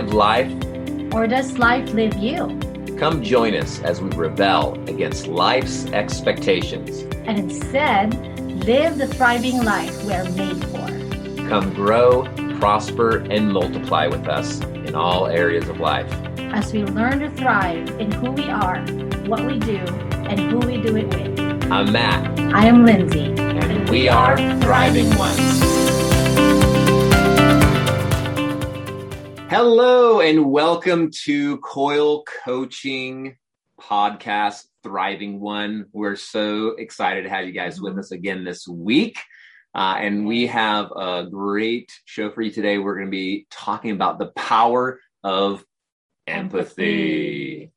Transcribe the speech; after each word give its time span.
live 0.00 0.14
life? 0.14 1.12
Or 1.12 1.26
does 1.26 1.58
life 1.58 1.92
live 1.92 2.16
you? 2.16 2.58
Come 2.98 3.22
join 3.22 3.54
us 3.54 3.80
as 3.82 4.00
we 4.00 4.08
rebel 4.10 4.72
against 4.88 5.26
life's 5.26 5.84
expectations. 5.86 7.00
And 7.26 7.38
instead, 7.38 8.14
live 8.64 8.96
the 8.96 9.06
thriving 9.06 9.62
life 9.62 10.02
we 10.04 10.14
are 10.14 10.24
made 10.30 10.64
for. 10.66 11.48
Come 11.48 11.74
grow, 11.74 12.24
prosper, 12.58 13.18
and 13.30 13.52
multiply 13.52 14.06
with 14.06 14.26
us 14.26 14.60
in 14.60 14.94
all 14.94 15.26
areas 15.26 15.68
of 15.68 15.80
life. 15.80 16.10
As 16.38 16.72
we 16.72 16.84
learn 16.84 17.20
to 17.20 17.30
thrive 17.30 17.88
in 18.00 18.10
who 18.12 18.30
we 18.30 18.48
are, 18.48 18.80
what 19.26 19.44
we 19.44 19.58
do, 19.58 19.78
and 20.30 20.40
who 20.40 20.58
we 20.60 20.80
do 20.80 20.96
it 20.96 21.08
with. 21.08 21.70
I'm 21.70 21.92
Matt. 21.92 22.38
I 22.54 22.64
am 22.64 22.86
Lindsay. 22.86 23.34
And 23.38 23.90
we 23.90 24.08
are 24.08 24.36
Thriving 24.60 25.14
Ones. 25.18 25.69
Hello, 29.50 30.20
and 30.20 30.48
welcome 30.48 31.10
to 31.24 31.56
Coil 31.56 32.22
Coaching 32.44 33.36
Podcast 33.80 34.62
Thriving 34.84 35.40
One. 35.40 35.86
We're 35.92 36.14
so 36.14 36.76
excited 36.78 37.24
to 37.24 37.30
have 37.30 37.46
you 37.46 37.50
guys 37.50 37.80
with 37.80 37.98
us 37.98 38.12
again 38.12 38.44
this 38.44 38.68
week. 38.68 39.18
Uh, 39.74 39.96
and 39.98 40.24
we 40.24 40.46
have 40.46 40.92
a 40.92 41.26
great 41.28 41.90
show 42.04 42.30
for 42.30 42.42
you 42.42 42.52
today. 42.52 42.78
We're 42.78 42.94
going 42.94 43.08
to 43.08 43.10
be 43.10 43.48
talking 43.50 43.90
about 43.90 44.20
the 44.20 44.30
power 44.36 45.00
of 45.24 45.64
empathy. 46.28 47.72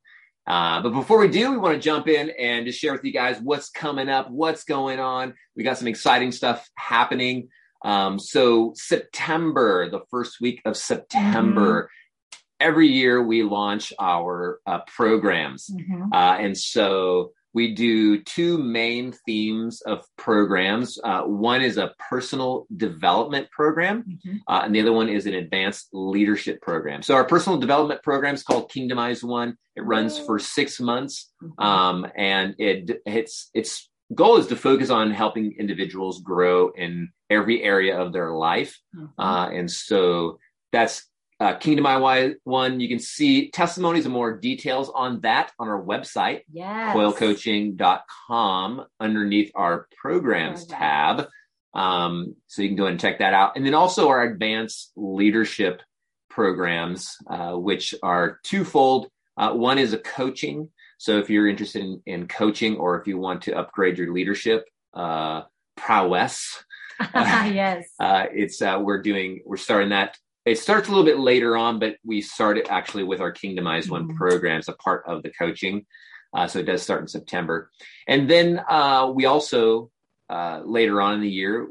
Uh, 0.45 0.79
but 0.83 0.91
before 0.91 1.17
we 1.17 1.27
do, 1.27 1.49
we 1.49 1.57
want 1.57 1.73
to 1.73 1.81
jump 1.81 2.07
in 2.07 2.29
and 2.37 2.67
just 2.67 2.79
share 2.79 2.93
with 2.93 3.03
you 3.03 3.11
guys 3.11 3.39
what's 3.41 3.71
coming 3.71 4.09
up, 4.09 4.29
what's 4.29 4.63
going 4.63 4.99
on. 4.99 5.33
We 5.55 5.63
got 5.63 5.79
some 5.79 5.87
exciting 5.87 6.33
stuff 6.33 6.69
happening. 6.75 7.49
Um, 7.83 8.19
so 8.19 8.73
September, 8.75 9.89
the 9.89 10.01
first 10.09 10.39
week 10.39 10.61
of 10.65 10.77
September, 10.77 11.83
mm-hmm. 11.83 12.39
every 12.59 12.87
year 12.87 13.21
we 13.21 13.43
launch 13.43 13.91
our 13.99 14.59
uh, 14.65 14.79
programs, 14.87 15.69
mm-hmm. 15.69 16.13
uh, 16.13 16.37
and 16.37 16.57
so 16.57 17.31
we 17.53 17.75
do 17.75 18.21
two 18.23 18.57
main 18.57 19.13
themes 19.25 19.81
of 19.81 20.03
programs. 20.17 20.99
Uh, 21.03 21.21
one 21.21 21.61
is 21.61 21.77
a 21.77 21.93
personal 22.09 22.65
development 22.75 23.49
program, 23.51 24.03
mm-hmm. 24.03 24.37
uh, 24.47 24.61
and 24.63 24.73
the 24.73 24.81
other 24.81 24.91
one 24.91 25.07
is 25.07 25.27
an 25.27 25.35
advanced 25.35 25.89
leadership 25.93 26.61
program. 26.61 27.03
So, 27.03 27.15
our 27.15 27.25
personal 27.25 27.59
development 27.59 28.01
program 28.01 28.33
is 28.33 28.43
called 28.43 28.71
Kingdomize 28.71 29.23
One. 29.23 29.57
It 29.75 29.85
runs 29.85 30.17
for 30.17 30.39
six 30.39 30.79
months, 30.79 31.31
mm-hmm. 31.41 31.63
um, 31.63 32.07
and 32.15 32.55
it 32.57 33.01
it's 33.05 33.49
its 33.53 33.89
goal 34.13 34.37
is 34.37 34.47
to 34.47 34.55
focus 34.55 34.89
on 34.89 35.11
helping 35.11 35.55
individuals 35.57 36.21
grow 36.21 36.71
in 36.71 37.11
every 37.33 37.63
area 37.63 37.99
of 37.99 38.13
their 38.13 38.31
life, 38.31 38.79
mm-hmm. 38.95 39.19
uh, 39.19 39.49
and 39.49 39.69
so 39.69 40.39
that's 40.71 41.07
uh, 41.39 41.57
Kingdomize 41.57 42.35
One. 42.43 42.79
You 42.79 42.87
can 42.87 42.99
see 42.99 43.49
testimonies 43.51 44.05
and 44.05 44.13
more 44.13 44.37
details 44.37 44.89
on 44.93 45.21
that 45.21 45.51
on 45.59 45.67
our 45.67 45.81
website, 45.81 46.41
yes. 46.51 46.95
coilcoaching.com, 46.95 48.85
underneath 48.99 49.51
our 49.55 49.87
programs 49.97 50.65
tab. 50.65 51.27
Um, 51.73 52.35
so 52.47 52.61
you 52.61 52.69
can 52.69 52.77
go 52.77 52.85
and 52.85 52.99
check 52.99 53.19
that 53.19 53.33
out. 53.33 53.57
And 53.57 53.65
then 53.65 53.73
also 53.73 54.09
our 54.09 54.23
advanced 54.23 54.91
leadership 54.95 55.81
programs, 56.29 57.17
uh, 57.27 57.53
which 57.53 57.95
are 58.03 58.39
twofold. 58.43 59.09
Uh, 59.35 59.53
one 59.53 59.79
is 59.79 59.93
a 59.93 59.97
coaching. 59.97 60.69
So 60.97 61.17
if 61.17 61.29
you're 61.29 61.47
interested 61.47 61.83
in, 61.83 62.01
in, 62.05 62.27
coaching 62.27 62.77
or 62.77 62.99
if 62.99 63.07
you 63.07 63.17
want 63.17 63.41
to 63.43 63.57
upgrade 63.57 63.97
your 63.97 64.13
leadership 64.13 64.65
uh, 64.93 65.41
prowess, 65.75 66.63
yes, 67.53 67.87
uh, 67.99 68.25
it's 68.31 68.61
uh, 68.61 68.79
we're 68.81 69.01
doing 69.01 69.41
we're 69.45 69.57
starting 69.57 69.89
that 69.89 70.17
it 70.45 70.59
starts 70.59 70.87
a 70.87 70.91
little 70.91 71.05
bit 71.05 71.19
later 71.19 71.55
on, 71.55 71.79
but 71.79 71.97
we 72.03 72.21
started 72.21 72.67
actually 72.69 73.03
with 73.03 73.21
our 73.21 73.31
Kingdomize 73.31 73.89
One 73.89 74.07
mm-hmm. 74.07 74.17
program 74.17 74.59
as 74.59 74.67
a 74.67 74.73
part 74.73 75.03
of 75.07 75.23
the 75.23 75.31
coaching. 75.31 75.85
Uh, 76.33 76.47
so 76.47 76.59
it 76.59 76.65
does 76.65 76.81
start 76.81 77.01
in 77.01 77.07
September. 77.07 77.69
And 78.07 78.29
then 78.29 78.61
uh, 78.67 79.11
we 79.13 79.25
also, 79.25 79.91
uh, 80.29 80.61
later 80.65 80.99
on 80.99 81.15
in 81.15 81.21
the 81.21 81.29
year, 81.29 81.69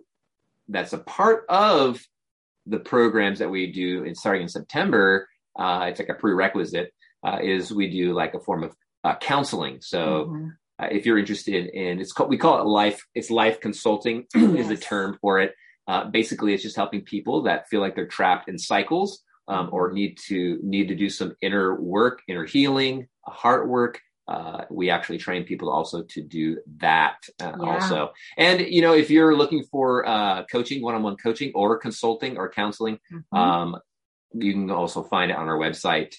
that's 0.69 0.93
a 0.93 0.99
part 0.99 1.45
of 1.49 2.01
the 2.67 2.79
programs 2.79 3.41
that 3.41 3.51
we 3.51 3.73
do 3.73 4.05
in 4.05 4.15
starting 4.15 4.43
in 4.43 4.49
September. 4.49 5.29
Uh, 5.59 5.87
it's 5.89 5.99
like 5.99 6.09
a 6.09 6.15
prerequisite 6.15 6.95
uh, 7.27 7.39
is 7.43 7.73
we 7.73 7.91
do 7.91 8.15
like 8.15 8.35
a 8.35 8.41
form 8.41 8.63
of 8.63 8.75
uh, 9.05 9.17
counseling. 9.17 9.81
So 9.81 10.27
mm-hmm. 10.27 10.49
If 10.91 11.07
you're 11.07 11.19
interested 11.19 11.67
in, 11.67 12.01
it's 12.01 12.13
called, 12.13 12.31
we 12.31 12.39
call 12.39 12.61
it 12.61 12.67
life, 12.67 13.05
it's 13.15 13.31
life 13.31 13.61
consulting 13.61 14.27
yes. 14.35 14.51
is 14.59 14.69
the 14.69 14.77
term 14.77 15.19
for 15.21 15.39
it. 15.41 15.55
Uh, 15.89 16.05
basically, 16.05 16.55
it's 16.55 16.63
just 16.63 16.77
helping 16.77 17.03
people 17.03 17.43
that 17.43 17.69
feel 17.69 17.81
like 17.81 17.95
they're 17.95 18.07
trapped 18.07 18.49
in 18.49 18.59
cycles 18.59 19.23
um, 19.49 19.69
or 19.73 19.89
mm-hmm. 19.89 19.97
need 19.97 20.19
to 20.27 20.59
need 20.63 20.89
to 20.89 20.95
do 20.95 21.09
some 21.09 21.35
inner 21.43 21.81
work, 21.81 22.23
inner 22.29 22.45
healing, 22.45 23.09
heart 23.27 23.69
work. 23.69 24.01
Uh, 24.29 24.65
we 24.71 24.89
actually 24.89 25.19
train 25.19 25.45
people 25.45 25.69
also 25.69 26.05
to 26.05 26.23
do 26.23 26.57
that 26.77 27.17
uh, 27.41 27.53
yeah. 27.61 27.67
also. 27.67 28.13
And 28.39 28.61
you 28.61 28.81
know, 28.81 28.95
if 28.95 29.11
you're 29.11 29.37
looking 29.37 29.65
for 29.65 30.07
uh, 30.07 30.45
coaching, 30.51 30.83
one-on-one 30.83 31.17
coaching, 31.17 31.51
or 31.55 31.77
consulting 31.79 32.39
or 32.39 32.49
counseling, 32.49 32.99
mm-hmm. 33.13 33.37
um, 33.37 33.77
you 34.33 34.53
can 34.53 34.71
also 34.71 35.03
find 35.03 35.31
it 35.31 35.37
on 35.37 35.49
our 35.49 35.59
website 35.59 36.15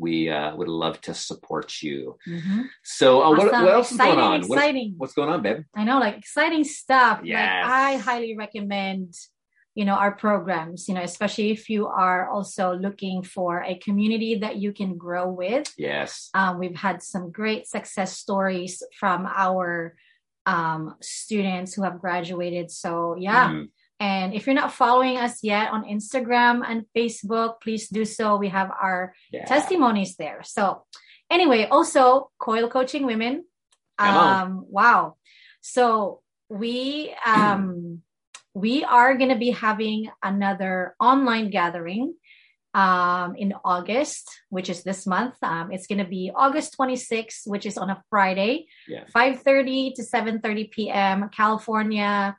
we 0.00 0.30
uh, 0.30 0.54
would 0.56 0.68
love 0.68 1.00
to 1.02 1.14
support 1.14 1.82
you. 1.82 2.18
Mm-hmm. 2.26 2.62
So, 2.82 3.22
uh, 3.22 3.24
awesome. 3.24 3.38
what, 3.38 3.52
what, 3.52 3.74
else 3.74 3.92
exciting, 3.92 4.10
is 4.10 4.16
going 4.16 4.26
on? 4.26 4.40
Exciting. 4.40 4.94
What's, 4.96 4.98
what's, 4.98 5.14
going 5.14 5.28
on, 5.28 5.42
babe? 5.42 5.64
I 5.74 5.84
know, 5.84 5.98
like 5.98 6.18
exciting 6.18 6.64
stuff. 6.64 7.20
Yes. 7.24 7.64
Like, 7.64 7.72
I 7.72 7.96
highly 7.96 8.36
recommend, 8.36 9.14
you 9.74 9.84
know, 9.84 9.94
our 9.94 10.12
programs. 10.12 10.88
You 10.88 10.94
know, 10.94 11.02
especially 11.02 11.50
if 11.50 11.68
you 11.68 11.86
are 11.86 12.28
also 12.28 12.74
looking 12.74 13.22
for 13.22 13.62
a 13.62 13.76
community 13.76 14.36
that 14.36 14.56
you 14.56 14.72
can 14.72 14.96
grow 14.96 15.28
with. 15.28 15.72
Yes. 15.76 16.30
Um, 16.34 16.58
we've 16.58 16.76
had 16.76 17.02
some 17.02 17.30
great 17.30 17.66
success 17.66 18.16
stories 18.16 18.82
from 18.98 19.26
our 19.26 19.96
um, 20.46 20.94
students 21.02 21.74
who 21.74 21.82
have 21.82 22.00
graduated. 22.00 22.70
So, 22.70 23.16
yeah. 23.18 23.50
Mm 23.50 23.68
and 24.00 24.32
if 24.34 24.46
you're 24.46 24.54
not 24.54 24.72
following 24.72 25.16
us 25.16 25.42
yet 25.42 25.70
on 25.70 25.84
Instagram 25.84 26.62
and 26.66 26.84
Facebook, 26.96 27.60
please 27.60 27.88
do 27.88 28.04
so. 28.04 28.36
We 28.36 28.48
have 28.48 28.70
our 28.70 29.14
yeah. 29.32 29.44
testimonies 29.44 30.16
there. 30.16 30.42
So, 30.44 30.84
anyway, 31.30 31.66
also 31.70 32.30
Coil 32.38 32.68
Coaching 32.68 33.06
Women. 33.06 33.44
Um, 33.98 34.64
wow. 34.68 35.16
So 35.60 36.20
we 36.48 37.14
um, 37.26 38.02
we 38.54 38.84
are 38.84 39.16
going 39.16 39.30
to 39.30 39.36
be 39.36 39.50
having 39.50 40.10
another 40.22 40.94
online 41.00 41.50
gathering 41.50 42.14
um, 42.74 43.34
in 43.36 43.54
August, 43.64 44.30
which 44.50 44.70
is 44.70 44.84
this 44.84 45.06
month. 45.06 45.34
Um, 45.42 45.72
it's 45.72 45.86
going 45.86 45.98
to 45.98 46.08
be 46.08 46.30
August 46.34 46.76
26th, 46.78 47.46
which 47.46 47.66
is 47.66 47.76
on 47.78 47.90
a 47.90 48.02
Friday, 48.10 48.66
yeah. 48.86 49.04
5:30 49.14 49.94
to 49.96 50.02
7:30 50.02 50.70
p.m. 50.70 51.30
California 51.30 52.36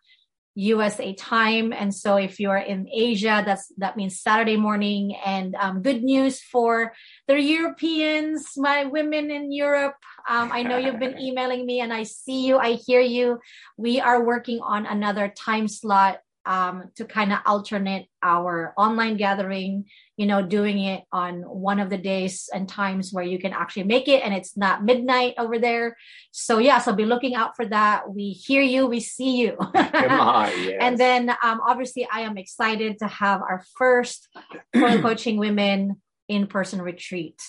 USA 0.55 1.13
time. 1.13 1.71
And 1.71 1.93
so 1.93 2.17
if 2.17 2.39
you're 2.39 2.57
in 2.57 2.87
Asia, 2.91 3.43
that's 3.45 3.71
that 3.77 3.97
means 3.97 4.19
Saturday 4.19 4.57
morning. 4.57 5.15
And 5.23 5.55
um, 5.55 5.81
good 5.81 6.03
news 6.03 6.41
for 6.41 6.93
the 7.27 7.39
Europeans, 7.39 8.53
my 8.57 8.85
women 8.85 9.31
in 9.31 9.51
Europe. 9.51 9.95
Um, 10.27 10.51
I 10.51 10.63
know 10.63 10.77
you've 10.77 10.99
been 10.99 11.19
emailing 11.21 11.65
me, 11.65 11.79
and 11.79 11.93
I 11.93 12.03
see 12.03 12.45
you, 12.45 12.57
I 12.57 12.73
hear 12.73 13.01
you. 13.01 13.39
We 13.77 13.99
are 13.99 14.23
working 14.23 14.59
on 14.61 14.85
another 14.85 15.29
time 15.29 15.67
slot 15.67 16.19
um, 16.45 16.89
to 16.95 17.05
kind 17.05 17.31
of 17.31 17.39
alternate 17.45 18.07
our 18.23 18.73
online 18.77 19.17
gathering, 19.17 19.85
you 20.17 20.25
know, 20.25 20.41
doing 20.41 20.79
it 20.79 21.03
on 21.11 21.41
one 21.41 21.79
of 21.79 21.89
the 21.89 21.97
days 21.97 22.49
and 22.53 22.67
times 22.67 23.11
where 23.11 23.23
you 23.23 23.39
can 23.39 23.53
actually 23.53 23.83
make 23.83 24.07
it 24.07 24.23
and 24.23 24.33
it's 24.33 24.57
not 24.57 24.83
midnight 24.83 25.35
over 25.37 25.59
there. 25.59 25.95
So, 26.31 26.57
yeah, 26.57 26.79
so 26.79 26.93
be 26.93 27.05
looking 27.05 27.35
out 27.35 27.55
for 27.55 27.65
that. 27.65 28.09
We 28.13 28.31
hear 28.31 28.61
you, 28.61 28.87
we 28.87 28.99
see 28.99 29.37
you. 29.37 29.57
On, 29.59 29.73
yes. 29.75 30.77
And 30.79 30.97
then, 30.97 31.29
um, 31.43 31.61
obviously, 31.67 32.07
I 32.11 32.21
am 32.21 32.37
excited 32.37 32.99
to 32.99 33.07
have 33.07 33.41
our 33.41 33.63
first 33.77 34.27
coaching 34.75 35.37
women 35.37 36.01
in 36.27 36.47
person 36.47 36.81
retreat. 36.81 37.41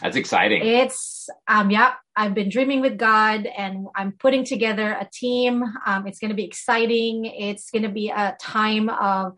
That's 0.00 0.16
exciting. 0.16 0.64
It's 0.64 1.19
um 1.48 1.70
yeah, 1.70 1.94
I've 2.16 2.34
been 2.34 2.48
dreaming 2.48 2.80
with 2.80 2.98
God 2.98 3.46
and 3.46 3.86
I'm 3.94 4.12
putting 4.12 4.44
together 4.44 4.90
a 4.92 5.08
team. 5.12 5.64
Um 5.86 6.06
it's 6.06 6.18
going 6.18 6.30
to 6.30 6.36
be 6.36 6.44
exciting. 6.44 7.24
It's 7.24 7.70
going 7.70 7.84
to 7.84 7.88
be 7.88 8.10
a 8.10 8.36
time 8.40 8.88
of 8.88 9.34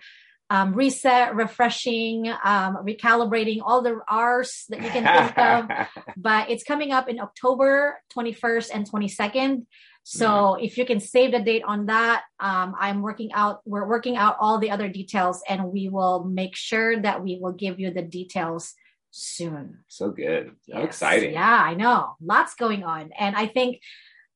um, 0.52 0.74
reset, 0.74 1.34
refreshing, 1.34 2.28
um, 2.28 2.76
recalibrating 2.84 3.60
all 3.64 3.80
the 3.80 3.98
R's 4.06 4.66
that 4.68 4.82
you 4.82 4.90
can 4.90 5.04
think 5.04 5.38
of. 5.38 5.88
But 6.18 6.50
it's 6.50 6.62
coming 6.62 6.92
up 6.92 7.08
in 7.08 7.20
October 7.20 7.98
21st 8.14 8.68
and 8.74 8.90
22nd. 8.90 9.64
So 10.02 10.28
mm-hmm. 10.28 10.64
if 10.64 10.76
you 10.76 10.84
can 10.84 11.00
save 11.00 11.32
the 11.32 11.40
date 11.40 11.62
on 11.66 11.86
that, 11.86 12.24
um, 12.38 12.74
I'm 12.78 13.00
working 13.00 13.32
out, 13.32 13.60
we're 13.64 13.88
working 13.88 14.18
out 14.18 14.36
all 14.40 14.58
the 14.58 14.70
other 14.70 14.88
details 14.90 15.40
and 15.48 15.72
we 15.72 15.88
will 15.88 16.24
make 16.24 16.54
sure 16.54 17.00
that 17.00 17.22
we 17.22 17.38
will 17.40 17.52
give 17.52 17.80
you 17.80 17.90
the 17.90 18.02
details 18.02 18.74
soon. 19.12 19.84
So 19.86 20.10
good. 20.10 20.56
Yes. 20.66 20.76
How 20.76 20.82
exciting. 20.82 21.34
Yeah, 21.34 21.62
I 21.62 21.74
know. 21.74 22.16
Lots 22.20 22.56
going 22.56 22.82
on. 22.82 23.12
And 23.16 23.36
I 23.36 23.46
think 23.46 23.80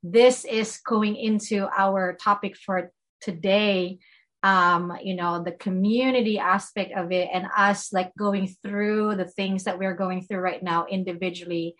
this 0.04 0.44
is 0.44 0.78
going 0.86 1.16
into 1.16 1.66
our 1.76 2.14
topic 2.14 2.56
for 2.56 2.92
today. 3.20 3.98
um, 4.46 4.96
you 5.02 5.16
know, 5.16 5.42
the 5.42 5.50
community 5.50 6.38
aspect 6.38 6.92
of 6.96 7.10
it 7.10 7.28
and 7.32 7.48
us 7.56 7.92
like 7.92 8.12
going 8.16 8.54
through 8.62 9.16
the 9.16 9.24
things 9.24 9.64
that 9.64 9.78
we're 9.78 9.94
going 9.94 10.22
through 10.22 10.38
right 10.38 10.62
now 10.62 10.86
individually, 10.88 11.74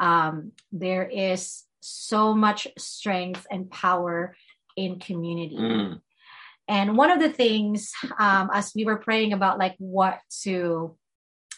um, 0.00 0.50
there 0.72 1.04
is 1.04 1.62
so 1.80 2.34
much 2.34 2.66
strength 2.76 3.46
and 3.52 3.70
power 3.70 4.34
in 4.76 4.98
community. 4.98 5.56
Mm. 5.56 6.00
And 6.66 6.96
one 6.96 7.12
of 7.12 7.20
the 7.20 7.30
things, 7.30 7.92
um, 8.18 8.50
as 8.52 8.72
we 8.74 8.84
were 8.84 8.96
praying 8.98 9.32
about 9.32 9.58
like 9.58 9.76
what 9.78 10.18
to 10.42 10.96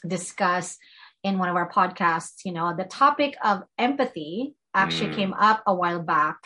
discuss 0.07 0.79
in 1.23 1.39
one 1.39 1.49
of 1.49 1.57
our 1.57 1.71
podcasts, 1.71 2.45
you 2.45 2.53
know, 2.53 2.75
the 2.77 2.85
topic 2.85 3.37
of 3.45 3.63
empathy 3.79 4.55
actually 4.75 5.11
mm. 5.11 5.17
came 5.17 5.33
up 5.35 5.63
a 5.67 5.75
while 5.75 6.01
back 6.01 6.39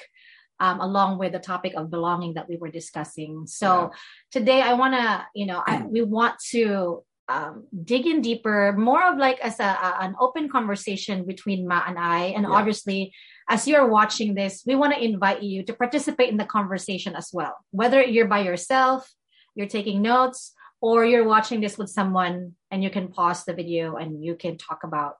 um, 0.61 0.81
along 0.81 1.19
with 1.19 1.33
the 1.33 1.39
topic 1.39 1.75
of 1.77 1.91
belonging 1.91 2.35
that 2.35 2.49
we 2.49 2.56
were 2.56 2.71
discussing. 2.71 3.47
So 3.47 3.67
yeah. 3.67 3.89
today 4.33 4.62
I 4.62 4.75
want 4.75 4.95
to, 4.95 5.27
you 5.35 5.47
know, 5.47 5.62
I, 5.67 5.83
we 5.83 6.03
want 6.03 6.37
to 6.51 7.05
um, 7.29 7.67
dig 7.85 8.06
in 8.06 8.21
deeper, 8.21 8.75
more 8.77 9.03
of 9.05 9.19
like 9.19 9.41
as 9.41 9.59
a, 9.61 9.65
a, 9.65 9.97
an 10.00 10.15
open 10.21 10.49
conversation 10.49 11.27
between 11.27 11.67
Matt 11.67 11.89
and 11.89 11.99
I. 11.99 12.27
And 12.27 12.45
yeah. 12.45 12.50
obviously, 12.50 13.12
as 13.49 13.67
you're 13.67 13.87
watching 13.87 14.35
this, 14.35 14.62
we 14.67 14.75
want 14.75 14.95
to 14.95 15.03
invite 15.03 15.43
you 15.43 15.62
to 15.65 15.73
participate 15.73 16.31
in 16.31 16.37
the 16.37 16.45
conversation 16.45 17.15
as 17.15 17.31
well. 17.33 17.55
Whether 17.71 18.03
you're 18.03 18.29
by 18.29 18.41
yourself, 18.41 19.11
you're 19.55 19.69
taking 19.69 20.03
notes, 20.03 20.53
or 20.81 21.05
you're 21.07 21.27
watching 21.27 21.61
this 21.61 21.79
with 21.79 21.89
someone 21.89 22.55
and 22.75 22.82
you 22.82 22.91
can 22.91 23.06
pause 23.06 23.44
the 23.44 23.55
video 23.55 23.94
and 23.94 24.25
you 24.25 24.35
can 24.35 24.59
talk 24.59 24.82
about 24.82 25.15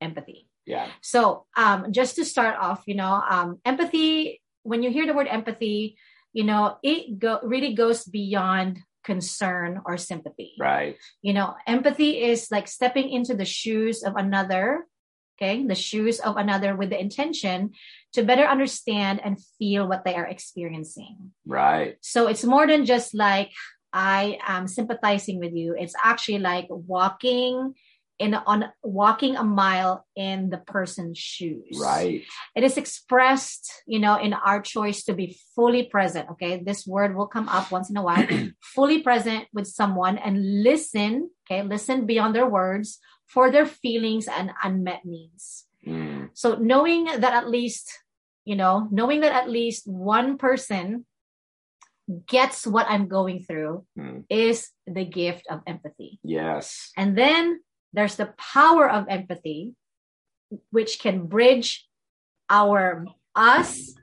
empathy. 0.00 0.48
Yeah. 0.66 0.88
So 1.02 1.46
um, 1.56 1.92
just 1.92 2.16
to 2.16 2.24
start 2.24 2.58
off, 2.58 2.82
you 2.86 2.96
know, 2.96 3.22
um, 3.30 3.60
empathy 3.64 4.42
when 4.64 4.82
you 4.82 4.90
hear 4.90 5.06
the 5.06 5.14
word 5.14 5.28
empathy, 5.30 5.96
you 6.32 6.42
know, 6.42 6.78
it 6.82 7.18
go 7.18 7.38
really 7.44 7.74
goes 7.74 8.04
beyond 8.04 8.80
concern 9.04 9.80
or 9.86 9.96
sympathy. 9.96 10.54
Right. 10.58 10.96
You 11.22 11.32
know, 11.32 11.54
empathy 11.64 12.22
is 12.22 12.50
like 12.50 12.66
stepping 12.66 13.08
into 13.08 13.34
the 13.34 13.46
shoes 13.46 14.02
of 14.02 14.16
another, 14.16 14.84
okay, 15.38 15.64
the 15.64 15.78
shoes 15.78 16.18
of 16.18 16.36
another 16.36 16.74
with 16.74 16.90
the 16.90 17.00
intention 17.00 17.70
to 18.14 18.24
better 18.24 18.44
understand 18.44 19.20
and 19.22 19.38
feel 19.58 19.86
what 19.86 20.04
they 20.04 20.16
are 20.16 20.26
experiencing. 20.26 21.30
Right. 21.46 21.96
So 22.02 22.26
it's 22.26 22.44
more 22.44 22.66
than 22.66 22.84
just 22.84 23.14
like 23.14 23.52
I 23.92 24.38
am 24.46 24.68
sympathizing 24.68 25.38
with 25.38 25.54
you. 25.54 25.76
It's 25.78 25.94
actually 26.02 26.38
like 26.38 26.66
walking 26.68 27.74
in 28.20 28.34
on 28.34 28.66
walking 28.84 29.34
a 29.34 29.42
mile 29.42 30.06
in 30.14 30.50
the 30.50 30.58
person's 30.58 31.18
shoes. 31.18 31.80
Right. 31.80 32.22
It 32.54 32.62
is 32.62 32.76
expressed 32.76 33.72
you 33.86 33.98
know 33.98 34.20
in 34.20 34.34
our 34.34 34.60
choice 34.60 35.02
to 35.04 35.14
be 35.14 35.38
fully 35.56 35.84
present 35.84 36.28
okay? 36.32 36.62
This 36.62 36.86
word 36.86 37.16
will 37.16 37.26
come 37.26 37.48
up 37.48 37.72
once 37.72 37.90
in 37.90 37.96
a 37.96 38.02
while. 38.02 38.28
Fully 38.60 39.02
present 39.02 39.48
with 39.52 39.66
someone 39.66 40.18
and 40.18 40.62
listen 40.62 41.30
okay? 41.46 41.62
Listen 41.62 42.06
beyond 42.06 42.34
their 42.34 42.46
words 42.46 43.00
for 43.26 43.50
their 43.50 43.66
feelings 43.66 44.28
and 44.28 44.52
unmet 44.62 45.04
needs. 45.04 45.66
Mm. 45.80 46.28
so 46.34 46.56
knowing 46.56 47.04
that 47.06 47.32
at 47.32 47.48
least 47.48 47.88
you 48.44 48.54
know 48.54 48.86
knowing 48.90 49.22
that 49.22 49.32
at 49.32 49.48
least 49.48 49.88
one 49.88 50.36
person 50.36 51.06
gets 52.26 52.66
what 52.66 52.86
i'm 52.88 53.08
going 53.08 53.44
through 53.44 53.84
mm. 53.98 54.24
is 54.28 54.70
the 54.86 55.04
gift 55.04 55.46
of 55.50 55.60
empathy 55.66 56.18
yes 56.22 56.90
and 56.96 57.16
then 57.16 57.60
there's 57.92 58.16
the 58.16 58.32
power 58.38 58.88
of 58.88 59.06
empathy, 59.08 59.74
which 60.70 61.00
can 61.00 61.26
bridge 61.26 61.86
our 62.48 63.04
us 63.34 63.94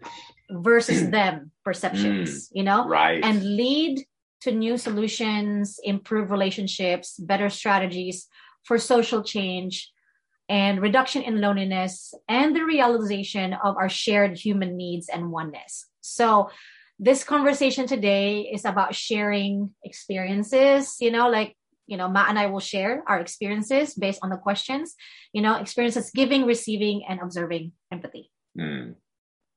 versus 0.49 1.09
them 1.11 1.51
perceptions, 1.63 2.47
mm, 2.47 2.51
you 2.53 2.63
know, 2.63 2.87
right. 2.87 3.23
and 3.23 3.43
lead 3.43 4.03
to 4.41 4.51
new 4.51 4.77
solutions, 4.77 5.79
improve 5.83 6.31
relationships, 6.31 7.17
better 7.17 7.49
strategies 7.49 8.27
for 8.63 8.77
social 8.77 9.23
change 9.23 9.91
and 10.49 10.81
reduction 10.81 11.21
in 11.23 11.41
loneliness 11.41 12.13
and 12.29 12.55
the 12.55 12.63
realization 12.63 13.53
of 13.53 13.75
our 13.75 13.89
shared 13.89 14.37
human 14.37 14.77
needs 14.77 15.09
and 15.09 15.31
oneness. 15.31 15.85
So, 16.01 16.49
this 16.99 17.23
conversation 17.23 17.87
today 17.87 18.41
is 18.41 18.65
about 18.65 18.95
sharing 18.95 19.71
experiences, 19.83 20.97
you 20.99 21.11
know, 21.11 21.29
like 21.29 21.55
you 21.87 21.95
know, 21.95 22.09
Matt 22.09 22.29
and 22.29 22.37
I 22.37 22.47
will 22.47 22.59
share 22.59 23.01
our 23.07 23.19
experiences 23.19 23.95
based 23.95 24.19
on 24.21 24.29
the 24.29 24.37
questions, 24.37 24.93
you 25.31 25.41
know, 25.41 25.55
experiences 25.55 26.11
giving, 26.13 26.45
receiving, 26.45 27.03
and 27.07 27.21
observing 27.21 27.71
empathy. 27.91 28.29
Mm. 28.59 28.95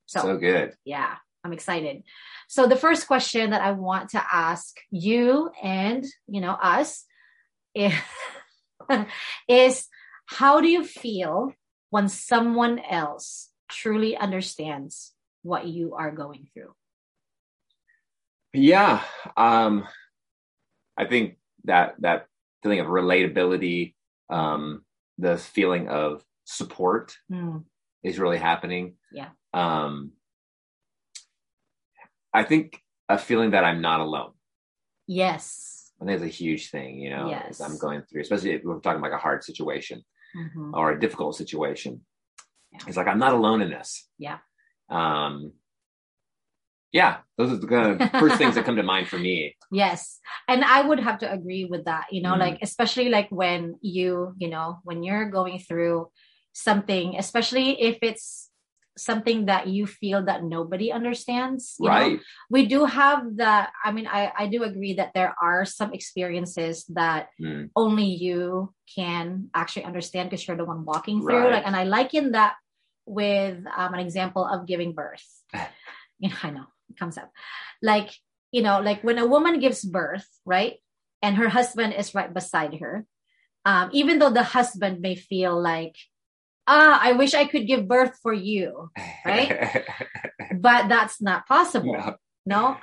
So, 0.06 0.20
so 0.20 0.36
good. 0.36 0.74
Yeah, 0.84 1.16
I'm 1.44 1.52
excited. 1.52 2.04
So 2.48 2.66
the 2.66 2.76
first 2.76 3.08
question 3.08 3.50
that 3.50 3.62
I 3.62 3.72
want 3.72 4.10
to 4.10 4.22
ask 4.32 4.76
you 4.90 5.50
and, 5.62 6.04
you 6.28 6.40
know, 6.40 6.52
us 6.52 7.04
is, 7.74 7.92
is 9.48 9.86
how 10.26 10.60
do 10.60 10.68
you 10.68 10.84
feel 10.84 11.52
when 11.90 12.08
someone 12.08 12.78
else 12.78 13.50
truly 13.68 14.16
understands 14.16 15.12
what 15.42 15.66
you 15.66 15.94
are 15.94 16.12
going 16.12 16.46
through? 16.54 16.74
Yeah. 18.52 19.02
Um, 19.36 19.86
I 20.96 21.06
think 21.06 21.36
that 21.64 21.94
that 22.00 22.26
feeling 22.62 22.80
of 22.80 22.86
relatability, 22.86 23.94
um, 24.28 24.84
the 25.18 25.38
feeling 25.38 25.88
of 25.88 26.24
support 26.44 27.16
mm. 27.30 27.64
is 28.02 28.18
really 28.18 28.38
happening. 28.38 28.94
Yeah. 29.12 29.28
Um, 29.52 30.12
I 32.32 32.44
think 32.44 32.82
a 33.08 33.18
feeling 33.18 33.52
that 33.52 33.64
I'm 33.64 33.80
not 33.80 34.00
alone. 34.00 34.32
Yes. 35.06 35.92
I 36.00 36.04
think 36.04 36.16
it's 36.16 36.24
a 36.24 36.42
huge 36.42 36.70
thing, 36.70 36.98
you 36.98 37.10
know, 37.10 37.28
yes. 37.28 37.60
I'm 37.60 37.76
going 37.78 38.02
through, 38.02 38.22
especially 38.22 38.52
if 38.52 38.62
we're 38.64 38.78
talking 38.80 39.02
like 39.02 39.12
a 39.12 39.18
hard 39.18 39.44
situation 39.44 40.02
mm-hmm. 40.36 40.74
or 40.74 40.92
a 40.92 41.00
difficult 41.00 41.36
situation. 41.36 42.00
Yeah. 42.72 42.78
It's 42.86 42.96
like 42.96 43.08
I'm 43.08 43.18
not 43.18 43.34
alone 43.34 43.60
in 43.60 43.70
this. 43.70 44.08
Yeah. 44.16 44.38
Um, 44.88 45.52
yeah, 46.92 47.18
those 47.38 47.52
are 47.52 47.56
the 47.56 47.66
kind 47.66 48.00
of 48.00 48.10
first 48.20 48.36
things 48.36 48.54
that 48.56 48.64
come 48.64 48.76
to 48.76 48.82
mind 48.82 49.08
for 49.08 49.18
me. 49.18 49.56
Yes. 49.70 50.18
And 50.48 50.64
I 50.64 50.82
would 50.82 50.98
have 51.00 51.18
to 51.18 51.32
agree 51.32 51.64
with 51.64 51.84
that, 51.84 52.06
you 52.10 52.22
know, 52.22 52.34
mm. 52.34 52.40
like, 52.40 52.58
especially 52.62 53.08
like 53.08 53.28
when 53.30 53.76
you, 53.80 54.34
you 54.38 54.48
know, 54.48 54.80
when 54.82 55.02
you're 55.02 55.30
going 55.30 55.60
through 55.60 56.10
something, 56.52 57.16
especially 57.16 57.80
if 57.80 57.98
it's 58.02 58.50
something 58.98 59.46
that 59.46 59.68
you 59.68 59.86
feel 59.86 60.24
that 60.24 60.42
nobody 60.42 60.90
understands. 60.90 61.76
right. 61.80 62.14
Know? 62.14 62.18
We 62.50 62.66
do 62.66 62.84
have 62.86 63.36
the, 63.36 63.68
I 63.84 63.92
mean, 63.92 64.08
I, 64.08 64.32
I 64.36 64.46
do 64.48 64.64
agree 64.64 64.94
that 64.94 65.12
there 65.14 65.34
are 65.40 65.64
some 65.64 65.92
experiences 65.92 66.84
that 66.86 67.28
mm. 67.40 67.70
only 67.76 68.04
you 68.06 68.74
can 68.92 69.48
actually 69.54 69.84
understand 69.84 70.28
because 70.28 70.46
you're 70.46 70.56
the 70.56 70.64
one 70.64 70.84
walking 70.84 71.22
through. 71.22 71.38
Right. 71.38 71.52
Like, 71.52 71.66
and 71.66 71.76
I 71.76 71.84
liken 71.84 72.32
that 72.32 72.56
with 73.06 73.64
um, 73.76 73.94
an 73.94 74.00
example 74.00 74.44
of 74.44 74.66
giving 74.66 74.92
birth. 74.92 75.24
you 76.18 76.30
know, 76.30 76.36
I 76.42 76.50
know 76.50 76.66
comes 76.98 77.18
up. 77.18 77.30
Like 77.82 78.10
you 78.52 78.62
know 78.62 78.80
like 78.80 79.02
when 79.02 79.18
a 79.18 79.26
woman 79.26 79.60
gives 79.60 79.84
birth 79.84 80.26
right 80.44 80.78
and 81.22 81.36
her 81.36 81.48
husband 81.48 81.94
is 81.94 82.14
right 82.14 82.32
beside 82.32 82.78
her 82.80 83.06
um, 83.64 83.90
even 83.92 84.18
though 84.18 84.30
the 84.30 84.42
husband 84.42 85.00
may 85.00 85.14
feel 85.14 85.60
like 85.60 85.96
ah 86.66 86.98
i 87.02 87.12
wish 87.12 87.34
i 87.34 87.44
could 87.44 87.66
give 87.66 87.88
birth 87.88 88.18
for 88.22 88.32
you 88.32 88.90
right? 89.24 89.84
But 90.50 90.88
that's 90.88 91.22
not 91.22 91.46
possible 91.46 91.94
no. 91.94 92.16
no? 92.44 92.76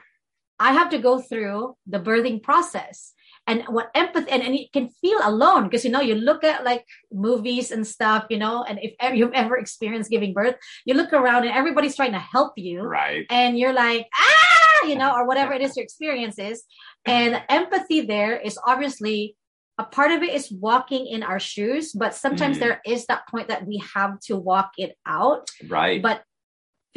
I 0.58 0.72
have 0.72 0.90
to 0.92 1.00
go 1.00 1.20
through 1.20 1.76
the 1.86 2.00
birthing 2.00 2.42
process 2.42 3.12
and 3.48 3.64
what 3.70 3.90
empathy 3.96 4.30
and, 4.30 4.44
and 4.44 4.56
you 4.56 4.66
can 4.72 4.90
feel 5.02 5.20
alone 5.24 5.64
because 5.64 5.84
you 5.84 5.90
know 5.90 6.02
you 6.02 6.16
look 6.16 6.44
at 6.44 6.64
like 6.64 6.86
movies 7.12 7.72
and 7.72 7.88
stuff 7.88 8.26
you 8.30 8.38
know 8.38 8.64
and 8.64 8.78
if 8.82 8.94
ever, 9.00 9.16
you've 9.20 9.34
ever 9.34 9.58
experienced 9.58 10.12
giving 10.12 10.34
birth 10.34 10.56
you 10.86 10.94
look 10.94 11.14
around 11.14 11.44
and 11.44 11.54
everybody's 11.54 11.96
trying 11.96 12.12
to 12.12 12.20
help 12.20 12.54
you 12.58 12.82
right. 12.82 13.26
and 13.30 13.58
you're 13.58 13.74
like 13.74 14.08
ah! 14.14 14.88
you 14.88 14.96
know 14.96 15.14
or 15.14 15.26
whatever 15.26 15.54
it 15.54 15.62
is 15.62 15.76
your 15.76 15.84
experience 15.84 16.38
is. 16.38 16.64
And 17.06 17.42
empathy 17.48 18.02
there 18.02 18.38
is 18.38 18.60
obviously 18.68 19.38
a 19.78 19.86
part 19.86 20.12
of 20.12 20.24
it 20.24 20.34
is 20.34 20.52
walking 20.52 21.08
in 21.08 21.24
our 21.24 21.40
shoes 21.40 21.94
but 21.94 22.14
sometimes 22.14 22.58
mm. 22.58 22.60
there 22.60 22.82
is 22.86 23.06
that 23.06 23.26
point 23.30 23.48
that 23.48 23.66
we 23.66 23.82
have 23.96 24.20
to 24.28 24.36
walk 24.36 24.72
it 24.78 24.98
out. 25.06 25.48
Right. 25.70 26.02
But 26.02 26.24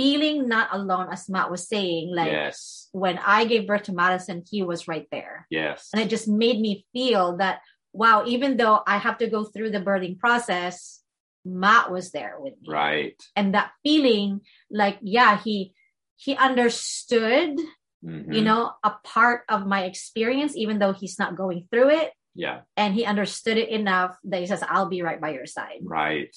feeling 0.01 0.49
not 0.49 0.69
alone, 0.73 1.09
as 1.13 1.29
Matt 1.29 1.51
was 1.51 1.69
saying. 1.69 2.15
Like 2.15 2.33
yes. 2.33 2.89
when 2.93 3.19
I 3.19 3.45
gave 3.45 3.67
birth 3.67 3.85
to 3.85 3.93
Madison, 3.93 4.43
he 4.49 4.63
was 4.63 4.89
right 4.89 5.07
there. 5.13 5.47
Yes. 5.51 5.91
And 5.93 6.01
it 6.01 6.09
just 6.09 6.27
made 6.27 6.59
me 6.59 6.87
feel 6.95 7.37
that, 7.37 7.61
wow, 7.93 8.25
even 8.27 8.57
though 8.57 8.81
I 8.87 8.97
have 8.97 9.19
to 9.19 9.29
go 9.29 9.45
through 9.45 9.73
the 9.73 9.81
birthing 9.81 10.19
process, 10.19 11.03
Matt 11.45 11.93
was 11.93 12.13
there 12.13 12.37
with 12.39 12.55
me. 12.63 12.69
Right. 12.73 13.23
And 13.37 13.53
that 13.55 13.73
feeling, 13.83 14.41
like, 14.71 14.99
yeah, 15.03 15.39
he 15.39 15.75
he 16.17 16.35
understood, 16.35 17.59
mm-hmm. 18.05 18.33
you 18.33 18.41
know, 18.41 18.73
a 18.83 18.93
part 19.05 19.43
of 19.49 19.67
my 19.67 19.85
experience, 19.85 20.57
even 20.57 20.79
though 20.79 20.93
he's 20.93 21.19
not 21.19 21.37
going 21.37 21.67
through 21.71 21.91
it. 21.91 22.13
Yeah. 22.35 22.61
And 22.77 22.95
he 22.95 23.05
understood 23.05 23.59
it 23.59 23.69
enough 23.69 24.17
that 24.25 24.41
he 24.41 24.47
says, 24.47 24.63
I'll 24.67 24.89
be 24.89 25.03
right 25.03 25.21
by 25.21 25.33
your 25.33 25.47
side. 25.47 25.81
Right. 25.83 26.35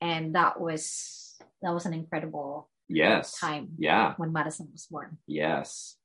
And 0.00 0.34
that 0.34 0.60
was 0.60 1.36
that 1.62 1.72
was 1.72 1.86
an 1.86 1.94
incredible 1.94 2.68
yes 2.88 3.38
time 3.38 3.68
yeah 3.78 4.14
when 4.16 4.32
madison 4.32 4.68
was 4.72 4.86
born 4.90 5.18
yes 5.26 5.96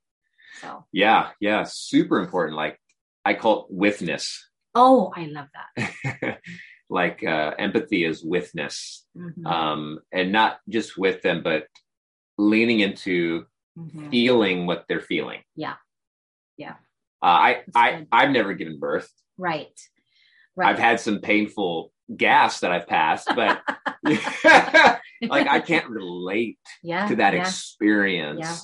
So 0.62 0.86
yeah, 0.92 1.32
yeah, 1.40 1.64
super 1.66 2.20
important. 2.20 2.56
Like 2.56 2.78
I 3.26 3.34
call 3.34 3.62
it 3.66 3.66
withness. 3.74 4.50
Oh, 4.76 5.12
I 5.16 5.26
love 5.26 5.48
that. 5.58 6.38
like 6.90 7.24
uh, 7.24 7.54
empathy 7.58 8.06
is 8.06 8.24
withness, 8.24 9.04
Mhm. 9.18 9.46
um, 9.50 10.00
and 10.12 10.32
not 10.32 10.60
just 10.70 10.96
with 10.96 11.24
them, 11.24 11.42
but 11.42 11.66
leaning 12.38 12.82
into 12.82 13.46
Mhm. 13.76 14.12
feeling 14.12 14.68
what 14.68 14.86
they're 14.88 15.02
feeling. 15.14 15.42
Yeah. 15.56 15.78
Yeah. 16.58 16.76
Uh, 17.26 17.40
I 17.50 17.52
That's 17.66 17.76
I 17.76 17.92
good. 17.98 18.08
I've 18.12 18.30
never 18.32 18.54
given 18.54 18.78
birth. 18.78 19.10
Right. 19.40 19.74
Right. 20.56 20.70
I've 20.70 20.78
had 20.80 21.00
some 21.00 21.18
painful 21.20 21.92
gas 22.16 22.60
that 22.62 22.72
I've 22.72 22.86
passed, 22.88 23.28
but 23.34 23.58
like 25.30 25.48
I 25.48 25.60
can't 25.72 25.90
relate 25.90 26.60
yeah, 26.82 27.08
to 27.08 27.16
that 27.18 27.34
yeah. 27.34 27.42
experience. 27.42 28.40
Yeah. 28.42 28.58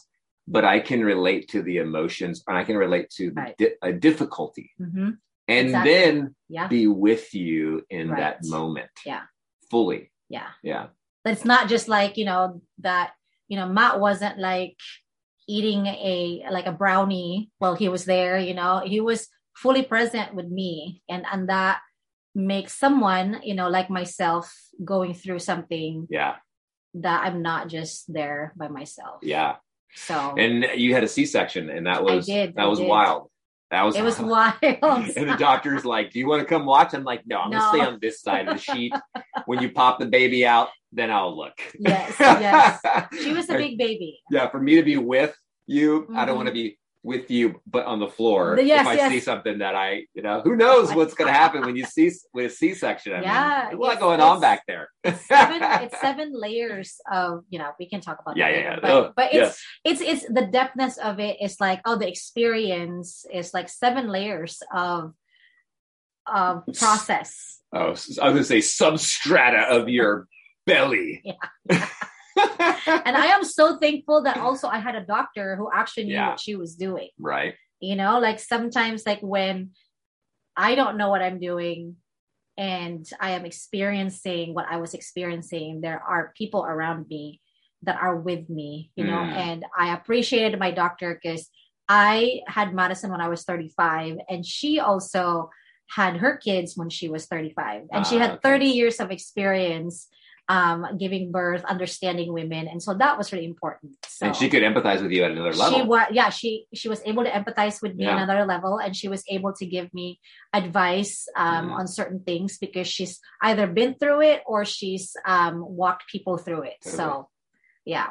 But 0.48 0.66
I 0.66 0.80
can 0.80 1.04
relate 1.06 1.50
to 1.50 1.62
the 1.62 1.78
emotions, 1.78 2.44
and 2.48 2.58
I 2.58 2.64
can 2.64 2.76
relate 2.76 3.10
to 3.18 3.30
the 3.30 3.42
Right. 3.42 3.58
di- 3.58 3.78
a 3.84 3.94
difficulty, 3.94 4.72
Mhm. 4.82 5.18
and 5.48 5.68
Exactly. 5.68 5.94
then 5.94 6.36
be 6.70 6.88
with 6.88 7.36
you 7.36 7.86
in 7.90 8.10
that 8.10 8.40
moment. 8.46 8.90
Yeah. 9.06 9.24
fully. 9.70 10.12
Yeah. 10.30 10.50
Yeah, 10.64 10.88
But 11.24 11.34
it's 11.34 11.46
not 11.46 11.70
just 11.70 11.88
like, 11.88 12.18
you 12.18 12.26
know, 12.26 12.62
that, 12.80 13.14
you 13.48 13.56
know, 13.58 13.68
Matt 13.70 14.00
wasn't 14.00 14.40
like 14.40 14.78
eating 15.48 15.86
a 15.86 16.44
like 16.52 16.66
a 16.66 16.72
brownie 16.72 17.52
while 17.60 17.76
he 17.76 17.88
was 17.90 18.06
there, 18.06 18.40
you 18.40 18.56
know. 18.56 18.82
He 18.84 19.00
was 19.00 19.28
fully 19.56 19.84
present 19.84 20.34
with 20.34 20.48
me. 20.48 21.04
And 21.08 21.24
and 21.32 21.50
that 21.50 21.82
makes 22.34 22.74
someone, 22.74 23.42
you 23.44 23.54
know, 23.54 23.70
like 23.70 23.90
myself 23.92 24.52
going 24.84 25.14
through 25.14 25.40
something 25.40 26.08
yeah, 26.10 26.38
that 26.96 27.24
I'm 27.26 27.42
not 27.42 27.68
just 27.68 28.12
there 28.12 28.54
by 28.58 28.68
myself. 28.68 29.20
yeah. 29.22 29.56
So 29.96 30.36
And 30.38 30.64
you 30.76 30.94
had 30.94 31.04
a 31.04 31.08
C-section, 31.08 31.70
and 31.70 31.88
that 31.88 32.04
was 32.04 32.28
did, 32.28 32.54
that 32.56 32.62
I 32.66 32.68
was 32.68 32.78
did. 32.80 32.88
wild. 32.88 33.32
That 33.72 33.84
was 33.84 33.96
it 33.96 34.04
was 34.04 34.20
wild. 34.36 34.56
and 34.62 35.30
the 35.30 35.36
doctor's 35.38 35.84
like, 35.86 36.12
"Do 36.12 36.20
you 36.20 36.28
want 36.28 36.42
to 36.42 36.46
come 36.48 36.66
watch?" 36.66 36.94
I'm 36.94 37.04
like, 37.04 37.22
"No, 37.26 37.40
I'm 37.40 37.50
No. 37.52 37.58
gonna 37.60 37.70
stay 37.70 37.86
on 37.86 38.00
this 38.02 38.22
side 38.22 38.48
of 38.48 38.56
the 38.56 38.62
sheet. 38.62 38.94
when 39.46 39.62
you 39.62 39.72
pop 39.72 40.00
the 40.00 40.06
baby 40.06 40.46
out, 40.46 40.70
then 40.92 41.10
I'll 41.12 41.36
look." 41.36 41.54
Yes, 41.80 42.16
yes. 42.20 42.80
she 43.22 43.34
was 43.34 43.50
a 43.50 43.58
big 43.58 43.78
baby. 43.80 44.20
yeah. 44.32 44.50
For 44.50 44.60
me 44.60 44.76
to 44.76 44.84
be 44.84 44.98
with 44.98 45.36
you, 45.68 46.08
I 46.16 46.26
don't 46.26 46.36
Mhm. 46.36 46.38
want 46.38 46.48
to 46.48 46.54
be 46.54 46.78
with 47.02 47.32
you, 47.32 47.62
but 47.66 47.86
on 47.86 48.00
the 48.00 48.08
floor. 48.08 48.60
Yes, 48.60 48.82
if 48.82 48.88
I 48.88 48.94
yes. 48.96 49.12
see 49.12 49.20
something 49.20 49.60
that 49.60 49.76
I, 49.76 50.06
you 50.14 50.22
know, 50.22 50.42
who 50.42 50.56
knows 50.56 50.92
oh 50.92 50.98
what's 50.98 51.14
gonna 51.14 51.32
happen 51.32 51.62
when 51.62 51.76
you 51.76 51.86
see 51.86 52.12
with 52.34 52.52
a 52.52 52.54
C-section? 52.54 53.14
I 53.14 53.22
Yeah, 53.22 53.22
mean, 53.22 53.60
there's 53.70 53.74
a 53.74 53.78
lot 53.78 54.00
going 54.00 54.20
on 54.22 54.42
back 54.42 54.64
there. 54.68 54.90
Seven, 55.06 55.62
it's 55.84 56.00
seven 56.02 56.32
layers 56.34 57.00
of, 57.12 57.44
you 57.50 57.60
know, 57.60 57.72
we 57.80 57.90
can 57.90 58.02
talk 58.02 58.20
about 58.20 58.36
Yeah, 58.36 58.52
that 58.52 58.58
yeah, 58.58 58.58
later, 58.58 58.70
yeah. 58.70 58.80
But, 58.82 58.92
Oh, 58.92 59.14
but 59.16 59.34
it's 59.34 59.64
it's 59.86 60.02
it's 60.02 60.26
the 60.28 60.48
depthness 60.48 60.98
of 60.98 61.20
it 61.20 61.38
is 61.42 61.56
like 61.60 61.82
oh 61.86 61.96
the 61.96 62.08
experience 62.08 63.26
is 63.34 63.54
like 63.54 63.70
seven 63.70 64.08
layers 64.08 64.62
of 64.74 65.14
of 66.28 66.64
process 66.78 67.60
Oh, 67.72 67.80
I 67.80 67.90
was 67.90 68.18
gonna 68.18 68.44
say 68.44 68.60
substrata 68.60 69.70
of 69.70 69.90
your 69.90 70.28
belly. 70.66 71.24
and 73.08 73.16
i 73.18 73.28
am 73.28 73.44
so 73.44 73.78
thankful 73.78 74.24
that 74.24 74.38
also 74.38 74.68
i 74.68 74.80
had 74.80 74.96
a 74.96 75.06
doctor 75.06 75.56
who 75.56 75.70
actually 75.74 76.06
knew 76.06 76.14
Yeah. 76.14 76.30
what 76.30 76.40
she 76.40 76.56
was 76.56 76.76
doing 76.76 77.10
right. 77.20 77.56
you 77.80 77.96
know 77.96 78.20
like 78.20 78.40
sometimes 78.40 79.06
like 79.06 79.20
when 79.22 79.72
i 80.56 80.76
don't 80.76 80.98
know 80.98 81.10
what 81.10 81.22
i'm 81.22 81.40
doing 81.40 81.96
and 82.58 83.06
i 83.20 83.32
am 83.32 83.46
experiencing 83.46 84.54
what 84.54 84.66
i 84.70 84.78
was 84.78 84.94
experiencing 84.94 85.82
there 85.82 86.02
are 86.02 86.34
people 86.38 86.64
around 86.66 87.08
me 87.10 87.42
that 87.84 87.98
are 88.02 88.18
with 88.18 88.50
me 88.50 88.92
you 88.96 89.06
know 89.06 89.20
Mm. 89.20 89.34
and 89.48 89.66
i 89.78 89.94
appreciated 89.94 90.60
my 90.60 90.72
doctor 90.72 91.18
because 91.22 91.50
i 91.88 92.42
had 92.48 92.74
madison 92.74 93.12
when 93.12 93.22
i 93.22 93.30
was 93.30 93.44
35 93.44 94.18
and 94.30 94.46
she 94.46 94.80
also 94.80 95.50
had 95.90 96.18
her 96.18 96.38
kids 96.38 96.74
when 96.76 96.90
she 96.90 97.10
was 97.10 97.26
35 97.26 97.84
and 97.92 98.06
she 98.06 98.18
Ah, 98.18 98.20
had 98.20 98.32
okay. 98.32 98.40
30 98.44 98.66
years 98.68 99.00
of 99.00 99.10
experience 99.12 100.08
um, 100.50 100.98
giving 100.98 101.32
birth 101.32 101.64
understanding 101.66 102.34
women 102.34 102.68
and 102.68 102.82
so 102.82 102.94
that 102.96 103.18
was 103.20 103.32
really 103.32 103.46
important 103.46 103.94
so 104.08 104.26
And 104.26 104.36
she 104.36 104.50
could 104.50 104.64
empathize 104.64 105.02
with 105.02 105.12
you 105.12 105.24
at 105.24 105.32
another 105.32 105.54
level. 105.54 105.78
she 105.78 105.82
was 105.86 106.08
yeah 106.12 106.30
she 106.30 106.66
she 106.74 106.90
was 106.90 107.02
able 107.06 107.24
to 107.24 107.30
empathize 107.30 107.82
with 107.84 107.94
me 107.96 108.06
Yeah. 108.06 108.18
another 108.22 108.46
level 108.46 108.80
and 108.80 108.96
she 108.96 109.08
was 109.08 109.24
able 109.30 109.54
to 109.54 109.66
give 109.76 109.94
me 109.94 110.20
advice 110.52 111.28
um, 111.38 111.70
Mhm. 111.70 111.74
on 111.80 111.88
certain 111.88 112.20
things 112.30 112.58
because 112.58 112.88
she's 112.88 113.20
either 113.44 113.68
been 113.68 113.94
through 114.00 114.22
it 114.32 114.42
or 114.48 114.66
she's 114.66 115.16
um, 115.26 115.56
walked 115.82 116.06
people 116.12 116.36
through 116.38 116.64
it 116.64 116.78
Totally. 116.84 116.98
so 116.98 117.30
yeah 117.86 118.10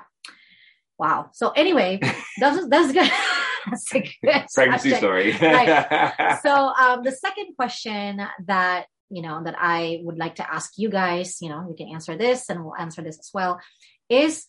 wow 0.99 1.30
so 1.33 1.50
anyway 1.57 1.99
that's 2.40 2.66
that's 2.68 2.92
good 2.92 3.11
that's 3.71 3.95
a 3.95 4.00
good 4.00 4.45
Pregnancy 4.54 4.90
subject. 4.90 4.99
story. 4.99 5.33
Right. 5.42 6.38
so 6.47 6.52
um, 6.83 7.02
the 7.02 7.12
second 7.12 7.49
question 7.54 8.21
that 8.47 8.87
you 9.10 9.22
know 9.22 9.42
that 9.42 9.54
i 9.58 10.00
would 10.02 10.18
like 10.18 10.34
to 10.36 10.52
ask 10.52 10.72
you 10.76 10.88
guys 10.88 11.38
you 11.40 11.48
know 11.48 11.66
you 11.68 11.74
can 11.74 11.94
answer 11.94 12.16
this 12.16 12.48
and 12.48 12.62
we'll 12.62 12.76
answer 12.76 13.02
this 13.02 13.18
as 13.18 13.30
well 13.32 13.60
is 14.08 14.46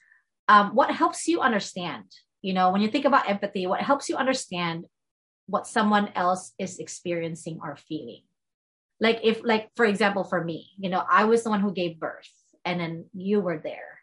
um, 0.48 0.74
what 0.74 0.92
helps 0.92 1.28
you 1.28 1.42
understand? 1.42 2.06
You 2.42 2.54
know 2.54 2.72
when 2.72 2.82
you 2.82 2.90
think 2.90 3.06
about 3.06 3.30
empathy 3.30 3.68
what 3.68 3.82
helps 3.82 4.10
you 4.10 4.16
understand 4.16 4.86
what 5.46 5.68
someone 5.68 6.12
else 6.16 6.54
is 6.58 6.80
experiencing 6.80 7.60
or 7.62 7.76
feeling? 7.76 8.24
Like 9.00 9.20
if 9.24 9.42
like 9.44 9.70
for 9.76 9.86
example 9.86 10.24
for 10.24 10.44
me 10.44 10.72
you 10.78 10.90
know 10.90 11.04
i 11.10 11.24
was 11.26 11.44
the 11.44 11.50
one 11.50 11.62
who 11.62 11.74
gave 11.74 12.00
birth 12.00 12.30
and 12.66 12.80
then 12.80 13.06
you 13.14 13.40
were 13.40 13.60
there. 13.60 14.00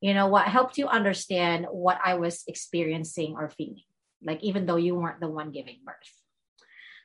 You 0.00 0.14
know 0.14 0.26
what 0.26 0.46
helped 0.46 0.78
you 0.78 0.88
understand 0.88 1.66
what 1.70 1.98
i 2.04 2.14
was 2.14 2.44
experiencing 2.46 3.34
or 3.38 3.48
feeling? 3.48 3.86
Like 4.22 4.42
even 4.42 4.66
though 4.66 4.76
you 4.76 4.94
weren't 4.94 5.20
the 5.20 5.28
one 5.28 5.52
giving 5.52 5.78
birth. 5.84 6.12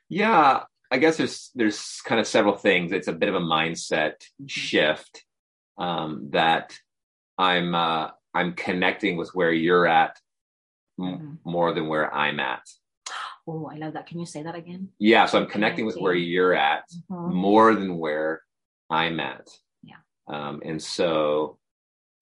Yeah, 0.09 0.63
I 0.91 0.97
guess 0.97 1.15
there's 1.17 1.51
there's 1.55 2.01
kind 2.05 2.19
of 2.19 2.27
several 2.27 2.55
things. 2.57 2.91
It's 2.91 3.07
a 3.07 3.13
bit 3.13 3.29
of 3.29 3.35
a 3.35 3.39
mindset 3.39 4.15
shift 4.47 5.23
um, 5.77 6.27
that 6.31 6.77
I'm 7.37 7.73
uh, 7.73 8.09
I'm 8.33 8.53
connecting 8.53 9.15
with 9.15 9.29
where 9.33 9.53
you're 9.53 9.87
at 9.87 10.19
m- 10.99 11.39
Mhm. 11.45 11.49
more 11.49 11.73
than 11.73 11.87
where 11.87 12.13
I'm 12.13 12.39
at. 12.41 12.63
Oh, 13.47 13.65
I 13.71 13.75
love 13.77 13.93
that. 13.93 14.05
Can 14.05 14.19
you 14.19 14.25
say 14.25 14.43
that 14.43 14.53
again? 14.55 14.89
Yeah, 14.99 15.25
so 15.25 15.39
I'm 15.39 15.47
connecting 15.47 15.85
with 15.85 15.95
where 15.97 16.13
you're 16.13 16.53
at 16.53 16.83
Mhm. 17.09 17.33
more 17.33 17.73
than 17.73 17.97
where 17.97 18.43
I'm 18.89 19.19
at. 19.21 19.47
Yeah. 19.81 19.95
Um, 20.27 20.61
and 20.63 20.81
so, 20.81 21.57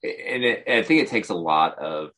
and 0.04 0.44
it, 0.46 0.64
I 0.70 0.84
think 0.84 1.02
it 1.02 1.10
takes 1.10 1.30
a 1.30 1.34
lot 1.36 1.78
of 1.80 2.12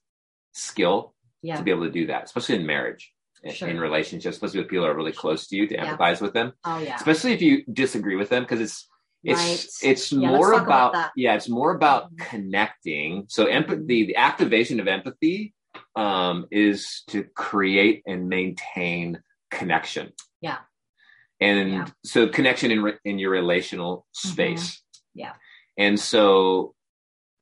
skill 0.54 1.16
Yeah. 1.42 1.56
to 1.56 1.64
be 1.64 1.72
able 1.72 1.86
to 1.86 1.92
do 1.92 2.08
that, 2.08 2.26
especially 2.26 2.56
in 2.56 2.66
marriage, 2.66 3.14
Sure. 3.50 3.68
in 3.70 3.80
relationships, 3.80 4.36
especially 4.36 4.60
with 4.60 4.70
people 4.70 4.86
that 4.86 4.92
are 4.92 4.96
really 4.96 5.12
close 5.12 5.48
to 5.48 5.56
you 5.56 5.68
to 5.68 5.74
Yeah. 5.74 5.98
empathize 5.98 6.22
with 6.22 6.34
them, 6.34 6.54
Oh, 6.64 6.78
yeah. 6.78 6.96
especially 6.96 7.34
if 7.34 7.42
you 7.42 7.64
disagree 7.66 8.16
with 8.16 8.30
them, 8.30 8.44
because 8.44 8.62
it's 8.62 8.88
it's 9.24 9.40
Right. 9.84 9.92
it's 9.92 10.12
Yeah, 10.12 10.30
more 10.30 10.54
about 10.54 10.90
about, 10.94 11.12
yeah, 11.16 11.36
it's 11.36 11.48
more 11.50 11.76
about 11.76 12.12
Mhm. 12.12 12.18
connecting. 12.30 13.26
So 13.30 13.46
empathy, 13.46 14.06
the 14.08 14.16
activation 14.16 14.80
of 14.80 14.88
empathy, 14.88 15.54
um, 15.96 16.48
is 16.52 17.04
to 17.08 17.24
create 17.36 18.02
and 18.08 18.28
maintain 18.30 19.22
connection. 19.52 20.14
Yeah. 20.42 20.60
And 21.40 21.72
Yeah. 21.72 21.86
so 22.04 22.28
connection 22.30 22.72
in 22.72 22.82
re- 22.82 22.98
in 23.06 23.20
your 23.20 23.30
relational 23.32 24.08
space. 24.12 24.78
Mm-hmm. 24.78 25.20
Yeah. 25.20 25.34
And 25.78 26.00
so 26.00 26.74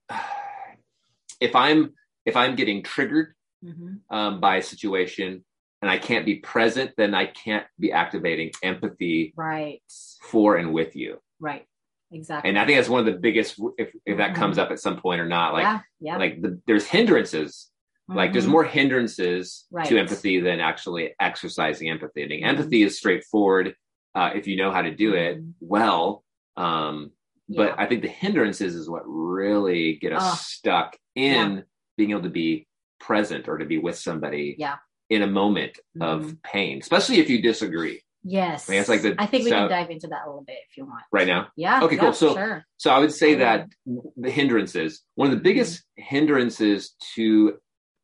if 1.40 1.56
I'm 1.56 1.94
if 2.26 2.36
I'm 2.36 2.56
getting 2.56 2.84
triggered 2.84 3.34
Mhm. 3.64 4.02
um, 4.10 4.40
by 4.40 4.58
a 4.58 4.62
situation 4.62 5.44
and 5.82 5.90
I 5.90 5.98
can't 5.98 6.26
be 6.26 6.36
present, 6.36 6.92
then 6.98 7.14
I 7.14 7.26
can't 7.28 7.66
be 7.80 7.92
activating 7.92 8.52
empathy 8.64 9.34
Right. 9.36 9.82
for 10.22 10.58
and 10.58 10.74
with 10.74 10.96
you. 10.96 11.20
Right. 11.40 11.66
Exactly. 12.12 12.50
And 12.50 12.58
I 12.60 12.66
think 12.66 12.78
that's 12.78 12.90
one 12.90 13.00
of 13.00 13.06
the 13.06 13.20
biggest, 13.20 13.60
if, 13.78 13.94
if 14.06 14.18
that 14.18 14.36
comes 14.36 14.58
up 14.58 14.72
at 14.72 14.80
some 14.80 15.00
point 15.00 15.22
or 15.22 15.28
not, 15.28 15.54
like, 15.54 15.64
yeah. 15.64 15.80
Yeah. 16.00 16.18
like 16.18 16.42
the, 16.42 16.60
there's 16.66 16.86
hindrances, 16.86 17.70
like 18.08 18.34
there's 18.34 18.48
Mhm. 18.48 18.52
more 18.52 18.64
hindrances 18.64 19.68
Right. 19.72 19.86
to 19.88 19.98
empathy 20.00 20.40
than 20.40 20.60
actually 20.60 21.14
exercising 21.20 21.90
empathy. 21.90 22.24
And 22.24 22.32
Mhm. 22.32 22.44
empathy 22.44 22.82
is 22.84 22.98
straightforward. 22.98 23.76
Uh, 24.16 24.32
if 24.34 24.48
you 24.48 24.58
know 24.58 24.72
how 24.72 24.82
to 24.82 24.94
do 24.94 25.14
it 25.14 25.38
Mhm. 25.40 25.54
well. 25.60 26.24
Um, 26.58 27.12
but 27.48 27.70
Yeah. 27.70 27.76
I 27.78 27.86
think 27.86 28.02
the 28.02 28.08
hindrances 28.10 28.74
is 28.76 28.90
what 28.90 29.04
really 29.06 29.94
get 29.98 30.12
us 30.14 30.24
Oh. 30.24 30.36
stuck 30.36 30.98
in 31.16 31.64
being 31.96 32.10
able 32.12 32.24
to 32.24 32.30
be 32.30 32.68
present 33.00 33.48
or 33.48 33.60
to 33.60 33.66
be 33.66 33.78
with 33.78 33.96
somebody 33.98 34.56
Yeah. 34.58 34.78
In 35.10 35.22
a 35.22 35.28
moment 35.28 35.80
of 36.00 36.24
Mhm. 36.24 36.44
pain, 36.44 36.80
especially 36.80 37.20
if 37.20 37.30
you 37.30 37.42
disagree 37.42 38.02
Yes. 38.22 38.70
I 38.70 38.74
mean, 38.74 38.82
it's 38.82 38.90
like 38.90 39.02
the- 39.02 39.16
I 39.18 39.26
think 39.28 39.46
we 39.46 39.50
so- 39.50 39.56
can 39.60 39.70
dive 39.70 39.90
into 39.90 40.08
that 40.08 40.24
a 40.26 40.28
little 40.28 40.44
bit 40.44 40.58
if 40.70 40.76
you 40.78 40.86
want. 40.86 41.04
right 41.10 41.26
now. 41.26 41.48
Yeah. 41.56 41.82
Okay, 41.84 41.96
yeah, 41.96 42.02
cool. 42.02 42.14
So- 42.14 42.36
sure. 42.36 42.66
So 42.76 42.92
I 42.92 43.00
would 43.00 43.14
say 43.14 43.36
that 43.36 43.70
the 44.18 44.30
hindrances, 44.30 45.02
one 45.16 45.30
of 45.32 45.38
the 45.38 45.42
biggest 45.42 45.86
hindrances 45.96 46.96
to 47.16 47.58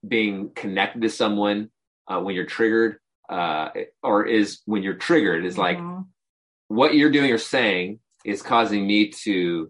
being 0.07 0.51
connected 0.55 1.01
to 1.01 1.09
someone 1.09 1.69
uh, 2.07 2.21
when 2.21 2.33
you're 2.33 2.45
triggered, 2.45 2.99
uh, 3.29 3.69
or 4.03 4.25
is 4.25 4.61
when 4.65 4.83
you're 4.83 4.93
triggered, 4.93 5.43
is 5.45 5.57
like 5.57 5.79
Mhm. 5.79 6.07
what 6.69 6.95
you're 6.95 7.11
doing 7.11 7.31
or 7.31 7.37
saying 7.37 7.99
is 8.23 8.41
causing 8.41 8.87
me 8.87 9.09
to 9.09 9.69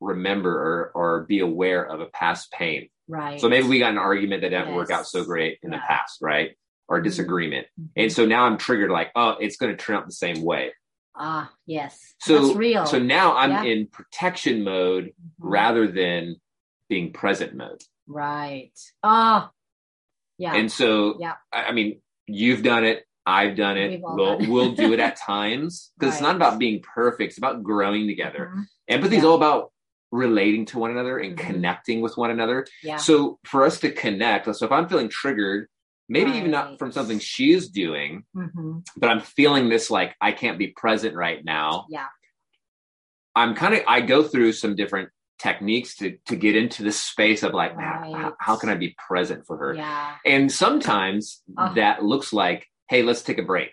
remember 0.00 0.50
or, 0.50 0.92
or 0.94 1.24
be 1.24 1.40
aware 1.40 1.84
of 1.84 2.00
a 2.00 2.06
past 2.06 2.50
pain. 2.52 2.88
right. 3.06 3.38
So 3.38 3.50
maybe 3.50 3.68
we 3.68 3.78
got 3.80 3.90
an 3.92 3.98
argument 3.98 4.40
that 4.42 4.48
didn't 4.48 4.74
work 4.74 4.90
out 4.90 5.06
so 5.06 5.24
great 5.24 5.58
in 5.62 5.70
the 5.70 5.76
past, 5.78 6.22
right? 6.22 6.56
Or 6.88 7.00
disagreement. 7.00 7.66
Mm-hmm. 7.80 8.02
And 8.02 8.12
so 8.12 8.26
now 8.26 8.44
I'm 8.44 8.58
triggered 8.58 8.90
like, 8.90 9.10
oh, 9.14 9.36
it's 9.40 9.56
going 9.56 9.76
to 9.76 9.82
turn 9.82 9.96
out 9.96 10.06
the 10.06 10.12
same 10.12 10.42
way. 10.42 10.72
Ah, 11.16 11.52
yes. 11.66 12.14
So 12.20 12.46
That's 12.46 12.56
real. 12.56 12.86
So 12.86 12.98
now 12.98 13.36
I'm 13.36 13.50
yeah. 13.50 13.62
in 13.64 13.86
protection 13.86 14.64
mode 14.64 15.06
mm-hmm. 15.06 15.48
rather 15.48 15.86
than 15.86 16.36
being 16.88 17.12
present 17.12 17.54
mode. 17.54 17.82
Right. 18.06 18.72
Ah, 19.02 19.50
yeah. 20.38 20.54
And 20.54 20.70
so, 20.70 21.16
yeah. 21.20 21.34
I, 21.52 21.64
I 21.64 21.72
mean, 21.72 22.00
you've 22.26 22.62
done 22.62 22.84
it. 22.84 23.04
I've 23.26 23.56
done 23.56 23.78
it. 23.78 24.00
We'll, 24.02 24.38
done. 24.38 24.50
we'll 24.50 24.72
do 24.72 24.92
it 24.92 25.00
at 25.00 25.16
times 25.16 25.92
because 25.98 26.12
right. 26.12 26.16
it's 26.16 26.22
not 26.22 26.36
about 26.36 26.58
being 26.58 26.82
perfect. 26.82 27.30
It's 27.30 27.38
about 27.38 27.62
growing 27.62 28.06
together. 28.06 28.50
Mm-hmm. 28.50 28.62
Empathy 28.88 29.14
yeah. 29.14 29.20
is 29.20 29.24
all 29.24 29.36
about 29.36 29.72
relating 30.10 30.66
to 30.66 30.78
one 30.78 30.90
another 30.90 31.18
and 31.18 31.36
mm-hmm. 31.36 31.46
connecting 31.46 32.00
with 32.00 32.16
one 32.16 32.30
another. 32.30 32.66
Yeah. 32.82 32.96
So 32.96 33.38
for 33.44 33.64
us 33.64 33.80
to 33.80 33.90
connect, 33.90 34.54
so 34.54 34.66
if 34.66 34.72
I'm 34.72 34.88
feeling 34.88 35.08
triggered, 35.08 35.68
maybe 36.08 36.30
right. 36.30 36.36
even 36.36 36.50
not 36.50 36.78
from 36.78 36.92
something 36.92 37.18
she's 37.18 37.68
doing, 37.68 38.24
mm-hmm. 38.36 38.78
but 38.96 39.08
I'm 39.08 39.20
feeling 39.20 39.68
this 39.68 39.90
like 39.90 40.14
I 40.20 40.32
can't 40.32 40.58
be 40.58 40.68
present 40.68 41.14
right 41.14 41.44
now. 41.44 41.86
Yeah. 41.88 42.06
I'm 43.34 43.54
kind 43.54 43.74
of 43.74 43.80
I 43.88 44.00
go 44.00 44.22
through 44.22 44.52
some 44.52 44.76
different 44.76 45.10
techniques 45.38 45.96
to 45.96 46.16
to 46.26 46.36
get 46.36 46.56
into 46.56 46.82
this 46.82 47.00
space 47.00 47.42
of 47.42 47.52
like 47.52 47.76
right. 47.76 48.14
how, 48.14 48.34
how, 48.38 48.56
can 48.56 48.68
I 48.68 48.76
be 48.76 48.94
present 49.06 49.46
for 49.46 49.56
her? 49.58 49.74
Yeah. 49.74 50.16
And 50.24 50.50
sometimes 50.50 51.42
uh, 51.56 51.74
that 51.74 52.04
looks 52.04 52.32
like, 52.32 52.66
hey, 52.88 53.02
let's 53.02 53.22
take 53.22 53.38
a 53.38 53.42
break. 53.42 53.72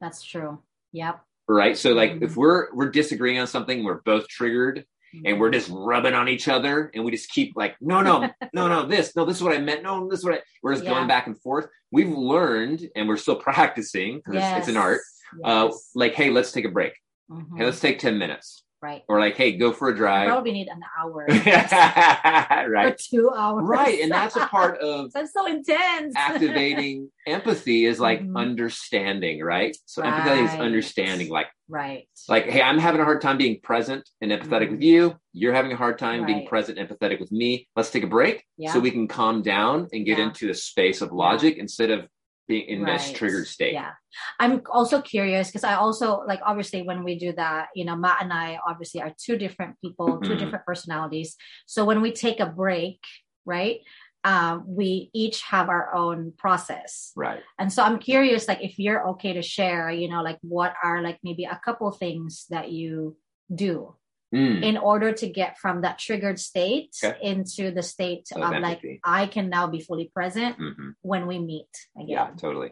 That's 0.00 0.22
true. 0.22 0.62
Yep. 0.92 1.20
Right. 1.48 1.76
So 1.76 1.92
like 1.92 2.12
mm-hmm. 2.12 2.24
if 2.24 2.36
we're 2.36 2.74
we're 2.74 2.90
disagreeing 2.90 3.38
on 3.38 3.46
something, 3.46 3.82
we're 3.82 4.02
both 4.02 4.28
triggered 4.28 4.84
and 5.24 5.40
we're 5.40 5.50
just 5.50 5.70
rubbing 5.72 6.14
on 6.14 6.28
each 6.28 6.48
other 6.48 6.90
and 6.94 7.04
we 7.04 7.10
just 7.10 7.30
keep 7.30 7.52
like 7.56 7.76
no 7.80 8.02
no 8.02 8.28
no 8.52 8.68
no 8.68 8.86
this 8.86 9.14
no 9.16 9.24
this 9.24 9.36
is 9.36 9.42
what 9.42 9.56
i 9.56 9.58
meant 9.58 9.82
no 9.82 10.08
this 10.08 10.20
is 10.20 10.24
what 10.24 10.34
I, 10.34 10.40
we're 10.62 10.72
just 10.72 10.84
yeah. 10.84 10.90
going 10.90 11.08
back 11.08 11.26
and 11.26 11.40
forth 11.40 11.68
we've 11.90 12.10
learned 12.10 12.88
and 12.96 13.08
we're 13.08 13.16
still 13.16 13.36
practicing 13.46 14.16
because 14.16 14.34
yes. 14.34 14.58
it's, 14.60 14.68
an 14.68 14.76
art 14.76 15.00
uh, 15.44 15.66
yes. 15.66 15.74
uh, 15.74 15.76
like 15.94 16.14
hey 16.14 16.30
let's 16.30 16.52
take 16.52 16.64
a 16.64 16.70
break 16.70 16.94
mm-hmm. 17.30 17.56
hey 17.56 17.64
let's 17.64 17.80
take 17.80 17.98
10 17.98 18.18
minutes 18.18 18.62
Right. 18.82 19.02
Or 19.08 19.18
like, 19.18 19.36
hey, 19.36 19.52
go 19.56 19.72
for 19.72 19.88
a 19.88 19.96
drive. 19.96 20.28
Probably 20.28 20.52
need 20.52 20.68
an 20.68 20.82
hour. 20.98 21.26
right. 21.28 22.92
Or 22.92 22.96
two 22.98 23.30
hours. 23.34 23.64
Right. 23.66 24.00
And 24.00 24.12
that's 24.12 24.36
a 24.36 24.46
part 24.46 24.78
of 24.82 25.12
that's 25.12 25.32
so 25.32 25.46
intense. 25.46 26.14
activating 26.14 27.10
empathy 27.26 27.86
is 27.86 27.98
like 27.98 28.20
mm-hmm. 28.20 28.36
understanding, 28.36 29.42
right? 29.42 29.76
So 29.86 30.02
right. 30.02 30.12
empathy 30.12 30.42
is 30.42 30.60
understanding, 30.60 31.30
like 31.30 31.46
right. 31.68 32.06
Like, 32.28 32.44
hey, 32.44 32.60
I'm 32.60 32.78
having 32.78 33.00
a 33.00 33.04
hard 33.04 33.22
time 33.22 33.38
being 33.38 33.60
present 33.62 34.08
and 34.20 34.30
empathetic 34.30 34.64
mm-hmm. 34.64 34.72
with 34.72 34.82
you. 34.82 35.16
You're 35.32 35.54
having 35.54 35.72
a 35.72 35.76
hard 35.76 35.98
time 35.98 36.20
right. 36.20 36.26
being 36.26 36.46
present 36.46 36.78
and 36.78 36.88
empathetic 36.88 37.18
with 37.18 37.32
me. 37.32 37.68
Let's 37.76 37.90
take 37.90 38.04
a 38.04 38.08
break 38.08 38.44
yeah. 38.58 38.72
so 38.72 38.80
we 38.80 38.90
can 38.90 39.08
calm 39.08 39.42
down 39.42 39.88
and 39.92 40.04
get 40.04 40.18
yeah. 40.18 40.26
into 40.26 40.50
a 40.50 40.54
space 40.54 41.00
of 41.00 41.12
logic 41.12 41.56
yeah. 41.56 41.62
instead 41.62 41.90
of 41.90 42.06
being 42.48 42.68
in 42.68 42.82
right. 42.82 42.98
this 42.98 43.12
triggered 43.12 43.46
state. 43.46 43.72
Yeah. 43.74 43.92
I'm 44.38 44.62
also 44.70 45.00
curious 45.00 45.48
because 45.48 45.64
I 45.64 45.74
also 45.74 46.22
like 46.26 46.40
obviously 46.44 46.82
when 46.82 47.04
we 47.04 47.18
do 47.18 47.32
that, 47.32 47.68
you 47.74 47.84
know, 47.84 47.96
Matt 47.96 48.22
and 48.22 48.32
I 48.32 48.58
obviously 48.66 49.00
are 49.02 49.12
two 49.18 49.36
different 49.36 49.76
people, 49.82 50.06
mm-hmm. 50.06 50.24
two 50.24 50.36
different 50.36 50.64
personalities. 50.64 51.36
So 51.66 51.84
when 51.84 52.00
we 52.00 52.12
take 52.12 52.40
a 52.40 52.46
break, 52.46 53.00
right? 53.44 53.80
Um, 54.24 54.64
we 54.66 55.10
each 55.14 55.42
have 55.42 55.68
our 55.68 55.94
own 55.94 56.32
process. 56.36 57.12
Right. 57.14 57.42
And 57.60 57.72
so 57.72 57.84
I'm 57.84 58.00
curious, 58.00 58.48
like, 58.48 58.60
if 58.60 58.76
you're 58.76 59.10
okay 59.10 59.34
to 59.34 59.42
share, 59.42 59.88
you 59.88 60.08
know, 60.08 60.20
like 60.20 60.38
what 60.42 60.74
are 60.82 61.00
like 61.00 61.20
maybe 61.22 61.44
a 61.44 61.60
couple 61.64 61.88
things 61.92 62.46
that 62.50 62.72
you 62.72 63.16
do 63.54 63.94
mm. 64.34 64.62
in 64.62 64.76
order 64.76 65.12
to 65.12 65.28
get 65.28 65.58
from 65.58 65.82
that 65.82 65.98
triggered 65.98 66.38
state 66.38 66.96
okay. 67.02 67.18
into 67.22 67.70
the 67.70 67.82
state 67.82 68.28
of, 68.34 68.42
of 68.42 68.62
like 68.62 68.82
I 69.04 69.26
can 69.26 69.48
now 69.48 69.66
be 69.66 69.80
fully 69.80 70.10
present 70.12 70.58
mm-hmm. 70.58 70.90
when 71.02 71.26
we 71.26 71.38
meet 71.38 71.68
again. 71.96 72.08
Yeah, 72.08 72.30
totally. 72.36 72.70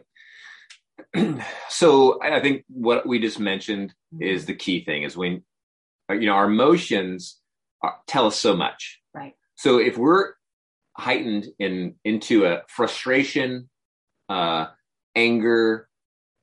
so 1.69 2.21
I 2.21 2.39
think 2.39 2.63
what 2.67 3.07
we 3.07 3.19
just 3.19 3.39
mentioned 3.39 3.93
mm-hmm. 4.13 4.23
is 4.23 4.45
the 4.45 4.55
key 4.55 4.83
thing 4.83 5.03
is 5.03 5.17
when 5.17 5.43
uh, 6.09 6.13
you 6.13 6.27
know 6.27 6.33
our 6.33 6.45
emotions 6.45 7.39
are, 7.81 7.95
tell 8.07 8.27
us 8.27 8.37
so 8.37 8.55
much. 8.55 9.01
Right. 9.13 9.33
So 9.55 9.79
if 9.79 9.97
we're 9.97 10.33
heightened 10.97 11.47
in 11.59 11.95
into 12.03 12.45
a 12.45 12.61
frustration, 12.67 13.69
uh, 14.29 14.67
anger, 15.15 15.87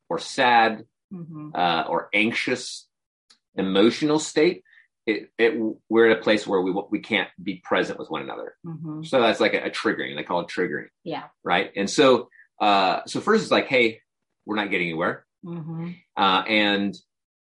or 0.08 0.18
sad, 0.18 0.84
mm-hmm. 1.12 1.50
uh, 1.54 1.84
or 1.88 2.08
anxious 2.12 2.86
emotional 3.54 4.18
state, 4.18 4.62
it, 5.06 5.30
it 5.38 5.60
we're 5.88 6.10
at 6.10 6.18
a 6.18 6.22
place 6.22 6.46
where 6.46 6.60
we 6.60 6.72
we 6.90 7.00
can't 7.00 7.28
be 7.42 7.56
present 7.64 7.98
with 7.98 8.10
one 8.10 8.22
another. 8.22 8.54
Mm-hmm. 8.64 9.02
So 9.04 9.20
that's 9.20 9.40
like 9.40 9.54
a, 9.54 9.64
a, 9.64 9.70
triggering. 9.70 10.16
They 10.16 10.22
call 10.22 10.40
it 10.40 10.48
triggering. 10.48 10.88
Yeah. 11.04 11.24
Right. 11.42 11.72
And 11.76 11.90
so 11.90 12.28
uh, 12.60 13.00
so 13.06 13.20
first 13.20 13.42
it's 13.42 13.50
like, 13.50 13.66
hey, 13.66 14.00
we're 14.46 14.56
not 14.56 14.70
getting 14.70 14.88
anywhere, 14.88 15.24
mm-hmm. 15.44 15.90
uh, 16.16 16.42
and 16.42 16.96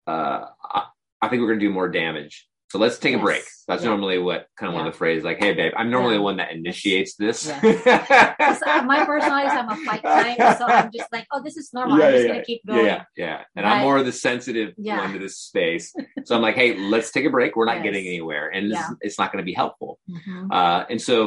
uh, 0.06 0.46
I, 0.62 0.84
I 1.22 1.28
think 1.28 1.40
we're 1.40 1.48
going 1.48 1.60
to 1.60 1.66
do 1.66 1.72
more 1.72 1.88
damage 1.88 2.48
so 2.74 2.80
let's 2.80 2.98
take 2.98 3.12
yes. 3.12 3.20
a 3.20 3.22
break. 3.22 3.44
That's 3.68 3.84
yeah. 3.84 3.90
normally 3.90 4.18
what 4.18 4.48
kind 4.56 4.66
of 4.68 4.74
yeah. 4.74 4.78
one 4.78 4.88
of 4.88 4.92
the 4.92 4.98
phrases 4.98 5.22
like, 5.22 5.38
hey 5.38 5.52
babe, 5.52 5.72
I'm 5.76 5.92
normally 5.92 6.14
yeah. 6.14 6.18
the 6.18 6.22
one 6.24 6.37
that 6.38 6.50
initiates 6.50 7.14
this. 7.14 7.48
uh, 7.48 8.82
my 8.84 9.04
personality 9.06 9.46
is 9.46 9.52
I'm 9.52 9.68
a 9.68 9.76
fight 9.76 10.02
type, 10.02 10.58
so 10.58 10.66
I'm 10.66 10.90
just 10.92 11.12
like, 11.12 11.24
oh, 11.32 11.40
this 11.40 11.56
is 11.56 11.72
normal. 11.72 12.02
I'm 12.02 12.12
just 12.12 12.26
gonna 12.26 12.42
keep 12.42 12.66
going. 12.66 12.84
Yeah, 12.84 13.04
yeah. 13.16 13.42
And 13.54 13.64
I'm 13.64 13.82
more 13.82 13.98
of 13.98 14.06
the 14.06 14.10
sensitive 14.10 14.74
one 14.76 15.12
to 15.12 15.20
this 15.20 15.38
space. 15.38 15.94
So 16.24 16.34
I'm 16.34 16.42
like, 16.42 16.56
hey, 16.56 16.76
let's 16.76 17.12
take 17.12 17.26
a 17.26 17.30
break. 17.30 17.54
We're 17.54 17.66
not 17.66 17.76
yes. 17.76 17.84
getting 17.84 18.08
anywhere, 18.08 18.48
and 18.48 18.72
this, 18.72 18.82
it's 19.02 19.20
not 19.20 19.30
going 19.30 19.42
to 19.42 19.46
be 19.46 19.54
helpful. 19.54 20.00
Mm-hmm. 20.10 20.50
Uh, 20.50 20.84
and 20.90 21.00
so 21.00 21.24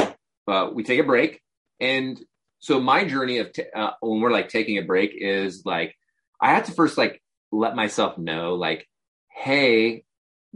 uh, 0.50 0.70
we 0.74 0.84
take 0.84 1.00
a 1.00 1.04
break, 1.04 1.40
and 1.80 2.20
so 2.60 2.82
my 2.82 3.06
journey 3.06 3.38
of 3.38 3.54
t- 3.54 3.64
uh, 3.74 3.92
when 4.02 4.20
we're 4.20 4.32
like 4.32 4.50
taking 4.50 4.80
a 4.80 4.84
break 4.84 5.14
is 5.16 5.62
like 5.64 5.96
I 6.42 6.56
have 6.56 6.66
to 6.66 6.74
first 6.74 6.98
like 6.98 7.22
let 7.54 7.74
myself 7.74 8.18
know 8.18 8.56
like, 8.56 8.86
hey, 9.32 10.04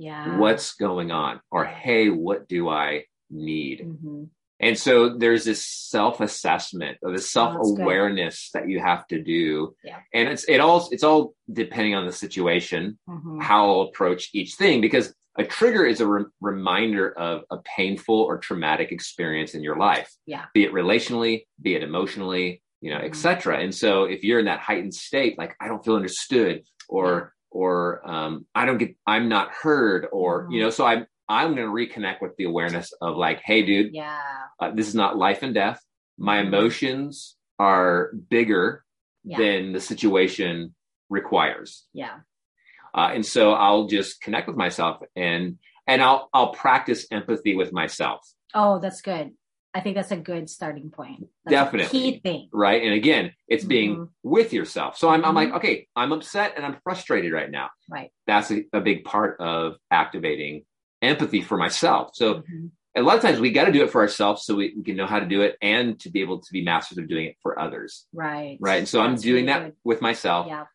yeah 0.02 0.38
what's 0.38 0.74
going 0.74 1.12
on 1.12 1.40
or 1.52 1.64
hey 1.64 2.10
what 2.10 2.48
do 2.48 2.68
i 2.68 3.04
need 3.30 3.82
mm-hmm. 3.82 4.24
and 4.60 4.78
so 4.78 5.16
there's 5.16 5.46
this 5.46 5.64
self-assessment 5.64 6.98
or 7.04 7.12
this 7.12 7.26
oh, 7.38 7.54
self-awareness 7.54 8.50
oh, 8.56 8.60
that 8.60 8.68
you 8.68 8.80
have 8.80 9.06
to 9.08 9.22
do 9.22 9.76
yeah. 9.84 10.00
and 10.14 10.28
it's 10.28 10.44
it 10.46 10.58
all 10.58 10.90
it's 10.92 11.04
all 11.04 11.36
depending 11.54 11.94
on 11.94 12.08
the 12.08 12.12
situation 12.12 12.98
mm-hmm. 13.08 13.40
how 13.40 13.70
i'll 13.70 13.82
approach 13.82 14.30
each 14.34 14.56
thing 14.56 14.82
because 14.82 15.14
a 15.38 15.46
trigger 15.46 15.86
is 15.86 16.02
a 16.02 16.08
re- 16.08 16.26
reminder 16.42 17.18
of 17.18 17.44
a 17.52 17.58
painful 17.60 18.22
or 18.22 18.38
traumatic 18.38 18.92
experience 18.92 19.54
in 19.54 19.62
your 19.62 19.78
life 19.78 20.12
yeah 20.26 20.46
be 20.56 20.64
it 20.64 20.74
relationally 20.74 21.46
be 21.62 21.76
it 21.76 21.84
emotionally 21.84 22.64
you 22.82 22.90
know 22.90 22.98
mm-hmm. 22.98 23.06
etc 23.06 23.60
and 23.60 23.74
so 23.74 24.06
if 24.06 24.24
you're 24.24 24.40
in 24.40 24.46
that 24.46 24.60
heightened 24.60 24.96
state 24.96 25.38
like 25.38 25.56
i 25.62 25.68
don't 25.68 25.86
feel 25.86 25.96
understood 25.96 26.64
or 26.90 27.34
or 27.52 28.02
um, 28.10 28.46
I 28.56 28.66
don't 28.66 28.78
get, 28.78 28.96
I'm 29.06 29.30
not 29.30 29.52
heard, 29.52 30.08
or 30.12 30.44
mm-hmm. 30.44 30.54
you 30.54 30.64
know, 30.64 30.70
so 30.70 30.86
I'm 30.86 31.06
I'm 31.30 31.56
going 31.56 31.68
to 31.68 31.74
reconnect 31.74 32.22
with 32.22 32.36
the 32.38 32.46
awareness 32.46 32.94
of 33.02 33.16
like, 33.16 33.42
hey, 33.44 33.64
dude, 33.64 33.94
yeah, 33.94 34.20
uh, 34.60 34.72
this 34.72 34.88
is 34.88 34.96
not 34.96 35.18
life 35.18 35.44
and 35.44 35.54
death. 35.54 35.82
My 36.18 36.38
mm-hmm. 36.38 36.54
emotions 36.54 37.36
are 37.60 38.12
bigger 38.30 38.84
yeah. 39.24 39.38
than 39.38 39.74
the 39.74 39.82
situation 39.82 40.74
requires. 41.10 41.86
Yeah, 41.94 42.20
uh, 42.94 43.12
and 43.14 43.26
so 43.26 43.54
I'll 43.54 43.88
just 43.88 44.22
connect 44.22 44.48
with 44.48 44.58
myself 44.58 45.02
and 45.16 45.58
and 45.88 46.02
I'll 46.02 46.30
I'll 46.34 46.54
practice 46.54 47.06
empathy 47.12 47.56
with 47.56 47.74
myself. 47.74 48.28
Oh, 48.54 48.80
that's 48.80 49.02
good. 49.02 49.32
I 49.74 49.80
think 49.80 49.96
that's 49.96 50.12
a 50.12 50.18
good 50.18 50.50
starting 50.50 50.90
point. 50.90 51.28
That's 51.46 51.54
Definitely. 51.54 52.00
key 52.00 52.20
thing. 52.20 52.50
Right. 52.52 52.84
And 52.84 52.94
again, 52.94 53.34
it's 53.48 53.64
being 53.64 53.96
mm-hmm. 53.96 54.04
with 54.24 54.52
yourself. 54.52 54.98
So 54.98 55.10
I'm, 55.10 55.22
mm-hmm. 55.22 55.30
I'm 55.30 55.36
like, 55.36 55.48
mm-hmm. 55.50 55.58
okay, 55.58 55.88
I'm 55.96 56.12
upset 56.12 56.54
and 56.58 56.66
I'm 56.66 56.78
frustrated 56.84 57.32
right 57.32 57.50
now. 57.50 57.70
Right. 57.90 58.12
That's 58.28 58.52
a, 58.52 58.66
a 58.74 58.82
big 58.82 59.06
part 59.06 59.40
of 59.40 59.78
activating 59.90 60.66
empathy 61.02 61.42
for 61.42 61.58
myself. 61.58 62.12
So 62.14 62.36
mm-hmm. 62.36 62.68
a 62.98 63.02
lot 63.02 63.16
of 63.16 63.22
times 63.22 63.40
we 63.40 63.52
got 63.52 63.66
to 63.66 63.72
do 63.72 63.84
it 63.84 63.92
for 63.92 64.02
ourselves 64.02 64.46
so 64.46 64.56
we, 64.56 64.74
we, 64.76 64.84
can 64.84 64.98
know 64.98 65.06
how 65.06 65.20
to 65.20 65.26
do 65.26 65.42
it 65.42 65.56
and 65.62 66.00
to 66.02 66.10
be 66.10 66.22
able 66.22 66.42
to 66.42 66.52
be 66.52 66.64
masters 66.64 66.98
of 66.98 67.08
doing 67.08 67.28
it 67.28 67.38
for 67.42 67.58
others. 67.58 68.06
Right. 68.14 68.58
Right. 68.60 68.80
And 68.80 68.88
so 68.88 68.98
That's 68.98 69.10
I'm 69.10 69.16
doing 69.16 69.46
really 69.46 69.48
that 69.48 69.64
good. 69.64 69.76
with 69.86 70.02
myself. 70.02 70.48
Yeah. 70.48 70.66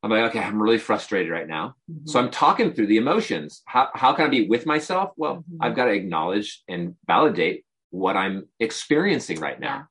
I'm 0.00 0.10
like, 0.10 0.30
okay, 0.30 0.38
I'm 0.38 0.62
really 0.62 0.78
frustrated 0.78 1.32
right 1.32 1.48
now. 1.48 1.74
Mm-hmm. 1.90 2.06
So 2.06 2.20
I'm 2.20 2.30
talking 2.30 2.72
through 2.72 2.86
the 2.86 2.98
emotions. 2.98 3.62
How, 3.66 3.88
how 3.94 4.12
can 4.12 4.26
I 4.26 4.28
be 4.28 4.46
with 4.46 4.64
myself? 4.64 5.10
Well, 5.16 5.38
mm-hmm. 5.38 5.56
I've 5.60 5.74
got 5.74 5.86
to 5.86 5.90
acknowledge 5.90 6.62
and 6.68 6.94
validate 7.08 7.64
what 7.90 8.16
I'm 8.16 8.48
experiencing 8.60 9.40
right 9.40 9.58
now. 9.58 9.88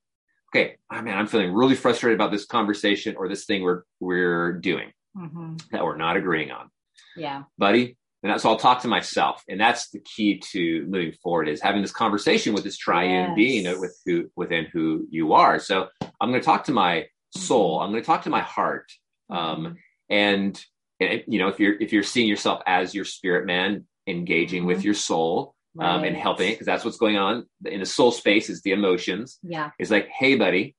Yeah. 0.55 0.61
Okay, 0.61 0.75
I 0.89 1.01
mean, 1.01 1.13
I'm 1.13 1.27
feeling 1.27 1.53
really 1.53 1.75
frustrated 1.75 2.17
about 2.17 2.31
this 2.31 2.45
conversation 2.45 3.15
or 3.17 3.27
this 3.27 3.45
thing 3.45 3.63
we're 3.63 3.83
we're 3.99 4.53
doing 4.53 4.91
mm-hmm. 5.15 5.55
that 5.71 5.83
we're 5.83 5.97
not 5.97 6.17
agreeing 6.17 6.51
on. 6.51 6.69
Yeah, 7.15 7.43
buddy. 7.57 7.97
And 8.23 8.41
so 8.41 8.49
I'll 8.49 8.57
talk 8.57 8.81
to 8.81 8.87
myself, 8.87 9.43
and 9.47 9.59
that's 9.59 9.89
the 9.89 9.99
key 9.99 10.41
to 10.51 10.85
moving 10.87 11.13
forward 11.21 11.47
is 11.47 11.61
having 11.61 11.81
this 11.81 11.91
conversation 11.91 12.53
with 12.53 12.63
this 12.63 12.77
triune 12.77 13.29
yes. 13.29 13.35
being 13.35 13.79
with 13.79 13.95
who 14.05 14.29
within 14.35 14.65
who 14.73 15.05
you 15.09 15.33
are. 15.33 15.59
So 15.59 15.87
I'm 16.19 16.29
going 16.29 16.41
to 16.41 16.45
talk 16.45 16.65
to 16.65 16.71
my 16.71 17.07
soul. 17.35 17.75
Mm-hmm. 17.75 17.83
I'm 17.83 17.91
going 17.91 18.03
to 18.03 18.07
talk 18.07 18.23
to 18.23 18.29
my 18.29 18.41
heart. 18.41 18.91
Um, 19.29 19.37
mm-hmm. 19.39 19.73
and, 20.09 20.65
and 20.99 21.23
you 21.27 21.39
know, 21.39 21.49
if 21.49 21.59
you're 21.59 21.79
if 21.79 21.93
you're 21.93 22.03
seeing 22.03 22.27
yourself 22.27 22.61
as 22.65 22.95
your 22.95 23.05
spirit 23.05 23.45
man 23.45 23.85
engaging 24.07 24.65
with 24.65 24.79
mm-hmm. 24.79 24.85
your 24.85 24.93
soul, 24.95 25.53
right. 25.77 25.95
um, 25.95 26.03
and 26.03 26.15
helping 26.15 26.49
it 26.49 26.53
because 26.53 26.65
that's 26.65 26.83
what's 26.83 26.97
going 26.97 27.17
on 27.17 27.45
in 27.65 27.79
the 27.79 27.85
soul 27.85 28.11
space 28.11 28.49
is 28.49 28.61
the 28.61 28.71
emotions. 28.71 29.39
Yeah. 29.43 29.71
It's 29.79 29.91
like, 29.91 30.07
hey, 30.09 30.35
buddy, 30.35 30.75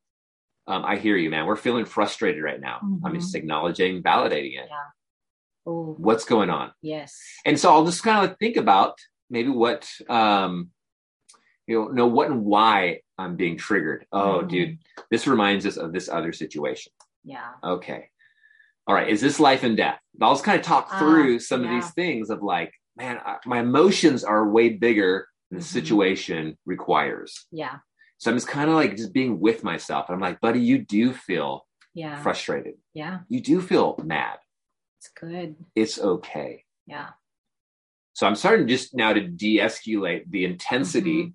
um, 0.67 0.85
I 0.85 0.97
hear 0.97 1.17
you, 1.17 1.31
man. 1.31 1.47
We're 1.47 1.57
feeling 1.57 1.85
frustrated 1.85 2.43
right 2.43 2.61
now. 2.61 2.81
Mm-hmm. 2.85 3.07
I'm 3.07 3.15
just 3.15 3.35
acknowledging, 3.35 4.03
validating 4.03 4.59
it. 4.59 4.69
Yeah. 4.69 5.71
Ooh. 5.73 5.95
What's 5.99 6.25
going 6.25 6.51
on? 6.51 6.73
Yes. 6.83 7.19
And 7.45 7.59
so 7.59 7.73
I'll 7.73 7.85
just 7.85 8.03
kind 8.03 8.29
of 8.29 8.37
think 8.39 8.57
about 8.57 8.99
maybe 9.31 9.51
what, 9.51 9.89
um, 10.09 10.71
you 11.67 11.79
know, 11.79 11.89
know 11.89 12.07
what 12.07 12.31
and 12.31 12.45
why 12.45 13.01
I'm 13.19 13.37
being 13.37 13.57
triggered. 13.57 14.07
Oh, 14.11 14.39
mm-hmm. 14.39 14.49
dude, 14.49 14.79
this 15.11 15.27
reminds 15.27 15.67
us 15.67 15.77
of 15.77 15.93
this 15.93 16.09
other 16.09 16.33
situation. 16.33 16.93
Yeah. 17.25 17.49
Okay. 17.63 18.09
All 18.87 18.95
right. 18.95 19.09
Is 19.09 19.21
this 19.21 19.39
life 19.39 19.63
and 19.63 19.77
death? 19.77 20.01
I'll 20.21 20.33
just 20.33 20.45
kind 20.45 20.59
of 20.59 20.65
talk 20.65 20.99
through 20.99 21.37
uh, 21.37 21.41
some 21.41 21.65
yeah. 21.65 21.77
of 21.77 21.83
these 21.83 21.91
things 21.93 22.31
of 22.31 22.43
like, 22.43 22.73
man, 22.99 23.21
I, 23.25 23.37
my 23.47 23.61
emotions 23.61 24.25
are 24.25 24.49
way 24.49 24.71
bigger 24.71 25.29
than 25.51 25.61
the 25.61 25.65
mm-hmm. 25.65 25.73
situation 25.73 26.59
requires. 26.67 27.47
Yeah. 27.51 27.79
So 28.19 28.31
I'm 28.31 28.37
just 28.37 28.49
kind 28.49 28.69
of 28.69 28.75
like 28.75 28.97
just 28.97 29.13
being 29.13 29.41
with 29.41 29.63
myself. 29.63 30.09
And 30.09 30.15
I'm 30.15 30.21
like, 30.21 30.41
buddy, 30.41 30.61
you 30.61 30.79
do 30.79 31.13
feel 31.13 31.65
yeah. 31.95 32.21
frustrated. 32.21 32.75
Yeah. 32.93 33.21
You 33.29 33.41
do 33.41 33.61
feel 33.61 33.99
mad. 34.05 34.39
It's 34.99 35.11
good. 35.19 35.55
It's 35.77 35.99
okay. 36.01 36.65
Yeah. 36.87 37.11
So 38.15 38.27
I'm 38.27 38.35
starting 38.35 38.67
just 38.67 38.97
now 38.97 39.13
to 39.13 39.21
de-escalate 39.21 40.29
the 40.29 40.45
intensity 40.45 41.33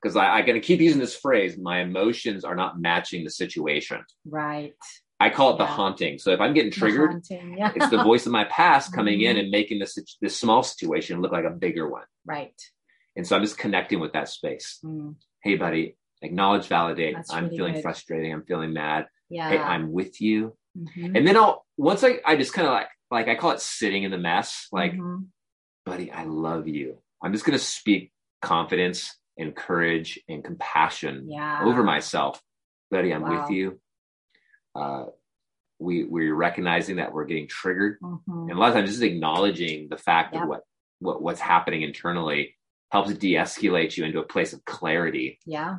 because 0.00 0.16
mm-hmm. 0.16 0.32
I'm 0.32 0.46
going 0.46 0.58
to 0.58 0.66
keep 0.66 0.80
using 0.80 0.98
this 0.98 1.14
phrase. 1.14 1.58
My 1.58 1.80
emotions 1.80 2.44
are 2.44 2.56
not 2.56 2.80
matching 2.80 3.22
the 3.22 3.30
situation. 3.30 4.02
Right. 4.24 4.74
I 5.20 5.30
call 5.30 5.50
it 5.50 5.52
yeah. 5.52 5.58
the 5.58 5.66
haunting. 5.66 6.18
So 6.18 6.32
if 6.32 6.40
I'm 6.40 6.54
getting 6.54 6.72
triggered, 6.72 7.22
yeah. 7.28 7.72
it's 7.76 7.90
the 7.90 8.02
voice 8.02 8.26
of 8.26 8.32
my 8.32 8.44
past 8.44 8.92
coming 8.94 9.20
mm-hmm. 9.20 9.36
in 9.36 9.44
and 9.44 9.50
making 9.50 9.78
this 9.78 9.98
this 10.20 10.38
small 10.38 10.62
situation 10.62 11.20
look 11.20 11.32
like 11.32 11.44
a 11.44 11.50
bigger 11.50 11.88
one. 11.88 12.04
Right. 12.24 12.60
And 13.16 13.26
so 13.26 13.36
I'm 13.36 13.42
just 13.42 13.58
connecting 13.58 14.00
with 14.00 14.14
that 14.14 14.28
space. 14.28 14.78
Mm 14.84 15.14
hey 15.42 15.56
buddy 15.56 15.96
acknowledge 16.22 16.66
validate 16.66 17.14
That's 17.14 17.32
i'm 17.32 17.44
really 17.44 17.56
feeling 17.56 17.72
good. 17.74 17.82
frustrated 17.82 18.32
i'm 18.32 18.44
feeling 18.44 18.72
mad 18.72 19.06
yeah 19.28 19.48
hey 19.48 19.58
i'm 19.58 19.92
with 19.92 20.20
you 20.20 20.56
mm-hmm. 20.76 21.16
and 21.16 21.26
then 21.26 21.36
i'll 21.36 21.64
once 21.76 22.04
i 22.04 22.18
i 22.26 22.36
just 22.36 22.52
kind 22.52 22.68
of 22.68 22.74
like 22.74 22.88
like 23.10 23.28
i 23.28 23.34
call 23.34 23.52
it 23.52 23.60
sitting 23.60 24.02
in 24.02 24.10
the 24.10 24.18
mess 24.18 24.66
like 24.70 24.92
mm-hmm. 24.92 25.24
buddy 25.86 26.10
i 26.10 26.24
love 26.24 26.68
you 26.68 26.98
i'm 27.22 27.32
just 27.32 27.44
going 27.44 27.58
to 27.58 27.64
speak 27.64 28.12
confidence 28.42 29.16
and 29.38 29.56
courage 29.56 30.18
and 30.28 30.44
compassion 30.44 31.26
yeah. 31.30 31.62
over 31.64 31.82
myself 31.82 32.40
buddy 32.90 33.12
i'm 33.12 33.22
wow. 33.22 33.42
with 33.42 33.50
you 33.50 33.80
uh 34.74 35.04
we 35.78 36.04
we're 36.04 36.34
recognizing 36.34 36.96
that 36.96 37.12
we're 37.12 37.24
getting 37.24 37.48
triggered 37.48 37.98
mm-hmm. 38.00 38.50
and 38.50 38.52
a 38.52 38.54
lot 38.54 38.68
of 38.68 38.74
times 38.74 38.90
just 38.90 39.02
acknowledging 39.02 39.88
the 39.88 39.96
fact 39.96 40.34
yep. 40.34 40.42
of 40.42 40.48
what 40.48 40.62
what 40.98 41.22
what's 41.22 41.40
happening 41.40 41.82
internally 41.82 42.54
helps 42.90 43.12
de-escalate 43.14 43.96
you 43.96 44.04
into 44.04 44.18
a 44.18 44.24
place 44.24 44.52
of 44.52 44.64
clarity. 44.64 45.38
Yeah. 45.46 45.78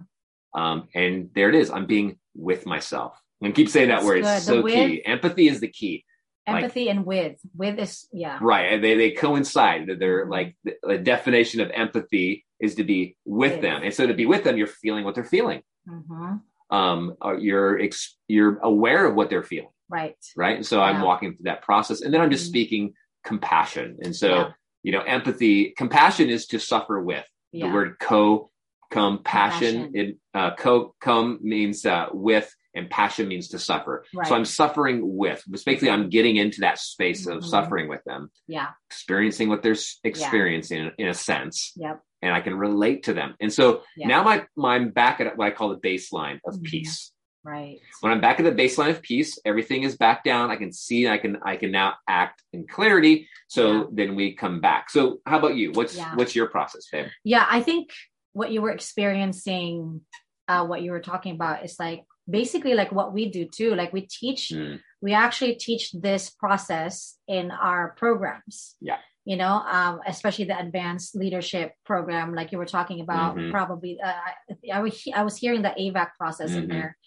Um, 0.53 0.87
and 0.95 1.29
there 1.35 1.49
it 1.49 1.55
is. 1.55 1.69
I'm 1.69 1.85
being 1.85 2.17
with 2.35 2.65
myself. 2.65 3.19
And 3.41 3.55
keep 3.55 3.69
saying 3.69 3.89
That's 3.89 4.03
that 4.03 4.07
word. 4.07 4.23
It's 4.23 4.45
so 4.45 4.63
key. 4.63 5.03
Empathy 5.05 5.47
is 5.47 5.59
the 5.59 5.67
key. 5.67 6.05
Empathy 6.47 6.85
like, 6.85 6.95
and 6.95 7.05
with. 7.05 7.37
With 7.55 7.79
is 7.79 8.07
yeah. 8.11 8.37
Right. 8.41 8.73
And 8.73 8.83
they, 8.83 8.95
they 8.95 9.11
coincide. 9.11 9.87
They're 9.87 10.23
mm-hmm. 10.23 10.31
like 10.31 10.55
the, 10.63 10.75
the, 10.83 10.97
definition 10.97 11.61
of 11.61 11.71
empathy 11.71 12.45
is 12.59 12.75
to 12.75 12.83
be 12.83 13.15
with, 13.25 13.53
with, 13.53 13.61
them. 13.61 13.81
And 13.83 13.93
so 13.93 14.07
to 14.07 14.13
be 14.13 14.25
with 14.25 14.43
them, 14.43 14.57
you're 14.57 14.67
feeling 14.67 15.03
what 15.03 15.15
they're 15.15 15.23
feeling. 15.23 15.63
Mm-hmm. 15.87 16.35
Um, 16.71 17.15
uh, 17.23 17.35
you're 17.37 17.79
ex- 17.79 18.17
you're 18.27 18.57
aware 18.59 19.05
of 19.05 19.15
what 19.15 19.29
they're 19.29 19.43
feeling. 19.43 19.69
Right. 19.89 20.15
Right. 20.37 20.55
And 20.55 20.65
so 20.65 20.77
yeah. 20.77 20.85
I'm 20.85 21.01
walking 21.01 21.35
through 21.35 21.43
that 21.43 21.63
process. 21.63 22.01
And 22.01 22.13
then 22.13 22.21
I'm 22.21 22.31
just 22.31 22.45
mm-hmm. 22.45 22.51
speaking 22.51 22.93
compassion. 23.25 23.97
And 24.01 24.15
so 24.15 24.35
yeah 24.35 24.51
you 24.83 24.91
know, 24.91 25.01
empathy, 25.01 25.73
compassion 25.77 26.29
is 26.29 26.47
to 26.47 26.59
suffer 26.59 26.99
with. 26.99 27.25
Yeah. 27.51 27.67
The 27.67 27.73
word 27.73 27.99
co, 27.99 28.49
compassion, 28.89 29.91
it, 29.93 30.17
uh, 30.33 30.55
co, 30.55 30.95
come 31.01 31.39
means 31.41 31.85
uh, 31.85 32.07
with, 32.11 32.53
and 32.73 32.89
passion 32.89 33.27
means 33.27 33.49
to 33.49 33.59
suffer. 33.59 34.05
Right. 34.13 34.25
So 34.27 34.35
I'm 34.35 34.45
suffering 34.45 35.01
with. 35.17 35.43
Basically, 35.49 35.89
I'm 35.89 36.09
getting 36.09 36.37
into 36.37 36.61
that 36.61 36.79
space 36.79 37.27
mm-hmm. 37.27 37.37
of 37.37 37.45
suffering 37.45 37.89
with 37.89 38.03
them. 38.05 38.31
Yeah. 38.47 38.67
Experiencing 38.89 39.49
what 39.49 39.61
they're 39.61 39.75
experiencing 40.03 40.77
yeah. 40.77 40.89
in, 40.97 41.05
in, 41.05 41.07
a 41.09 41.13
sense. 41.13 41.73
Yep. 41.75 42.01
And 42.21 42.33
I 42.33 42.41
can 42.41 42.55
relate 42.55 43.03
to 43.03 43.13
them. 43.13 43.35
And 43.39 43.51
so 43.51 43.83
yeah. 43.97 44.07
now 44.07 44.23
my, 44.23 44.45
my, 44.55 44.75
I'm 44.75 44.89
back 44.89 45.19
at 45.19 45.37
what 45.37 45.47
I 45.47 45.51
call 45.51 45.69
the 45.69 45.77
baseline 45.77 46.39
of 46.45 46.55
mm-hmm. 46.55 46.63
peace. 46.63 47.11
Right. 47.43 47.79
When 48.01 48.11
I'm 48.11 48.21
back 48.21 48.39
at 48.39 48.43
the 48.43 48.51
baseline 48.51 48.91
of 48.91 49.01
peace, 49.01 49.39
everything 49.45 49.81
is 49.81 49.97
back 49.97 50.23
down. 50.23 50.51
I 50.51 50.55
can 50.57 50.71
see, 50.71 51.07
I 51.07 51.17
can, 51.17 51.39
I 51.43 51.55
can 51.55 51.71
now 51.71 51.95
act 52.07 52.43
in 52.53 52.67
clarity. 52.67 53.27
So 53.47 53.71
yeah. 53.71 53.83
then 53.91 54.15
we 54.15 54.35
come 54.35 54.61
back. 54.61 54.91
So 54.91 55.21
how 55.25 55.39
about 55.39 55.55
you? 55.55 55.71
What's, 55.71 55.97
yeah. 55.97 56.15
what's 56.15 56.35
your 56.35 56.47
process, 56.47 56.85
babe? 56.91 57.07
Yeah. 57.23 57.47
I 57.49 57.61
think 57.61 57.89
what 58.33 58.51
you 58.51 58.61
were 58.61 58.71
experiencing, 58.71 60.01
uh, 60.47 60.65
what 60.65 60.83
you 60.83 60.91
were 60.91 60.99
talking 60.99 61.33
about 61.33 61.65
is 61.65 61.77
like 61.79 62.03
basically 62.29 62.75
like 62.75 62.91
what 62.91 63.11
we 63.11 63.29
do 63.29 63.47
too. 63.47 63.73
Like 63.73 63.91
we 63.91 64.01
teach, 64.01 64.49
mm. 64.53 64.79
we 65.01 65.13
actually 65.13 65.55
teach 65.55 65.91
this 65.93 66.29
process 66.29 67.17
in 67.27 67.49
our 67.49 67.95
programs. 67.97 68.75
Yeah 68.79 68.97
you 69.25 69.37
know 69.37 69.61
um, 69.71 69.99
especially 70.07 70.45
the 70.45 70.57
advanced 70.57 71.15
leadership 71.15 71.73
program 71.85 72.33
like 72.33 72.51
you 72.51 72.57
were 72.57 72.65
talking 72.65 73.01
about 73.01 73.35
mm-hmm. 73.35 73.51
probably 73.51 73.99
uh, 74.03 74.07
I, 74.07 74.77
I, 74.77 74.79
was, 74.81 75.03
I 75.13 75.23
was 75.23 75.37
hearing 75.37 75.61
the 75.61 75.69
avac 75.69 76.09
process 76.17 76.51
mm-hmm. 76.51 76.63
in 76.63 76.67
there 76.69 76.97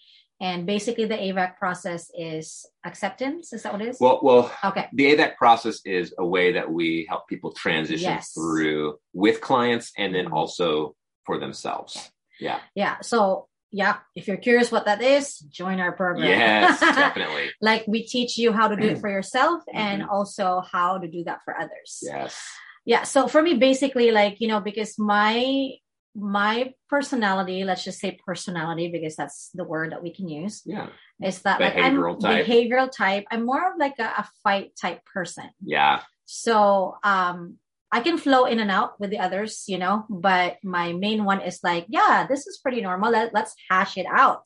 and 0.41 0.65
basically, 0.65 1.05
the 1.05 1.15
AVAC 1.15 1.57
process 1.57 2.11
is 2.13 2.65
acceptance. 2.83 3.53
Is 3.53 3.63
that 3.63 3.71
what 3.71 3.81
it 3.81 3.89
is? 3.89 3.97
Well, 4.01 4.19
well, 4.21 4.51
okay. 4.65 4.89
The 4.91 5.15
AVAC 5.15 5.37
process 5.37 5.79
is 5.85 6.13
a 6.17 6.25
way 6.25 6.51
that 6.53 6.69
we 6.69 7.05
help 7.07 7.27
people 7.27 7.53
transition 7.53 8.11
yes. 8.11 8.33
through 8.33 8.99
with 9.13 9.39
clients 9.39 9.93
and 9.97 10.13
then 10.13 10.25
mm-hmm. 10.25 10.33
also 10.33 10.95
for 11.25 11.39
themselves. 11.39 11.95
Okay. 11.95 12.07
Yeah. 12.41 12.59
Yeah. 12.75 12.99
So, 13.01 13.47
yeah, 13.71 13.97
if 14.15 14.27
you're 14.27 14.37
curious 14.37 14.71
what 14.71 14.85
that 14.85 15.01
is, 15.01 15.39
join 15.39 15.79
our 15.79 15.91
program. 15.91 16.29
Yes, 16.29 16.79
definitely. 16.79 17.51
like 17.61 17.85
we 17.87 18.03
teach 18.03 18.37
you 18.37 18.53
how 18.53 18.67
to 18.67 18.75
do 18.75 18.87
it 18.87 18.97
for 19.01 19.09
yourself 19.09 19.61
mm-hmm. 19.61 19.77
and 19.77 20.03
also 20.03 20.61
how 20.71 20.97
to 20.97 21.07
do 21.07 21.23
that 21.25 21.39
for 21.43 21.57
others. 21.57 21.99
Yes. 22.01 22.41
Yeah. 22.85 23.03
So 23.03 23.27
for 23.27 23.41
me, 23.41 23.55
basically, 23.55 24.11
like, 24.11 24.39
you 24.39 24.47
know, 24.47 24.61
because 24.61 24.97
my 24.97 25.71
my 26.15 26.73
personality, 26.89 27.65
let's 27.65 27.83
just 27.83 27.99
say 27.99 28.17
personality, 28.25 28.89
because 28.89 29.17
that's 29.17 29.49
the 29.53 29.65
word 29.65 29.91
that 29.91 30.01
we 30.01 30.13
can 30.13 30.29
use. 30.29 30.61
Yeah. 30.65 30.87
Is 31.21 31.41
that 31.41 31.59
behavioral 31.59 32.21
like 32.21 32.31
I'm 32.31 32.45
type. 32.45 32.45
behavioral 32.45 32.91
type. 32.91 33.25
I'm 33.29 33.45
more 33.45 33.71
of 33.71 33.77
like 33.77 33.95
a, 33.99 34.03
a, 34.03 34.29
fight 34.43 34.71
type 34.79 35.03
person. 35.05 35.49
Yeah. 35.63 36.01
So 36.25 36.95
um 37.03 37.57
I 37.95 38.01
can 38.01 38.17
flow 38.17 38.43
in 38.43 38.59
and 38.59 38.69
out 38.69 38.99
with 38.99 39.09
the 39.09 39.19
others, 39.19 39.63
you 39.67 39.77
know, 39.77 40.03
but 40.09 40.57
my 40.65 40.91
main 40.91 41.23
one 41.23 41.39
is 41.39 41.61
like, 41.63 41.85
yeah, 41.87 42.27
this 42.27 42.45
is 42.45 42.57
pretty 42.57 42.81
normal. 42.81 43.09
Let, 43.09 43.33
let's 43.33 43.55
hash 43.69 43.97
it 43.97 44.05
out. 44.05 44.41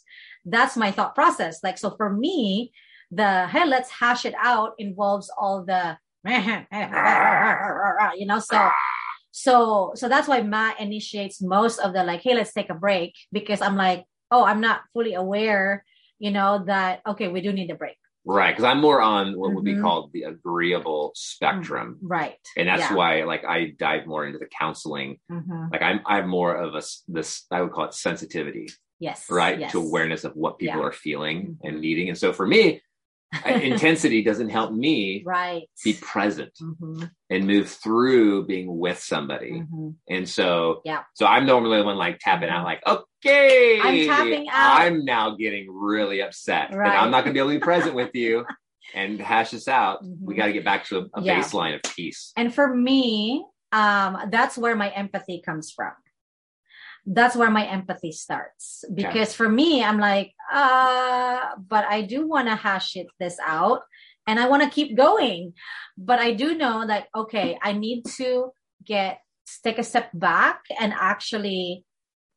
That's 0.45 0.77
my 0.77 0.91
thought 0.91 1.15
process. 1.15 1.63
Like, 1.63 1.79
so 1.79 1.95
for 1.97 2.13
me, 2.13 2.71
the 3.09 3.47
hey, 3.47 3.65
let's 3.65 3.89
hash 3.89 4.25
it 4.25 4.35
out 4.37 4.73
involves 4.77 5.31
all 5.35 5.65
the 5.65 5.97
you 8.19 8.27
know, 8.27 8.37
so 8.37 8.69
so 9.31 9.93
so 9.95 10.07
that's 10.07 10.27
why 10.27 10.43
Matt 10.43 10.79
initiates 10.79 11.41
most 11.41 11.79
of 11.79 11.93
the 11.93 12.03
like, 12.03 12.21
hey, 12.21 12.35
let's 12.35 12.53
take 12.53 12.69
a 12.69 12.75
break 12.75 13.15
because 13.31 13.61
I'm 13.61 13.75
like, 13.75 14.05
oh, 14.29 14.45
I'm 14.45 14.61
not 14.61 14.81
fully 14.93 15.15
aware, 15.15 15.83
you 16.19 16.29
know, 16.29 16.65
that 16.67 17.01
okay, 17.07 17.29
we 17.29 17.41
do 17.41 17.51
need 17.51 17.71
a 17.71 17.75
break. 17.75 17.97
Right, 18.25 18.51
because 18.51 18.65
I'm 18.65 18.81
more 18.81 19.01
on 19.01 19.37
what 19.37 19.47
mm-hmm. 19.47 19.55
would 19.55 19.65
be 19.65 19.73
mm-hmm. 19.73 19.81
called 19.81 20.11
the 20.13 20.23
agreeable 20.23 21.11
spectrum. 21.15 21.97
Right, 22.01 22.37
and 22.57 22.67
that's 22.67 22.81
yeah. 22.81 22.93
why 22.93 23.23
like 23.23 23.45
I 23.45 23.73
dive 23.77 24.05
more 24.05 24.25
into 24.25 24.39
the 24.39 24.47
counseling. 24.47 25.19
Mm-hmm. 25.31 25.65
Like 25.71 25.81
I'm 25.81 26.01
I'm 26.05 26.27
more 26.27 26.55
of 26.55 26.75
a 26.75 26.81
this 27.07 27.45
I 27.49 27.61
would 27.61 27.71
call 27.71 27.85
it 27.85 27.93
sensitivity. 27.93 28.69
Yes. 28.99 29.25
Right 29.29 29.57
yes. 29.57 29.71
to 29.71 29.79
awareness 29.79 30.25
of 30.25 30.33
what 30.33 30.59
people 30.59 30.81
yeah. 30.81 30.85
are 30.85 30.91
feeling 30.91 31.41
mm-hmm. 31.41 31.67
and 31.67 31.81
needing, 31.81 32.09
and 32.09 32.17
so 32.17 32.33
for 32.33 32.45
me, 32.45 32.81
intensity 33.45 34.23
doesn't 34.23 34.49
help 34.49 34.71
me 34.71 35.21
right 35.23 35.69
be 35.83 35.93
present 35.93 36.51
mm-hmm. 36.59 37.03
and 37.29 37.45
move 37.45 37.69
through 37.69 38.45
being 38.47 38.79
with 38.79 38.99
somebody 38.99 39.51
mm-hmm. 39.51 39.89
and 40.09 40.27
so 40.27 40.81
yeah 40.83 41.03
so 41.13 41.27
i'm 41.27 41.45
normally 41.45 41.77
the 41.77 41.83
one 41.83 41.95
like 41.95 42.17
tapping 42.19 42.49
out 42.49 42.65
mm-hmm. 42.65 42.65
like 42.65 42.81
okay 43.25 43.79
i'm 43.81 44.07
tapping 44.07 44.47
out 44.49 44.81
i'm 44.81 45.05
now 45.05 45.35
getting 45.35 45.67
really 45.71 46.21
upset 46.21 46.73
right. 46.73 46.87
and 46.89 46.97
i'm 46.97 47.11
not 47.11 47.23
going 47.23 47.33
to 47.33 47.33
be 47.33 47.39
able 47.39 47.49
to 47.49 47.59
be 47.59 47.63
present 47.63 47.95
with 47.95 48.13
you 48.13 48.45
and 48.95 49.19
hash 49.19 49.51
this 49.51 49.67
out 49.67 50.03
mm-hmm. 50.03 50.25
we 50.25 50.35
got 50.35 50.47
to 50.47 50.53
get 50.53 50.65
back 50.65 50.85
to 50.85 50.99
a, 50.99 51.19
a 51.19 51.21
yeah. 51.21 51.39
baseline 51.39 51.75
of 51.75 51.81
peace 51.95 52.31
and 52.37 52.53
for 52.53 52.73
me 52.73 53.45
um 53.71 54.17
that's 54.31 54.57
where 54.57 54.75
my 54.75 54.89
empathy 54.89 55.41
comes 55.45 55.71
from 55.71 55.91
that's 57.05 57.35
where 57.35 57.49
my 57.49 57.65
empathy 57.65 58.11
starts 58.11 58.83
because 58.93 59.29
okay. 59.29 59.33
for 59.33 59.49
me 59.49 59.83
i'm 59.83 59.99
like 59.99 60.33
uh 60.51 61.39
but 61.67 61.85
i 61.85 62.01
do 62.01 62.27
want 62.27 62.47
to 62.47 62.55
hash 62.55 62.95
it 62.95 63.07
this 63.19 63.37
out 63.45 63.81
and 64.27 64.39
i 64.39 64.47
want 64.47 64.63
to 64.63 64.69
keep 64.69 64.95
going 64.97 65.53
but 65.97 66.19
i 66.19 66.33
do 66.33 66.55
know 66.55 66.85
that 66.85 67.07
okay 67.15 67.57
i 67.61 67.73
need 67.73 68.03
to 68.05 68.51
get 68.85 69.19
take 69.63 69.79
a 69.79 69.83
step 69.83 70.09
back 70.13 70.61
and 70.79 70.93
actually 70.93 71.83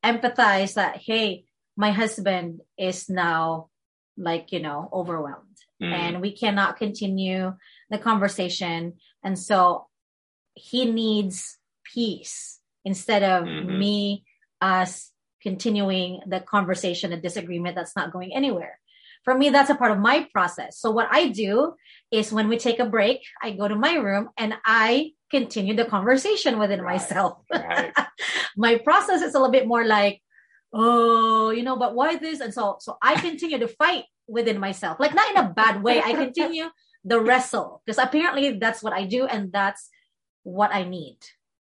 empathize 0.03 0.73
that 0.75 0.97
hey 0.97 1.45
my 1.75 1.91
husband 1.91 2.61
is 2.77 3.09
now 3.09 3.69
like 4.17 4.51
you 4.51 4.59
know 4.59 4.89
overwhelmed 4.93 5.57
mm. 5.81 5.91
and 5.91 6.21
we 6.21 6.35
cannot 6.35 6.77
continue 6.77 7.53
the 7.89 7.97
conversation 7.97 8.93
and 9.23 9.39
so 9.39 9.87
he 10.55 10.85
needs 10.85 11.57
peace 11.93 12.59
instead 12.85 13.23
of 13.23 13.45
mm-hmm. 13.45 13.79
me 13.79 14.23
us 14.61 15.11
continuing 15.41 16.21
the 16.25 16.39
conversation, 16.39 17.11
a 17.11 17.21
disagreement 17.21 17.75
that's 17.75 17.95
not 17.95 18.13
going 18.13 18.33
anywhere. 18.33 18.79
For 19.25 19.35
me, 19.35 19.49
that's 19.49 19.69
a 19.69 19.75
part 19.75 19.91
of 19.91 19.99
my 19.99 20.27
process. 20.33 20.79
So 20.79 20.91
what 20.91 21.07
I 21.11 21.29
do 21.29 21.75
is 22.11 22.31
when 22.33 22.47
we 22.47 22.57
take 22.57 22.79
a 22.79 22.85
break, 22.85 23.21
I 23.41 23.51
go 23.51 23.67
to 23.67 23.75
my 23.75 23.95
room 23.95 24.29
and 24.37 24.53
I 24.65 25.11
continue 25.33 25.75
the 25.75 25.85
conversation 25.85 26.59
within 26.59 26.81
right. 26.81 26.93
myself. 26.93 27.39
Right. 27.51 27.91
my 28.57 28.77
process 28.77 29.21
is 29.21 29.33
a 29.33 29.39
little 29.39 29.51
bit 29.51 29.67
more 29.67 29.83
like, 29.83 30.21
oh, 30.71 31.49
you 31.49 31.63
know, 31.63 31.75
but 31.75 31.95
why 31.95 32.15
this? 32.17 32.39
And 32.39 32.53
so, 32.53 32.77
so 32.79 32.97
I 33.01 33.19
continue 33.19 33.57
to 33.59 33.67
fight 33.67 34.05
within 34.27 34.59
myself, 34.59 34.99
like 34.99 35.13
not 35.13 35.29
in 35.31 35.37
a 35.37 35.49
bad 35.49 35.83
way. 35.83 36.01
I 36.01 36.13
continue 36.13 36.69
the 37.03 37.19
wrestle 37.19 37.81
because 37.85 37.97
apparently 37.97 38.57
that's 38.59 38.81
what 38.81 38.93
I 38.93 39.05
do 39.05 39.25
and 39.25 39.51
that's 39.51 39.89
what 40.43 40.73
I 40.73 40.83
need. 40.83 41.17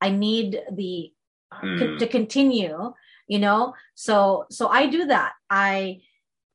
I 0.02 0.10
need 0.10 0.62
the 0.72 1.12
mm. 1.64 1.98
to 1.98 2.08
continue, 2.08 2.94
you 3.28 3.40
know. 3.40 3.74
So 3.96 4.46
so 4.52 4.68
I 4.68 4.88
do 4.88 5.06
that. 5.08 5.34
I 5.50 6.02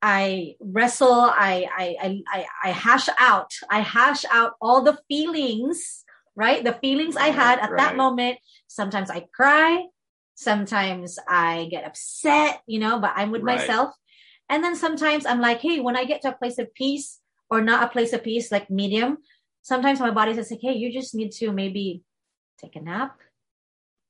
I 0.01 0.55
wrestle. 0.59 1.13
I 1.13 1.67
I 1.77 2.23
I 2.27 2.45
I 2.63 2.69
hash 2.71 3.09
out. 3.19 3.51
I 3.69 3.81
hash 3.81 4.23
out 4.31 4.53
all 4.61 4.81
the 4.83 4.97
feelings, 5.07 6.05
right? 6.35 6.63
The 6.63 6.73
feelings 6.73 7.15
I 7.15 7.27
had 7.27 7.59
at 7.59 7.71
right. 7.71 7.77
that 7.77 7.97
moment. 7.97 8.37
Sometimes 8.67 9.09
I 9.09 9.25
cry. 9.33 9.85
Sometimes 10.35 11.19
I 11.27 11.67
get 11.69 11.85
upset, 11.85 12.61
you 12.65 12.79
know, 12.79 12.99
but 12.99 13.13
I'm 13.15 13.31
with 13.31 13.43
right. 13.43 13.59
myself. 13.59 13.93
And 14.49 14.63
then 14.63 14.75
sometimes 14.75 15.25
I'm 15.25 15.39
like, 15.39 15.61
hey, 15.61 15.79
when 15.79 15.95
I 15.95 16.03
get 16.03 16.21
to 16.23 16.29
a 16.29 16.37
place 16.37 16.57
of 16.57 16.73
peace 16.73 17.19
or 17.49 17.61
not 17.61 17.83
a 17.83 17.89
place 17.89 18.11
of 18.13 18.23
peace, 18.23 18.51
like 18.51 18.69
medium, 18.69 19.17
sometimes 19.61 19.99
my 19.99 20.11
body 20.11 20.33
says 20.33 20.51
like, 20.51 20.61
hey, 20.61 20.73
you 20.73 20.91
just 20.91 21.15
need 21.15 21.31
to 21.33 21.51
maybe 21.51 22.03
take 22.59 22.75
a 22.75 22.81
nap 22.81 23.17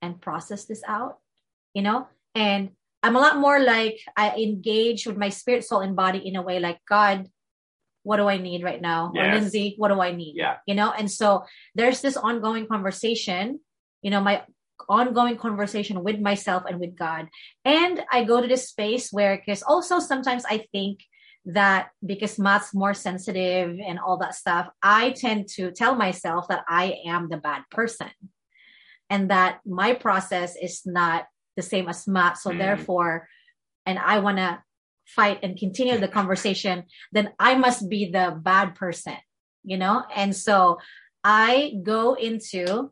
and 0.01 0.21
process 0.21 0.65
this 0.65 0.83
out, 0.87 1.19
you 1.73 1.81
know? 1.81 2.07
And 2.33 2.71
I'm 3.03 3.15
a 3.15 3.19
lot 3.19 3.37
more 3.37 3.59
like 3.59 3.99
I 4.15 4.31
engage 4.31 5.05
with 5.05 5.17
my 5.17 5.29
spirit, 5.29 5.63
soul, 5.63 5.81
and 5.81 5.95
body 5.95 6.19
in 6.19 6.35
a 6.35 6.41
way 6.41 6.59
like, 6.59 6.79
God, 6.87 7.27
what 8.03 8.17
do 8.17 8.27
I 8.27 8.37
need 8.37 8.63
right 8.63 8.81
now? 8.81 9.11
Yes. 9.13 9.25
Or 9.25 9.39
Lindsay, 9.39 9.75
what 9.77 9.89
do 9.89 10.01
I 10.01 10.11
need? 10.11 10.35
Yeah. 10.35 10.57
You 10.65 10.75
know, 10.75 10.91
and 10.91 11.09
so 11.09 11.45
there's 11.75 12.01
this 12.01 12.17
ongoing 12.17 12.67
conversation, 12.67 13.59
you 14.01 14.11
know, 14.11 14.21
my 14.21 14.43
ongoing 14.89 15.37
conversation 15.37 16.03
with 16.03 16.19
myself 16.19 16.63
and 16.67 16.79
with 16.79 16.97
God. 16.97 17.27
And 17.63 18.01
I 18.11 18.23
go 18.23 18.41
to 18.41 18.47
this 18.47 18.69
space 18.69 19.11
where, 19.11 19.37
because 19.37 19.63
also 19.63 19.99
sometimes 19.99 20.43
I 20.45 20.65
think 20.71 21.01
that 21.45 21.89
because 22.05 22.37
Matt's 22.37 22.73
more 22.73 22.93
sensitive 22.93 23.79
and 23.79 23.99
all 23.99 24.17
that 24.17 24.35
stuff, 24.35 24.69
I 24.81 25.11
tend 25.11 25.47
to 25.55 25.71
tell 25.71 25.95
myself 25.95 26.47
that 26.49 26.63
I 26.67 26.99
am 27.05 27.29
the 27.29 27.37
bad 27.37 27.63
person 27.71 28.11
and 29.09 29.29
that 29.29 29.59
my 29.65 29.93
process 29.93 30.55
is 30.55 30.81
not 30.85 31.25
the 31.55 31.61
same 31.61 31.87
as 31.89 32.07
Matt. 32.07 32.37
So 32.37 32.51
mm. 32.51 32.57
therefore, 32.57 33.27
and 33.85 33.97
I 33.97 34.19
want 34.19 34.37
to 34.37 34.61
fight 35.15 35.39
and 35.43 35.57
continue 35.57 35.97
the 35.97 36.07
conversation, 36.07 36.83
then 37.11 37.31
I 37.39 37.55
must 37.55 37.89
be 37.89 38.11
the 38.11 38.37
bad 38.39 38.75
person, 38.75 39.17
you 39.63 39.77
know? 39.77 40.03
And 40.15 40.35
so 40.35 40.79
I 41.23 41.73
go 41.83 42.13
into, 42.13 42.91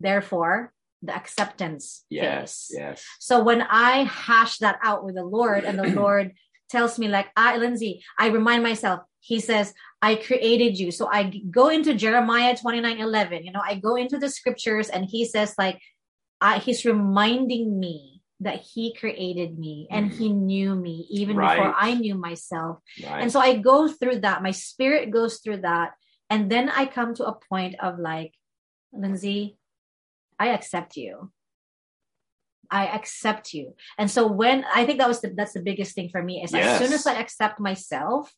therefore, 0.00 0.72
the 1.02 1.14
acceptance 1.14 2.04
yes 2.10 2.66
phase. 2.70 2.76
yes 2.76 3.04
so 3.20 3.40
when 3.40 3.62
i 3.62 4.02
hash 4.02 4.58
that 4.58 4.78
out 4.82 5.04
with 5.04 5.14
the 5.14 5.24
lord 5.24 5.62
and 5.62 5.78
the 5.78 5.86
lord 6.00 6.32
tells 6.68 6.98
me 6.98 7.06
like 7.06 7.28
i 7.36 7.56
lindsay 7.56 8.02
i 8.18 8.26
remind 8.26 8.64
myself 8.64 9.00
he 9.20 9.38
says 9.38 9.72
i 10.02 10.16
created 10.16 10.76
you 10.76 10.90
so 10.90 11.08
i 11.12 11.30
go 11.50 11.68
into 11.68 11.94
jeremiah 11.94 12.56
29 12.56 12.98
11 12.98 13.44
you 13.44 13.52
know 13.52 13.62
i 13.64 13.76
go 13.76 13.94
into 13.94 14.18
the 14.18 14.28
scriptures 14.28 14.88
and 14.88 15.04
he 15.04 15.24
says 15.24 15.54
like 15.56 15.80
I, 16.40 16.58
he's 16.58 16.84
reminding 16.84 17.78
me 17.78 18.17
that 18.40 18.60
he 18.60 18.94
created 18.94 19.58
me 19.58 19.88
and 19.90 20.12
he 20.12 20.28
mm-hmm. 20.28 20.46
knew 20.46 20.74
me 20.74 21.06
even 21.10 21.36
right. 21.36 21.56
before 21.56 21.74
I 21.76 21.94
knew 21.94 22.14
myself. 22.14 22.78
Right. 23.02 23.22
And 23.22 23.32
so 23.32 23.40
I 23.40 23.56
go 23.56 23.88
through 23.88 24.20
that. 24.20 24.42
My 24.42 24.52
spirit 24.52 25.10
goes 25.10 25.38
through 25.38 25.62
that. 25.62 25.92
And 26.30 26.50
then 26.50 26.68
I 26.68 26.86
come 26.86 27.14
to 27.14 27.26
a 27.26 27.38
point 27.48 27.74
of 27.80 27.98
like, 27.98 28.34
Lindsay, 28.92 29.58
I 30.38 30.48
accept 30.48 30.96
you. 30.96 31.32
I 32.70 32.86
accept 32.86 33.54
you. 33.54 33.74
And 33.96 34.10
so 34.10 34.26
when 34.26 34.64
I 34.72 34.84
think 34.84 34.98
that 34.98 35.08
was 35.08 35.20
the, 35.20 35.30
that's 35.30 35.54
the 35.54 35.62
biggest 35.62 35.94
thing 35.94 36.10
for 36.10 36.22
me 36.22 36.42
is 36.42 36.52
yes. 36.52 36.80
as 36.80 36.86
soon 36.86 36.94
as 36.94 37.06
I 37.06 37.14
accept 37.18 37.58
myself 37.58 38.32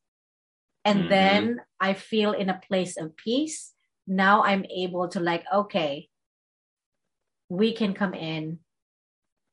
and 0.85 1.01
mm-hmm. 1.01 1.09
then 1.11 1.61
I 1.79 1.95
feel 1.95 2.33
in 2.33 2.49
a 2.49 2.61
place 2.69 2.97
of 2.97 3.17
peace, 3.17 3.73
now 4.07 4.45
I'm 4.45 4.65
able 4.65 5.09
to 5.09 5.21
like, 5.21 5.45
okay, 5.53 6.09
we 7.49 7.75
can 7.75 7.93
come 7.93 8.15
in 8.15 8.61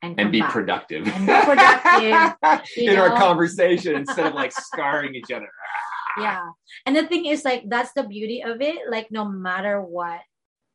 and, 0.02 0.20
and 0.20 0.32
be 0.32 0.42
back. 0.42 0.52
productive 0.52 1.08
and 1.08 1.26
be 1.26 1.34
productive 1.34 2.62
in 2.78 2.96
know? 2.96 3.02
our 3.02 3.18
conversation 3.18 3.96
instead 3.96 4.28
of 4.28 4.34
like 4.34 4.52
scarring 4.58 5.16
each 5.16 5.32
other. 5.32 5.50
yeah. 6.20 6.50
And 6.86 6.96
the 6.96 7.08
thing 7.08 7.26
is 7.26 7.44
like 7.44 7.64
that's 7.68 7.94
the 7.94 8.04
beauty 8.04 8.44
of 8.44 8.62
it. 8.62 8.90
Like 8.90 9.12
no 9.12 9.26
matter 9.26 9.82
what, 9.82 10.22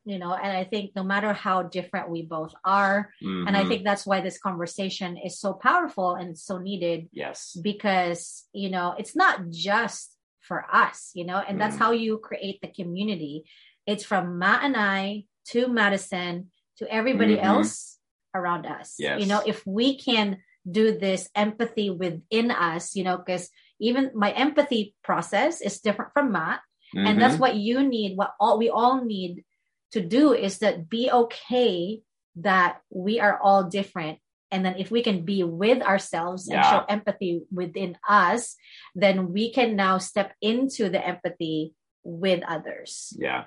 you 0.05 0.19
know, 0.19 0.33
and 0.33 0.57
I 0.57 0.65
think 0.65 0.91
no 0.95 1.03
matter 1.03 1.31
how 1.31 1.63
different 1.63 2.09
we 2.09 2.23
both 2.23 2.53
are, 2.65 3.09
mm-hmm. 3.23 3.47
and 3.47 3.55
I 3.55 3.61
mm-hmm. 3.61 3.69
think 3.69 3.83
that's 3.83 4.05
why 4.05 4.19
this 4.19 4.37
conversation 4.37 5.17
is 5.17 5.39
so 5.39 5.53
powerful 5.53 6.15
and 6.15 6.37
so 6.37 6.57
needed. 6.57 7.07
Yes. 7.13 7.57
Because, 7.61 8.43
you 8.51 8.69
know, 8.69 8.95
it's 8.97 9.15
not 9.15 9.49
just 9.49 10.15
for 10.41 10.65
us, 10.73 11.11
you 11.13 11.25
know, 11.25 11.37
and 11.37 11.59
that's 11.59 11.77
mm. 11.77 11.79
how 11.79 11.91
you 11.91 12.17
create 12.17 12.59
the 12.61 12.67
community. 12.67 13.45
It's 13.87 14.03
from 14.03 14.37
Matt 14.39 14.63
and 14.63 14.75
I 14.75 15.23
to 15.49 15.69
Madison 15.69 16.51
to 16.79 16.93
everybody 16.93 17.37
mm-hmm. 17.37 17.45
else 17.45 17.97
around 18.33 18.65
us. 18.65 18.95
Yes. 18.99 19.21
You 19.21 19.27
know, 19.27 19.41
if 19.45 19.65
we 19.65 19.97
can 19.97 20.37
do 20.69 20.97
this 20.97 21.29
empathy 21.35 21.89
within 21.89 22.51
us, 22.51 22.95
you 22.95 23.03
know, 23.03 23.17
because 23.17 23.49
even 23.79 24.11
my 24.13 24.31
empathy 24.31 24.95
process 25.03 25.61
is 25.61 25.79
different 25.79 26.13
from 26.13 26.31
Matt. 26.31 26.61
Mm-hmm. 26.95 27.07
And 27.07 27.21
that's 27.21 27.33
mm-hmm. 27.33 27.41
what 27.41 27.55
you 27.55 27.87
need, 27.87 28.17
what 28.17 28.33
all 28.39 28.57
we 28.57 28.69
all 28.69 29.03
need 29.03 29.43
to 29.91 30.01
do 30.01 30.33
is 30.33 30.59
that 30.59 30.89
be 30.89 31.11
okay 31.11 32.01
that 32.37 32.79
we 32.89 33.19
are 33.19 33.39
all 33.39 33.63
different. 33.63 34.19
And 34.51 34.63
then 34.63 34.75
if 34.77 34.91
we 34.91 35.01
can 35.01 35.25
be 35.25 35.43
with 35.43 35.81
ourselves 35.81 36.47
yeah. 36.47 36.57
and 36.57 36.65
show 36.65 36.85
empathy 36.87 37.41
within 37.51 37.97
us, 38.07 38.55
then 38.95 39.33
we 39.33 39.51
can 39.51 39.75
now 39.75 39.97
step 39.97 40.33
into 40.41 40.89
the 40.89 41.05
empathy 41.05 41.73
with 42.03 42.43
others. 42.47 43.13
Yeah 43.17 43.45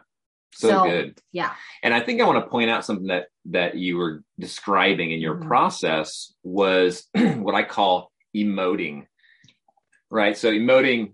so, 0.56 0.68
so, 0.68 0.84
good 0.84 1.20
yeah 1.32 1.52
and 1.82 1.92
i 1.92 2.00
think 2.00 2.20
i 2.20 2.24
want 2.24 2.42
to 2.42 2.50
point 2.50 2.70
out 2.70 2.84
something 2.84 3.08
that 3.08 3.26
that 3.44 3.76
you 3.76 3.96
were 3.96 4.22
describing 4.38 5.10
in 5.10 5.20
your 5.20 5.34
mm-hmm. 5.34 5.48
process 5.48 6.32
was 6.42 7.06
what 7.14 7.54
i 7.54 7.62
call 7.62 8.10
emoting 8.34 9.06
right 10.10 10.36
so 10.36 10.50
emoting 10.50 11.12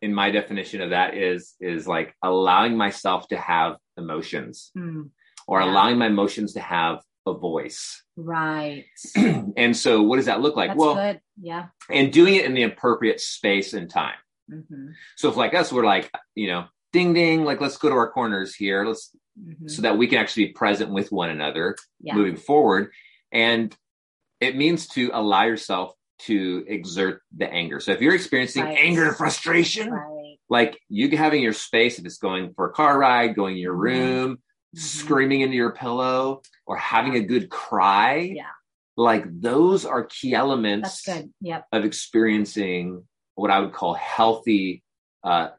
in 0.00 0.14
my 0.14 0.30
definition 0.30 0.80
of 0.80 0.90
that 0.90 1.16
is 1.16 1.54
is 1.60 1.86
like 1.86 2.14
allowing 2.22 2.76
myself 2.76 3.28
to 3.28 3.36
have 3.36 3.76
emotions 3.96 4.70
mm. 4.76 5.08
or 5.46 5.60
yeah. 5.60 5.70
allowing 5.70 5.98
my 5.98 6.06
emotions 6.06 6.52
to 6.52 6.60
have 6.60 7.00
a 7.26 7.34
voice 7.34 8.02
right 8.16 8.86
and 9.16 9.76
so 9.76 10.02
what 10.02 10.16
does 10.16 10.26
that 10.26 10.40
look 10.40 10.56
like 10.56 10.70
That's 10.70 10.78
well 10.78 10.94
good. 10.94 11.20
yeah 11.40 11.66
and 11.90 12.12
doing 12.12 12.36
it 12.36 12.44
in 12.44 12.54
the 12.54 12.62
appropriate 12.62 13.20
space 13.20 13.74
and 13.74 13.90
time 13.90 14.16
mm-hmm. 14.50 14.90
so 15.16 15.28
if 15.28 15.36
like 15.36 15.54
us 15.54 15.72
we're 15.72 15.84
like 15.84 16.10
you 16.34 16.48
know 16.48 16.66
ding 16.92 17.12
ding 17.12 17.44
like 17.44 17.60
let's 17.60 17.76
go 17.76 17.88
to 17.88 17.94
our 17.94 18.10
corners 18.10 18.54
here 18.54 18.84
let's 18.84 19.14
mm-hmm. 19.38 19.68
so 19.68 19.82
that 19.82 19.98
we 19.98 20.06
can 20.06 20.18
actually 20.18 20.46
be 20.46 20.52
present 20.52 20.90
with 20.90 21.10
one 21.12 21.30
another 21.30 21.76
yeah. 22.00 22.14
moving 22.14 22.36
forward 22.36 22.90
and 23.32 23.74
it 24.40 24.56
means 24.56 24.86
to 24.88 25.10
allow 25.12 25.44
yourself 25.44 25.92
to 26.18 26.64
exert 26.66 27.22
the 27.36 27.50
anger 27.52 27.80
so 27.80 27.92
if 27.92 28.00
you're 28.00 28.14
experiencing 28.14 28.64
right. 28.64 28.78
anger 28.78 29.06
and 29.06 29.16
frustration 29.16 29.90
right. 29.90 30.36
like 30.48 30.80
you 30.88 31.16
having 31.16 31.42
your 31.42 31.52
space 31.52 31.98
if 31.98 32.04
it's 32.04 32.18
going 32.18 32.52
for 32.54 32.68
a 32.68 32.72
car 32.72 32.98
ride 32.98 33.34
going 33.34 33.56
in 33.56 33.62
your 33.62 33.74
mm-hmm. 33.74 33.82
room 33.82 34.36
mm-hmm. 34.36 34.78
screaming 34.78 35.42
into 35.42 35.56
your 35.56 35.72
pillow 35.72 36.42
or 36.66 36.76
having 36.76 37.14
a 37.16 37.20
good 37.20 37.48
cry 37.48 38.16
yeah 38.16 38.44
like 38.98 39.24
those 39.40 39.86
are 39.86 40.04
key 40.04 40.34
elements. 40.34 41.06
Yep. 41.40 41.66
of 41.70 41.84
experiencing 41.84 43.04
what 43.36 43.50
I 43.50 43.60
would 43.60 43.72
call 43.72 43.94
healthy 43.94 44.82
uh, 45.22 45.50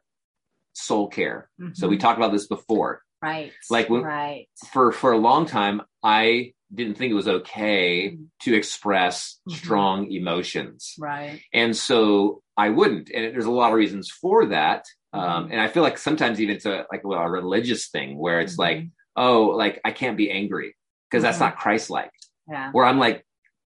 soul 0.72 1.08
care. 1.08 1.50
Mm-hmm. 1.60 1.72
So 1.74 1.88
we 1.88 1.96
mm-hmm. 1.96 2.02
talked 2.02 2.18
about 2.18 2.32
this 2.32 2.46
before. 2.46 3.02
Right. 3.22 3.52
Like 3.68 3.90
when, 3.90 4.02
right. 4.02 4.48
for 4.72 4.92
for 4.92 5.12
a 5.12 5.18
long 5.18 5.46
time 5.46 5.82
I 6.02 6.54
didn't 6.74 6.96
think 6.96 7.10
it 7.10 7.14
was 7.14 7.28
okay 7.28 8.10
mm-hmm. 8.10 8.24
to 8.42 8.54
express 8.54 9.40
mm-hmm. 9.48 9.56
strong 9.56 10.10
emotions. 10.10 10.94
Right. 10.98 11.40
And 11.52 11.76
so 11.76 12.42
I 12.56 12.70
wouldn't. 12.70 13.10
And 13.10 13.34
there's 13.34 13.46
a 13.46 13.50
lot 13.50 13.70
of 13.70 13.74
reasons 13.74 14.10
for 14.10 14.46
that. 14.46 14.86
Um, 15.12 15.22
mm-hmm. 15.44 15.52
and 15.52 15.60
I 15.60 15.68
feel 15.68 15.82
like 15.82 15.98
sometimes 15.98 16.40
even 16.40 16.56
it's 16.56 16.66
a 16.66 16.86
like 16.90 17.04
well, 17.04 17.18
a 17.18 17.30
religious 17.30 17.88
thing 17.88 18.16
where 18.16 18.40
it's 18.40 18.58
like, 18.58 18.78
mm-hmm. 18.78 18.88
oh, 19.16 19.46
like 19.48 19.80
I 19.84 19.90
can't 19.90 20.16
be 20.16 20.30
angry 20.30 20.76
because 21.10 21.22
that's 21.22 21.40
not 21.40 21.56
Christ 21.56 21.90
like. 21.90 22.12
Yeah. 22.48 22.70
Where 22.72 22.84
I'm 22.84 22.98
like, 22.98 23.24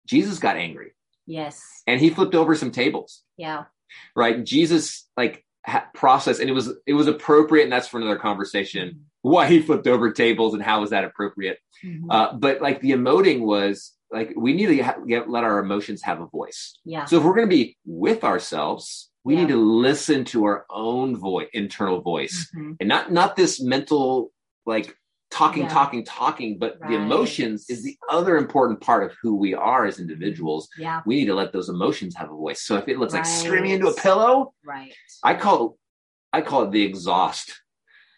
Jesus 0.08 0.40
got 0.40 0.58
angry. 0.58 0.94
Yes. 1.26 1.62
And 1.88 2.00
he 2.00 2.10
flipped 2.10 2.36
over 2.36 2.56
some 2.56 2.72
tables. 2.72 3.24
Yeah. 3.38 3.66
Right. 4.16 4.44
Jesus 4.44 5.08
like 5.18 5.45
ha- 5.66 5.88
process 5.94 6.40
and 6.40 6.50
it 6.50 6.54
was 6.54 6.74
it 6.86 6.94
was 6.94 7.08
appropriate 7.08 7.64
and 7.64 7.72
that's 7.72 7.88
for 7.88 8.00
another 8.00 8.18
conversation 8.20 9.06
why 9.22 9.48
he 9.48 9.62
flipped 9.62 9.88
over 9.88 10.12
tables 10.12 10.54
and 10.54 10.62
how 10.62 10.82
was 10.82 10.92
that 10.92 11.04
appropriate 11.04 11.58
mm-hmm. 11.84 12.10
uh, 12.12 12.34
but 12.34 12.62
like 12.62 12.82
the 12.82 12.92
emoting 12.92 13.42
was 13.42 13.94
like 14.12 14.34
we 14.38 14.54
need 14.54 14.68
to 14.68 14.82
ha- 14.84 14.98
get 15.08 15.30
let 15.30 15.44
our 15.44 15.60
emotions 15.60 16.02
have 16.04 16.22
a 16.22 16.28
voice. 16.28 16.78
Yeah. 16.86 17.06
So 17.06 17.18
if 17.18 17.24
we're 17.24 17.36
going 17.36 17.50
to 17.50 17.56
be 17.56 17.76
with 17.86 18.24
ourselves, 18.24 19.10
we 19.24 19.34
Yeah. 19.34 19.42
need 19.42 19.50
to 19.50 19.58
listen 19.58 20.24
to 20.26 20.46
our 20.46 20.66
own 20.70 21.18
voice, 21.18 21.48
internal 21.54 22.02
voice, 22.02 22.50
Mhm. 22.56 22.78
and 22.80 22.88
not 22.88 23.12
not 23.12 23.36
this 23.36 23.60
mental 23.62 24.32
like 24.66 24.96
talking, 25.32 25.64
Yeah. 25.64 25.70
talking, 25.70 26.04
talking. 26.06 26.58
But 26.58 26.80
the 26.80 26.96
emotions 26.96 27.70
is 27.70 27.84
the 27.84 27.98
other 28.10 28.38
important 28.38 28.82
part 28.82 29.04
of 29.04 29.18
who 29.22 29.36
we 29.36 29.54
are 29.54 29.86
as 29.86 30.00
individuals. 30.00 30.70
Yeah. 30.78 31.02
We 31.06 31.16
need 31.16 31.26
to 31.26 31.36
let 31.36 31.52
those 31.52 31.70
emotions 31.70 32.16
have 32.16 32.32
a 32.32 32.36
voice. 32.36 32.62
So 32.62 32.78
if 32.78 32.88
it 32.88 33.00
looks 33.00 33.14
like 33.14 33.24
Right. 33.24 33.30
screaming 33.44 33.72
into 33.72 33.88
a 33.88 33.94
pillow, 33.96 34.54
Right. 34.64 34.94
I 35.24 35.34
call 35.36 35.78
I 36.34 36.42
call 36.42 36.64
it 36.64 36.72
the 36.72 36.84
exhaust. 36.84 37.62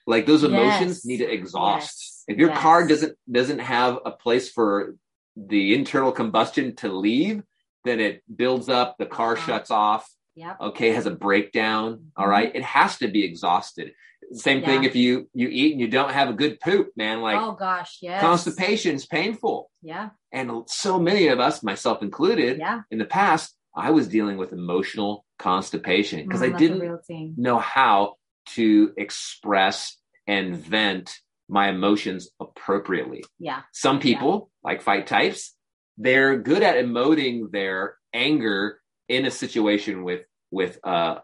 Like 0.07 0.25
those 0.25 0.43
emotions 0.43 0.97
Yes. 0.97 1.05
need 1.05 1.17
to 1.17 1.31
exhaust. 1.31 1.97
Yes. 2.01 2.23
If 2.29 2.37
your 2.39 2.49
Yes. 2.49 2.59
car 2.61 2.87
doesn't 2.87 3.15
doesn't 3.31 3.59
have 3.59 3.99
a 4.05 4.11
place 4.11 4.49
for 4.51 4.95
the 5.35 5.75
internal 5.75 6.11
combustion 6.11 6.75
to 6.77 6.87
leave, 6.91 7.43
then 7.83 7.99
it 7.99 8.23
builds 8.35 8.69
up, 8.69 8.97
the 8.97 9.05
car 9.05 9.33
Uh-huh. 9.33 9.45
shuts 9.45 9.69
off, 9.69 10.09
Yep. 10.35 10.57
okay, 10.61 10.89
has 10.93 11.05
a 11.05 11.11
breakdown, 11.11 12.11
all 12.17 12.25
Mhm. 12.25 12.29
right? 12.31 12.51
It 12.55 12.63
has 12.63 12.97
to 12.99 13.07
be 13.07 13.23
exhausted. 13.23 13.93
Same 14.33 14.63
thing 14.63 14.83
if 14.83 14.95
you 14.95 15.29
you 15.33 15.47
eat 15.47 15.71
and 15.73 15.81
you 15.81 15.87
don't 15.87 16.11
have 16.11 16.29
a 16.29 16.33
good 16.33 16.59
poop, 16.59 16.89
man, 16.97 17.21
like 17.21 17.39
oh 17.39 17.53
gosh. 17.53 17.99
Yes. 18.01 18.21
constipation 18.21 18.95
is 18.95 19.05
painful. 19.05 19.71
Yeah. 19.81 20.09
And 20.31 20.63
so 20.67 20.99
many 20.99 21.27
of 21.27 21.39
us, 21.39 21.63
myself 21.63 22.01
included, 22.01 22.57
Yeah. 22.59 22.81
in 22.91 22.97
the 22.97 23.05
past, 23.05 23.55
I 23.75 23.91
was 23.91 24.07
dealing 24.07 24.37
with 24.37 24.51
emotional 24.51 25.25
constipation 25.39 26.23
because 26.25 26.41
Mm, 26.41 26.53
I 26.55 26.57
didn't 26.57 27.37
know 27.37 27.57
how 27.59 28.15
to 28.55 28.91
express 28.97 29.97
and 30.25 30.55
vent 30.55 31.11
my 31.49 31.69
emotions 31.69 32.29
appropriately. 32.39 33.23
Yeah. 33.39 33.61
Some 33.71 33.99
people, 33.99 34.49
like 34.63 34.81
fight 34.81 35.07
types, 35.07 35.55
they're 35.97 36.37
good 36.37 36.63
at 36.63 36.75
emoting 36.83 37.51
their 37.51 37.95
anger 38.13 38.81
in 39.07 39.25
a 39.25 39.31
situation 39.31 40.03
with 40.03 40.23
with 40.51 40.79
uh 40.83 41.19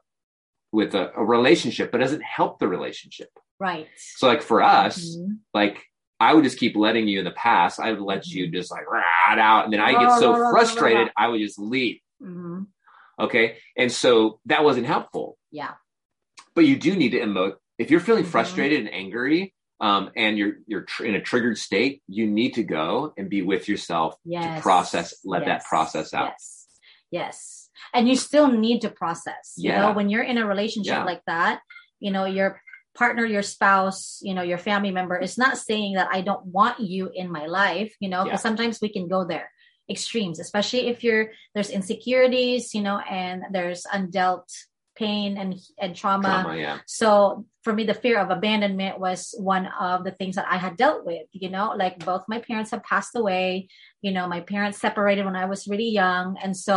with 0.74 0.96
a, 0.96 1.12
a 1.16 1.24
relationship, 1.24 1.92
but 1.92 2.00
doesn't 2.00 2.24
help 2.24 2.60
the 2.60 2.68
relationship. 2.68 3.30
Right. 3.60 3.88
So 4.18 4.28
like 4.28 4.42
for 4.42 4.62
us, 4.62 5.16
Mhm. 5.16 5.38
like 5.54 5.82
I 6.20 6.34
would 6.34 6.44
just 6.44 6.58
keep 6.58 6.76
letting 6.76 7.08
you 7.08 7.20
in 7.20 7.26
the 7.26 7.32
past. 7.32 7.80
I 7.80 7.92
would 7.92 8.02
let 8.02 8.28
you 8.28 8.50
just 8.52 8.72
like 8.72 8.90
rat 8.90 9.40
out, 9.40 9.66
and 9.66 9.74
then 9.74 9.80
I 9.80 9.92
get 9.94 10.20
so 10.20 10.34
frustrated, 10.52 11.10
I 11.16 11.28
would 11.28 11.40
just 11.40 11.60
leave. 11.60 12.00
Mhm. 12.22 12.68
Okay, 13.20 13.58
and 13.78 13.92
so 13.92 14.40
that 14.48 14.64
wasn't 14.64 14.88
helpful. 14.88 15.38
Yeah. 15.52 15.74
but 16.56 16.66
you 16.66 16.76
do 16.78 16.96
need 16.96 17.10
to 17.10 17.20
emote 17.20 17.56
if 17.80 17.90
you're 17.90 18.00
feeling 18.00 18.24
Mhm. 18.24 18.28
frustrated 18.28 18.80
and 18.82 18.94
angry 18.94 19.56
um, 19.80 20.12
and 20.16 20.38
you're 20.38 20.54
you're 20.68 20.84
tr- 20.84 21.06
in 21.06 21.16
a 21.16 21.22
triggered 21.22 21.58
state 21.58 22.04
you 22.08 22.28
need 22.28 22.54
to 22.56 22.64
go 22.64 23.12
and 23.18 23.28
be 23.28 23.42
with 23.42 23.68
yourself 23.68 24.16
Yes. 24.24 24.58
to 24.58 24.62
process 24.62 25.16
let 25.26 25.46
that 25.46 25.64
process 25.66 26.14
out 26.14 26.30
Yes. 26.30 26.63
Yes. 27.14 27.70
And 27.94 28.10
you 28.10 28.16
still 28.16 28.48
need 28.50 28.82
to 28.82 28.90
process. 28.90 29.54
You 29.56 29.70
Yeah. 29.70 29.82
know, 29.82 29.92
when 29.94 30.10
you're 30.10 30.24
in 30.32 30.40
a 30.40 30.48
relationship 30.48 30.98
Yeah. 30.98 31.12
like 31.12 31.24
that, 31.28 31.62
you 32.00 32.12
know, 32.12 32.26
your 32.26 32.60
partner, 32.96 33.26
your 33.26 33.44
spouse, 33.44 34.20
you 34.28 34.34
know, 34.34 34.42
your 34.42 34.58
family 34.58 34.92
member 34.92 35.18
is 35.18 35.38
not 35.38 35.58
saying 35.58 35.94
that 35.94 36.10
I 36.12 36.22
don't 36.22 36.46
want 36.48 36.80
you 36.80 37.10
in 37.14 37.32
my 37.32 37.46
life, 37.46 37.92
you 38.00 38.10
know, 38.10 38.24
because 38.24 38.40
Yeah. 38.40 38.50
sometimes 38.50 38.82
we 38.82 38.90
can 38.90 39.08
go 39.08 39.26
there 39.26 39.50
extremes, 39.90 40.40
especially 40.40 40.88
if 40.88 41.04
you're 41.04 41.26
there's 41.54 41.70
insecurities, 41.70 42.74
you 42.74 42.82
know, 42.82 42.98
and 43.00 43.44
there's 43.52 43.84
undealt 43.98 44.48
pain 45.06 45.30
and 45.42 45.50
and 45.84 45.92
trauma. 46.02 46.30
trauma 46.30 46.54
yeah 46.64 46.78
So 47.00 47.10
for 47.64 47.74
me, 47.78 47.84
the 47.92 48.00
fear 48.04 48.18
of 48.24 48.28
abandonment 48.38 48.96
was 49.06 49.20
one 49.54 49.66
of 49.88 50.04
the 50.06 50.12
things 50.20 50.36
that 50.38 50.48
I 50.56 50.58
had 50.66 50.74
dealt 50.84 51.02
with. 51.10 51.26
You 51.44 51.50
know, 51.56 51.66
like 51.84 51.96
both 52.10 52.24
my 52.34 52.40
parents 52.50 52.72
have 52.74 52.84
passed 52.94 53.14
away. 53.22 53.48
You 54.06 54.12
know, 54.16 54.26
my 54.36 54.42
parents 54.54 54.78
separated 54.86 55.24
when 55.28 55.38
I 55.44 55.46
was 55.54 55.68
really 55.72 55.92
young, 56.04 56.28
and 56.44 56.54
so 56.68 56.76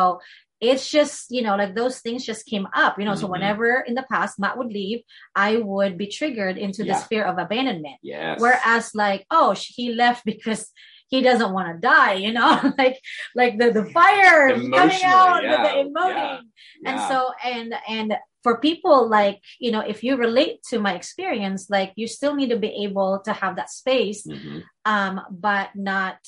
it's 0.71 0.87
just 0.97 1.17
you 1.37 1.43
know 1.47 1.55
like 1.61 1.75
those 1.75 1.97
things 2.05 2.25
just 2.31 2.43
came 2.53 2.67
up. 2.85 2.93
You 2.99 3.05
know, 3.07 3.17
so 3.23 3.27
Mhm. 3.27 3.35
whenever 3.37 3.69
in 3.89 3.95
the 3.99 4.07
past 4.15 4.39
Matt 4.43 4.57
would 4.59 4.73
leave, 4.81 5.01
I 5.35 5.51
would 5.71 5.95
be 6.03 6.09
triggered 6.19 6.57
into 6.67 6.81
this 6.89 7.03
fear 7.11 7.25
of 7.31 7.37
abandonment. 7.47 7.99
yes 8.15 8.41
Whereas 8.45 8.85
like, 9.05 9.21
oh, 9.39 9.51
he 9.77 9.85
left 10.03 10.23
because 10.33 10.63
he 11.09 11.23
doesn't 11.23 11.53
want 11.53 11.69
to 11.75 11.81
die. 11.81 12.15
You 12.15 12.33
know, 12.33 12.73
like 12.79 12.99
like 13.35 13.59
the 13.59 13.71
the 13.73 13.85
fire 13.87 14.51
coming 14.51 15.03
out, 15.05 15.41
the, 15.41 15.49
yeah, 15.49 15.63
the 15.63 15.91
emoting 15.91 16.41
and 16.85 16.97
Yeah. 16.99 17.09
so 17.09 17.33
and 17.45 17.75
and 17.89 18.17
for 18.43 18.59
people 18.61 19.09
like 19.09 19.41
you 19.59 19.71
know 19.73 19.81
if 19.81 20.05
you 20.05 20.17
relate 20.17 20.63
to 20.71 20.79
my 20.79 20.95
experience 20.95 21.69
like 21.71 21.93
you 21.97 22.07
still 22.07 22.35
need 22.35 22.51
to 22.51 22.59
be 22.59 22.85
able 22.85 23.21
to 23.25 23.33
have 23.33 23.57
that 23.57 23.71
space 23.71 24.27
Mhm. 24.27 24.63
um 24.85 25.21
but 25.31 25.71
not 25.75 26.19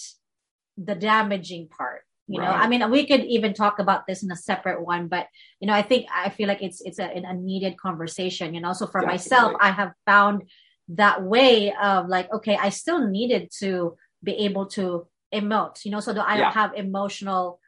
the 0.76 0.94
damaging 0.94 1.68
part 1.68 2.02
you 2.26 2.40
know 2.40 2.50
i 2.62 2.66
mean 2.68 2.82
we 2.90 3.06
could 3.06 3.24
even 3.36 3.52
talk 3.54 3.78
about 3.78 4.06
this 4.06 4.22
in 4.24 4.30
a 4.32 4.36
separate 4.36 4.80
one 4.84 5.06
but 5.08 5.26
you 5.60 5.66
know 5.68 5.74
i 5.74 5.82
think 5.82 6.06
i 6.14 6.28
feel 6.28 6.48
like 6.48 6.62
it's 6.62 6.80
it's 6.80 6.98
a, 6.98 7.08
a 7.32 7.34
needed 7.34 7.76
conversation 7.76 8.54
you 8.54 8.60
know 8.60 8.72
so 8.72 8.86
for 8.86 9.02
myself 9.02 9.52
i 9.60 9.70
have 9.70 9.92
found 10.06 10.42
that 10.88 11.22
way 11.22 11.72
of 11.74 12.08
like 12.08 12.32
okay 12.32 12.56
i 12.60 12.68
still 12.70 13.06
needed 13.08 13.50
to 13.60 13.96
be 14.22 14.32
able 14.32 14.66
to 14.66 15.06
emote 15.34 15.84
you 15.84 15.90
know 15.90 16.00
so 16.00 16.12
that 16.12 16.26
i 16.28 16.36
don't 16.36 16.52
have 16.52 16.72
emotional 16.74 17.60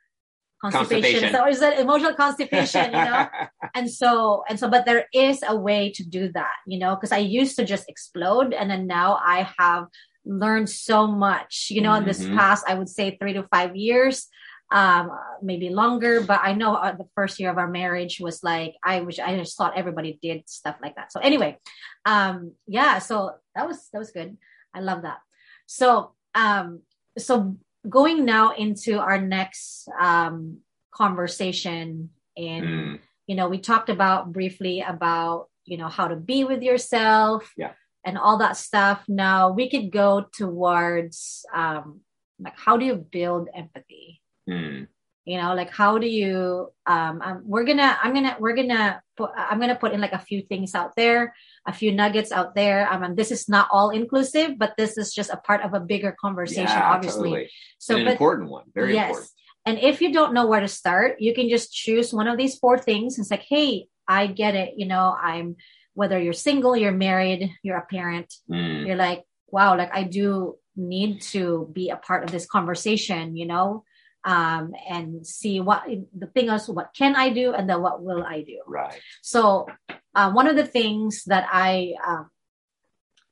constipation. 0.61 1.21
Constipation. 1.21 1.33
So 1.33 1.47
is 1.47 1.61
that 1.61 1.79
emotional 1.79 2.15
constipation, 2.15 2.93
you 2.93 3.05
know? 3.05 3.27
and 3.75 3.91
so 3.91 4.45
and 4.49 4.59
so 4.59 4.69
but 4.69 4.85
there 4.85 5.07
is 5.15 5.43
a 5.47 5.57
way 5.57 5.91
to 5.93 6.05
do 6.05 6.31
that, 6.33 6.53
you 6.67 6.79
know, 6.79 6.95
because 6.95 7.13
I 7.13 7.19
used 7.19 7.57
to 7.57 7.65
just 7.65 7.89
explode 7.89 8.53
and 8.53 8.71
then 8.71 8.87
now 8.87 9.19
I 9.25 9.49
have 9.59 9.87
learned 10.25 10.69
so 10.69 11.07
much, 11.07 11.69
you 11.71 11.81
know, 11.81 11.95
in 11.95 12.05
this 12.05 12.27
Mhm. 12.27 12.37
past 12.37 12.65
I 12.69 12.75
would 12.75 12.89
say 12.89 13.17
3 13.17 13.33
to 13.35 13.45
5 13.45 13.75
years 13.75 14.29
um 14.73 15.11
maybe 15.43 15.69
longer 15.69 16.21
but 16.21 16.39
i 16.45 16.53
know 16.55 16.77
uh, 16.77 16.95
the 16.95 17.09
first 17.17 17.41
year 17.41 17.51
of 17.51 17.59
our 17.59 17.67
marriage 17.67 18.21
was 18.21 18.45
like 18.45 18.77
i 18.85 19.01
wish 19.01 19.19
i 19.19 19.37
just 19.37 19.57
thought 19.57 19.77
everybody 19.77 20.17
did 20.23 20.49
stuff 20.49 20.77
like 20.81 20.95
that 20.95 21.11
so 21.11 21.19
anyway 21.19 21.59
um 22.05 22.53
yeah 22.69 23.01
so 23.01 23.33
that 23.57 23.67
was 23.67 23.89
that 23.93 23.99
was 23.99 24.13
good 24.13 24.37
i 24.73 24.79
love 24.79 25.03
that 25.03 25.19
so 25.67 26.15
um 26.35 26.83
so 27.19 27.57
going 27.89 28.25
now 28.25 28.53
into 28.55 28.99
our 28.99 29.21
next 29.21 29.89
um 30.01 30.59
conversation 30.93 32.11
and 32.37 32.65
Mm. 32.65 32.99
you 33.27 33.35
know 33.37 33.49
we 33.49 33.59
talked 33.59 33.89
about 33.91 34.33
briefly 34.33 34.81
about 34.87 35.49
you 35.65 35.77
know 35.77 35.89
how 35.89 36.09
to 36.09 36.17
be 36.17 36.45
with 36.45 36.63
yourself 36.63 37.53
Yeah. 37.57 37.73
and 38.05 38.17
all 38.19 38.39
that 38.39 38.57
stuff 38.57 39.05
now 39.09 39.51
we 39.51 39.69
could 39.71 39.91
go 39.91 40.27
towards 40.33 41.45
um 41.55 42.01
like 42.39 42.57
how 42.59 42.77
do 42.77 42.85
you 42.87 42.97
build 42.97 43.49
empathy 43.55 44.21
Mm. 44.49 44.89
you 45.25 45.37
know 45.41 45.55
like 45.55 45.71
how 45.71 45.99
do 45.99 46.07
you 46.09 46.73
um, 46.87 47.21
um 47.23 47.43
we're 47.45 47.65
gonna 47.65 47.97
i'm 48.03 48.15
gonna 48.15 48.37
we're 48.41 48.57
gonna 48.57 49.03
put 49.17 49.31
i'm 49.37 49.61
gonna 49.61 49.77
put 49.77 49.93
in 49.93 50.01
like 50.01 50.13
a 50.15 50.19
few 50.29 50.41
things 50.43 50.75
out 50.75 50.93
there 50.97 51.35
a 51.67 51.73
few 51.73 51.93
nuggets 51.93 52.33
out 52.33 52.55
there. 52.55 52.89
I 52.89 52.99
mean, 52.99 53.15
this 53.17 53.31
is 53.31 53.49
not 53.49 53.69
all 53.71 53.91
inclusive 53.91 54.59
but 54.59 54.75
this 54.77 54.97
is 54.99 55.13
just 55.13 55.31
a 55.31 55.37
part 55.37 55.63
of 55.63 55.75
a 55.75 55.81
bigger 55.81 56.17
conversation 56.21 56.65
Yeah, 56.65 56.93
obviously. 56.95 57.31
totally. 57.31 57.51
so 57.79 57.97
an 57.97 58.05
but 58.05 58.13
important 58.13 58.51
one 58.51 58.65
very 58.75 58.95
yes. 58.95 59.09
important. 59.11 59.31
And 59.67 59.79
if 59.79 60.01
you 60.01 60.13
don't 60.13 60.33
know 60.33 60.47
where 60.47 60.61
to 60.61 60.69
start 60.69 61.21
you 61.21 61.35
can 61.35 61.49
just 61.49 61.73
choose 61.73 62.13
one 62.13 62.29
of 62.29 62.39
these 62.39 62.57
four 62.59 62.79
things. 62.79 63.19
It's 63.19 63.31
like 63.31 63.45
hey 63.49 63.87
i 64.09 64.27
get 64.27 64.55
it. 64.55 64.75
You 64.77 64.87
know 64.87 65.15
i'm 65.21 65.57
whether 65.95 66.19
you're 66.19 66.33
single 66.33 66.75
you're 66.77 66.93
married 67.09 67.51
you're 67.63 67.77
a 67.77 67.87
parent 67.87 68.33
Mm. 68.51 68.87
you're 68.87 68.97
like 68.97 69.23
wow 69.49 69.77
like 69.77 69.91
i 69.95 70.03
do 70.05 70.57
need 70.77 71.21
to 71.35 71.69
be 71.73 71.91
a 71.91 71.97
part 71.97 72.25
of 72.25 72.31
this 72.31 72.47
conversation 72.47 73.37
you 73.37 73.45
know 73.47 73.85
um 74.25 74.73
and 74.89 75.27
see 75.27 75.61
what 75.61 75.85
the 76.17 76.27
thing 76.27 76.49
is 76.51 76.69
what 76.69 76.91
can 76.97 77.17
i 77.17 77.31
do 77.31 77.53
and 77.55 77.69
then 77.69 77.81
what 77.81 78.03
will 78.03 78.23
i 78.25 78.43
do 78.43 78.61
right 78.67 79.01
so 79.23 79.67
uh, 80.15 80.31
one 80.33 80.47
of 80.47 80.57
the 80.57 80.67
things 80.67 81.25
that 81.25 81.47
i 81.51 81.95
um, 82.07 82.31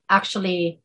actually 0.09 0.81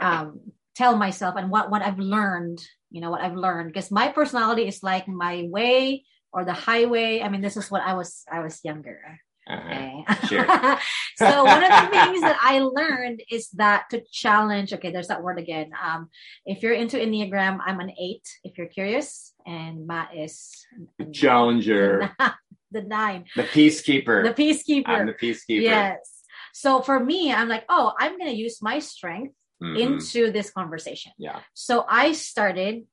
um, 0.00 0.40
tell 0.76 0.96
myself 0.96 1.34
and 1.36 1.50
what 1.50 1.70
what 1.70 1.82
i've 1.82 1.98
learned 1.98 2.62
you 2.90 3.00
know 3.00 3.10
what 3.10 3.20
i've 3.20 3.34
learned 3.36 3.68
because 3.72 3.90
my 3.90 4.08
personality 4.08 4.66
is 4.66 4.82
like 4.82 5.08
my 5.08 5.46
way 5.50 6.04
or 6.32 6.44
the 6.44 6.52
highway 6.52 7.20
i 7.20 7.28
mean 7.28 7.40
this 7.40 7.56
is 7.56 7.70
what 7.70 7.82
i 7.82 7.94
was 7.94 8.24
i 8.30 8.40
was 8.40 8.60
younger 8.64 9.00
Uh-huh. 9.48 9.64
Okay. 9.64 10.04
Sure. 10.28 10.44
so 11.16 11.44
one 11.44 11.64
of 11.64 11.72
the 11.72 11.88
things 11.88 12.20
that 12.20 12.36
I 12.36 12.60
learned 12.60 13.22
is 13.32 13.48
that 13.56 13.88
to 13.90 14.04
challenge, 14.12 14.74
okay, 14.74 14.92
there's 14.92 15.08
that 15.08 15.22
word 15.22 15.38
again. 15.38 15.72
Um, 15.72 16.10
if 16.44 16.60
you're 16.62 16.74
into 16.76 16.98
Enneagram, 16.98 17.56
I'm 17.64 17.80
an 17.80 17.92
eight, 17.96 18.28
if 18.44 18.58
you're 18.58 18.68
curious, 18.68 19.32
and 19.48 19.86
Matt 19.86 20.10
is 20.14 20.66
Challenger, 21.12 22.10
the 22.70 22.82
nine, 22.82 23.24
the 23.34 23.44
peacekeeper. 23.44 24.22
the 24.22 24.34
peacekeeper. 24.42 24.88
I'm 24.88 25.06
the 25.06 25.14
peacekeeper. 25.14 25.62
Yes. 25.62 26.22
So 26.52 26.82
for 26.82 27.00
me, 27.00 27.32
I'm 27.32 27.48
like, 27.48 27.64
oh, 27.68 27.92
I'm 27.98 28.18
gonna 28.18 28.30
use 28.32 28.60
my 28.62 28.78
strength 28.78 29.34
Mhm. 29.60 29.74
into 29.76 30.30
this 30.30 30.52
conversation. 30.52 31.10
yeah. 31.18 31.40
So 31.52 31.84
I 31.88 32.12
started 32.12 32.86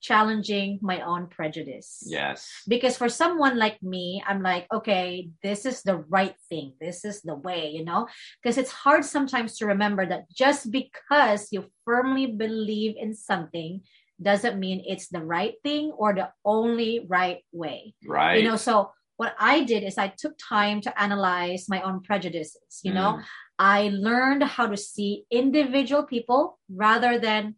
challenging 0.00 0.78
my 0.82 1.00
own 1.00 1.26
prejudice. 1.26 2.02
Yes. 2.06 2.62
because 2.68 2.96
for 2.98 3.08
someone 3.08 3.56
like 3.56 3.78
me 3.82 4.22
i'm 4.26 4.42
like 4.42 4.66
okay 4.74 5.30
this 5.46 5.64
is 5.64 5.82
the 5.82 5.98
right 6.10 6.34
thing 6.50 6.74
this 6.80 7.04
is 7.04 7.22
the 7.22 7.36
way 7.46 7.70
you 7.70 7.84
know 7.84 8.08
because 8.42 8.58
it's 8.58 8.74
hard 8.84 9.04
sometimes 9.04 9.50
to 9.58 9.66
remember 9.66 10.02
that 10.06 10.26
just 10.34 10.70
because 10.74 11.48
you 11.54 11.60
firmly 11.86 12.26
believe 12.26 12.94
in 12.98 13.14
something 13.14 13.80
doesn't 14.22 14.58
mean 14.58 14.82
it's 14.86 15.08
the 15.08 15.24
right 15.24 15.54
thing 15.62 15.92
or 15.96 16.14
the 16.14 16.30
only 16.44 17.06
right 17.08 17.44
way. 17.52 17.94
Right. 18.06 18.42
You 18.42 18.48
know, 18.48 18.56
so 18.56 18.92
what 19.16 19.34
I 19.38 19.62
did 19.64 19.82
is 19.84 19.98
I 19.98 20.08
took 20.08 20.34
time 20.38 20.80
to 20.82 21.00
analyze 21.00 21.66
my 21.68 21.82
own 21.82 22.02
prejudices. 22.02 22.80
You 22.82 22.92
know, 22.94 23.18
Mm. 23.18 23.24
I 23.58 23.90
learned 23.92 24.42
how 24.44 24.66
to 24.66 24.76
see 24.76 25.24
individual 25.30 26.02
people 26.04 26.58
rather 26.74 27.18
than 27.18 27.56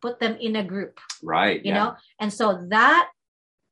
put 0.00 0.20
them 0.20 0.36
in 0.40 0.56
a 0.56 0.64
group, 0.64 1.00
right. 1.22 1.60
you 1.64 1.72
yeah. 1.72 1.78
know? 1.84 1.96
And 2.20 2.32
so 2.32 2.66
that 2.70 3.10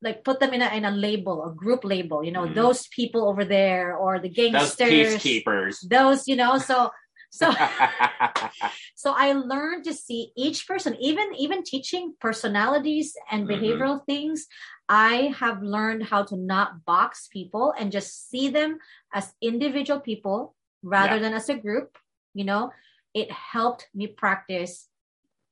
like 0.01 0.23
put 0.25 0.39
them 0.41 0.53
in 0.53 0.61
a 0.61 0.67
in 0.75 0.83
a 0.83 0.91
label, 0.91 1.45
a 1.45 1.51
group 1.55 1.83
label, 1.85 2.23
you 2.25 2.31
know, 2.31 2.45
Mm. 2.45 2.55
those 2.55 2.87
people 2.87 3.27
over 3.29 3.45
there 3.45 3.95
or 3.95 4.19
the 4.19 4.27
Those 4.27 4.75
gangsters. 4.75 4.89
peacekeepers. 4.91 5.75
Those, 5.87 6.27
you 6.27 6.35
know, 6.35 6.57
so 6.57 6.91
so 7.33 7.49
so 8.95 9.13
i 9.17 9.33
learned 9.33 9.83
to 9.83 9.93
see 9.93 10.31
each 10.37 10.67
person 10.67 10.95
even 11.01 11.27
even 11.37 11.63
teaching 11.63 12.13
personalities 12.21 13.15
and 13.31 13.47
Mhm. 13.47 13.51
behavioral 13.53 14.05
things 14.05 14.45
i 14.87 15.33
have 15.41 15.63
learned 15.75 16.03
how 16.11 16.21
to 16.23 16.35
not 16.37 16.85
box 16.85 17.27
people 17.37 17.73
and 17.77 17.91
just 17.91 18.29
see 18.29 18.49
them 18.49 18.77
as 19.13 19.33
individual 19.41 19.99
people 19.99 20.55
rather 20.83 21.15
Yeah. 21.17 21.23
than 21.23 21.33
as 21.33 21.49
a 21.49 21.57
group 21.57 21.97
you 22.33 22.45
know 22.45 22.71
it 23.13 23.29
helped 23.31 23.89
me 23.93 24.05
practice 24.07 24.87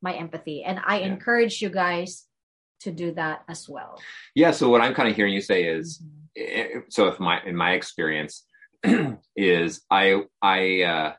my 0.01 0.13
empathy 0.13 0.63
and 0.63 0.77
i 0.85 0.99
Yeah. 0.99 1.07
encourage 1.11 1.61
you 1.63 1.69
guys 1.69 2.27
to 2.85 2.91
do 2.91 3.11
that 3.13 3.43
as 3.47 3.69
well 3.69 3.97
yeah. 4.33 4.51
So 4.51 4.69
what 4.69 4.81
I'm 4.81 4.93
kind 4.93 5.09
of 5.09 5.15
hearing 5.15 5.33
you 5.33 5.41
say 5.41 5.65
is, 5.65 6.01
Mhm. 6.01 6.27
eh, 6.37 6.67
so 6.89 7.07
if 7.11 7.19
my 7.19 7.35
in 7.49 7.55
my 7.55 7.71
experience 7.79 8.33
is 9.35 9.81
I 9.91 10.23
I 10.41 10.81
uh, 10.93 11.09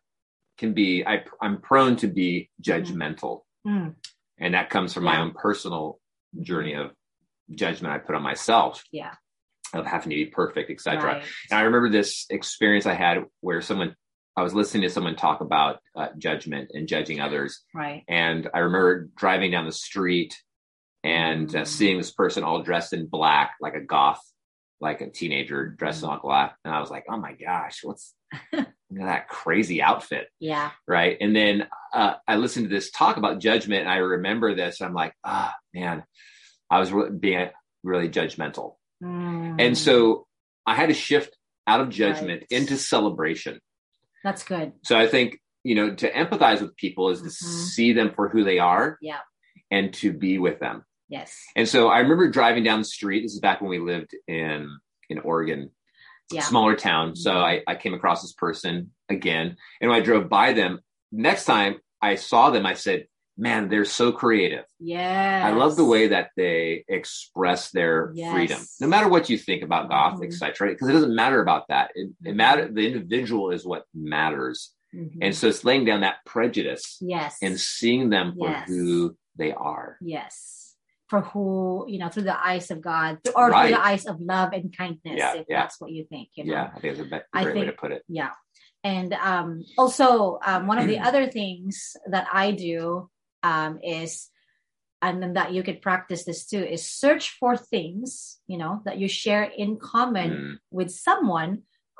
can 0.62 0.72
be 0.74 1.04
I 1.06 1.24
I'm 1.40 1.60
prone 1.60 1.96
to 1.96 2.08
be 2.08 2.50
judgmental, 2.62 3.42
Mm, 3.66 3.94
and 4.38 4.54
that 4.54 4.70
comes 4.70 4.92
from 4.94 5.04
my 5.04 5.18
own 5.20 5.32
personal 5.32 6.00
journey 6.40 6.74
of 6.74 6.90
judgment 7.54 7.92
I 7.94 7.98
put 7.98 8.14
on 8.14 8.22
myself 8.22 8.82
yeah 8.90 9.14
of 9.74 9.86
having 9.86 10.10
to 10.10 10.16
be 10.16 10.26
perfect, 10.26 10.70
etc. 10.70 11.02
right. 11.14 11.22
And 11.50 11.58
I 11.60 11.62
remember 11.62 11.88
this 11.90 12.26
experience 12.30 12.84
I 12.86 12.94
had 12.94 13.24
where 13.40 13.60
someone 13.62 13.94
I 14.36 14.42
was 14.42 14.54
listening 14.54 14.82
to 14.84 14.90
someone 14.90 15.14
talk 15.16 15.40
about 15.42 15.80
uh, 15.94 16.08
judgment 16.18 16.70
and 16.74 16.88
judging 16.88 17.20
others, 17.20 17.62
right 17.74 18.02
and 18.08 18.48
I 18.54 18.60
remember 18.60 19.10
driving 19.16 19.50
down 19.50 19.66
the 19.66 19.72
street 19.72 20.32
and 21.04 21.54
uh, 21.54 21.62
Mm. 21.62 21.66
seeing 21.66 21.96
this 21.98 22.12
person 22.12 22.44
all 22.44 22.62
dressed 22.62 22.92
in 22.92 23.06
black, 23.06 23.48
like 23.60 23.74
a 23.74 23.80
goth, 23.94 24.22
like 24.80 25.00
a 25.00 25.10
teenager 25.10 25.60
dressed 25.68 26.02
in 26.02 26.08
Mm. 26.08 26.12
all 26.12 26.20
black, 26.22 26.56
and 26.64 26.74
I 26.74 26.80
was 26.80 26.90
like, 26.90 27.04
"Oh 27.10 27.16
my 27.26 27.32
gosh, 27.34 27.80
what's 27.82 28.14
that 28.96 29.28
crazy 29.28 29.82
outfit?" 29.82 30.28
yeah 30.40 30.70
Right? 30.86 31.16
And 31.20 31.34
then 31.34 31.66
uh, 31.94 32.14
I 32.26 32.36
listened 32.36 32.68
to 32.68 32.74
this 32.74 32.90
talk 32.90 33.16
about 33.16 33.38
judgment, 33.40 33.82
and 33.82 33.90
I 33.90 33.96
remember 33.96 34.54
this. 34.54 34.80
I'm 34.80 34.94
like, 34.94 35.14
"Ah, 35.24 35.54
man, 35.74 36.04
I 36.70 36.80
was 36.80 36.92
re- 36.92 37.10
being 37.10 37.48
really 37.82 38.08
judgmental," 38.08 38.76
Mm, 39.02 39.56
and 39.58 39.76
so 39.78 40.26
I 40.66 40.74
had 40.76 40.88
to 40.88 40.94
shift 40.94 41.36
out 41.66 41.80
of 41.80 41.88
judgment 41.90 42.42
Right. 42.50 42.58
into 42.60 42.76
celebration. 42.76 43.60
that's 44.24 44.44
good 44.44 44.72
So 44.84 44.96
I 44.98 45.06
think 45.08 45.38
you 45.64 45.74
know 45.74 45.94
to 45.94 46.10
empathize 46.12 46.60
with 46.60 46.76
people 46.76 47.10
is 47.10 47.20
to 47.22 47.28
Mhm. 47.28 47.32
see 47.74 47.92
them 47.92 48.12
for 48.14 48.28
who 48.28 48.42
they 48.44 48.58
are 48.58 48.98
yeah 49.00 49.20
and 49.70 49.92
to 49.94 50.12
be 50.12 50.38
with 50.38 50.58
them. 50.60 50.84
yes 51.08 51.36
And 51.56 51.68
so 51.68 51.88
I 51.88 51.98
remember 52.00 52.28
driving 52.30 52.62
down 52.64 52.78
the 52.80 52.84
street. 52.84 53.22
This 53.22 53.32
is 53.34 53.40
back 53.40 53.60
when 53.60 53.70
we 53.70 53.78
lived 53.80 54.14
in 54.28 54.68
in 55.08 55.18
Oregon, 55.20 55.70
yeah 56.30 56.42
smaller 56.42 56.76
town. 56.76 57.16
So 57.16 57.30
mm-hmm. 57.32 57.44
I, 57.68 57.72
I 57.72 57.74
came 57.76 57.94
across 57.94 58.22
this 58.22 58.32
person 58.34 58.90
again, 59.08 59.56
and 59.80 59.90
when 59.90 60.00
I 60.00 60.04
drove 60.04 60.28
by 60.28 60.52
them, 60.52 60.80
next 61.10 61.44
time 61.44 61.76
I 62.00 62.14
saw 62.16 62.50
them, 62.50 62.66
I 62.66 62.74
said, 62.74 63.06
"Man, 63.36 63.68
they're 63.68 63.84
so 63.84 64.12
creative. 64.12 64.64
yeah 64.78 65.42
I 65.44 65.50
love 65.52 65.76
the 65.76 65.84
way 65.84 66.08
that 66.08 66.30
they 66.36 66.84
express 66.88 67.70
their 67.70 68.12
Yes. 68.14 68.32
freedom, 68.32 68.60
no 68.80 68.86
matter 68.86 69.08
what 69.08 69.28
you 69.30 69.38
think 69.38 69.62
about 69.62 69.88
goth, 69.88 70.20
Mhm. 70.20 70.26
etc. 70.26 70.70
Because 70.70 70.88
it 70.88 70.92
doesn't 70.92 71.14
matter 71.14 71.40
about 71.42 71.68
that. 71.68 71.90
It, 71.94 72.10
it 72.24 72.34
matter. 72.36 72.64
Mm-hmm. 72.64 72.74
The 72.74 72.86
individual 72.86 73.50
is 73.50 73.64
what 73.66 73.84
matters, 73.94 74.72
mm-hmm. 74.94 75.18
and 75.22 75.34
so 75.34 75.48
it's 75.48 75.64
laying 75.64 75.84
down 75.84 76.00
that 76.02 76.16
prejudice 76.26 76.98
yes 77.00 77.36
and 77.42 77.58
seeing 77.58 78.10
them 78.10 78.34
for 78.38 78.48
Yes. 78.50 78.68
who 78.68 79.16
they 79.36 79.52
are. 79.52 79.96
yes 80.00 80.61
for 81.12 81.20
who 81.20 81.84
you 81.92 81.98
know 81.98 82.08
through 82.08 82.22
the 82.32 82.40
eyes 82.50 82.70
of 82.70 82.80
god 82.80 83.18
or 83.36 83.50
Right. 83.50 83.68
through 83.68 83.76
the 83.76 83.84
eyes 83.90 84.04
of 84.06 84.16
love 84.18 84.50
and 84.56 84.74
kindness 84.74 85.18
Yeah, 85.20 85.34
if 85.40 85.46
yeah. 85.46 85.60
that's 85.60 85.78
what 85.78 85.90
you 85.96 86.04
think 86.12 86.28
you 86.36 86.44
know 86.44 86.54
Yeah, 86.54 86.70
I 86.74 86.78
think 86.80 86.92
it's 86.94 87.00
a 87.06 87.10
be- 87.14 87.28
I 87.34 87.42
great 87.44 87.56
way 87.58 87.66
to 87.66 87.72
put 87.82 87.92
it. 87.92 88.02
yeah 88.08 88.30
and 88.82 89.12
um 89.32 89.48
also 89.76 90.38
um 90.50 90.66
one 90.66 90.78
of 90.78 90.86
the 90.92 91.00
other 91.08 91.24
things 91.38 91.74
that 92.14 92.26
i 92.32 92.46
do 92.50 93.10
um 93.42 93.72
is 94.00 94.12
and 95.06 95.14
then 95.22 95.32
that 95.34 95.52
you 95.52 95.62
could 95.66 95.82
practice 95.88 96.22
this 96.24 96.46
too 96.50 96.64
is 96.74 96.82
search 97.04 97.24
for 97.38 97.52
things 97.74 98.40
you 98.52 98.56
know 98.62 98.80
that 98.86 98.96
you 99.00 99.06
share 99.22 99.44
in 99.64 99.70
common 99.94 100.30
Mm, 100.32 100.52
with 100.78 100.90
someone 101.08 101.52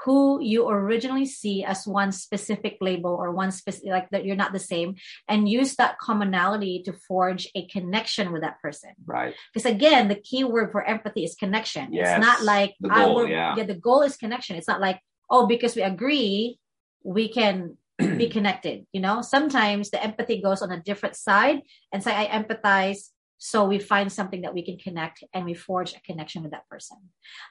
who 0.05 0.41
you 0.43 0.69
originally 0.69 1.27
see 1.27 1.65
as 1.65 1.87
one 1.87 2.11
specific 2.13 2.77
label 2.81 3.11
or 3.11 3.31
one 3.31 3.51
specific 3.51 3.91
like 3.91 4.11
that 4.11 4.25
you're 4.25 4.37
not 4.37 4.53
the 4.53 4.59
same 4.59 4.95
and 5.29 5.49
use 5.49 5.77
that 5.77 5.99
commonality 5.99 6.83
to 6.85 6.93
forge 6.93 7.49
a 7.55 7.67
connection 7.67 8.33
with 8.33 8.43
that 8.43 8.61
person 8.61 8.91
right. 9.07 9.35
because 9.53 9.67
again 9.71 10.09
the 10.09 10.15
key 10.17 10.45
word 10.45 10.71
for 10.73 10.83
empathy 10.85 11.25
is 11.25 11.35
connection 11.35 11.93
Yes. 11.93 12.17
it's 12.19 12.27
not 12.27 12.43
like 12.43 12.75
The 12.81 12.91
I 12.93 13.05
goal, 13.05 13.15
will- 13.15 13.29
yeah. 13.29 13.55
the 13.55 13.75
goal 13.75 14.03
is 14.03 14.17
connection 14.17 14.57
it's 14.57 14.69
not 14.69 14.81
like 14.81 14.99
oh 15.31 15.47
because 15.47 15.77
we 15.77 15.83
agree 15.83 16.59
we 17.05 17.29
can 17.29 17.77
be 17.99 18.29
connected 18.29 18.87
you 18.93 19.01
know 19.01 19.23
sometimes 19.23 19.91
the 19.91 20.03
empathy 20.03 20.41
goes 20.41 20.63
on 20.63 20.73
a 20.73 20.81
different 20.81 21.17
side 21.17 21.61
and 21.93 22.03
say 22.03 22.13
i 22.15 22.27
empathize 22.27 23.11
so 23.39 23.65
we 23.65 23.79
find 23.79 24.11
something 24.13 24.43
that 24.43 24.55
we 24.55 24.63
can 24.65 24.79
connect 24.79 25.25
and 25.35 25.45
we 25.45 25.53
forge 25.55 25.95
a 25.95 26.01
connection 26.01 26.43
with 26.43 26.53
that 26.53 26.69
person 26.69 26.97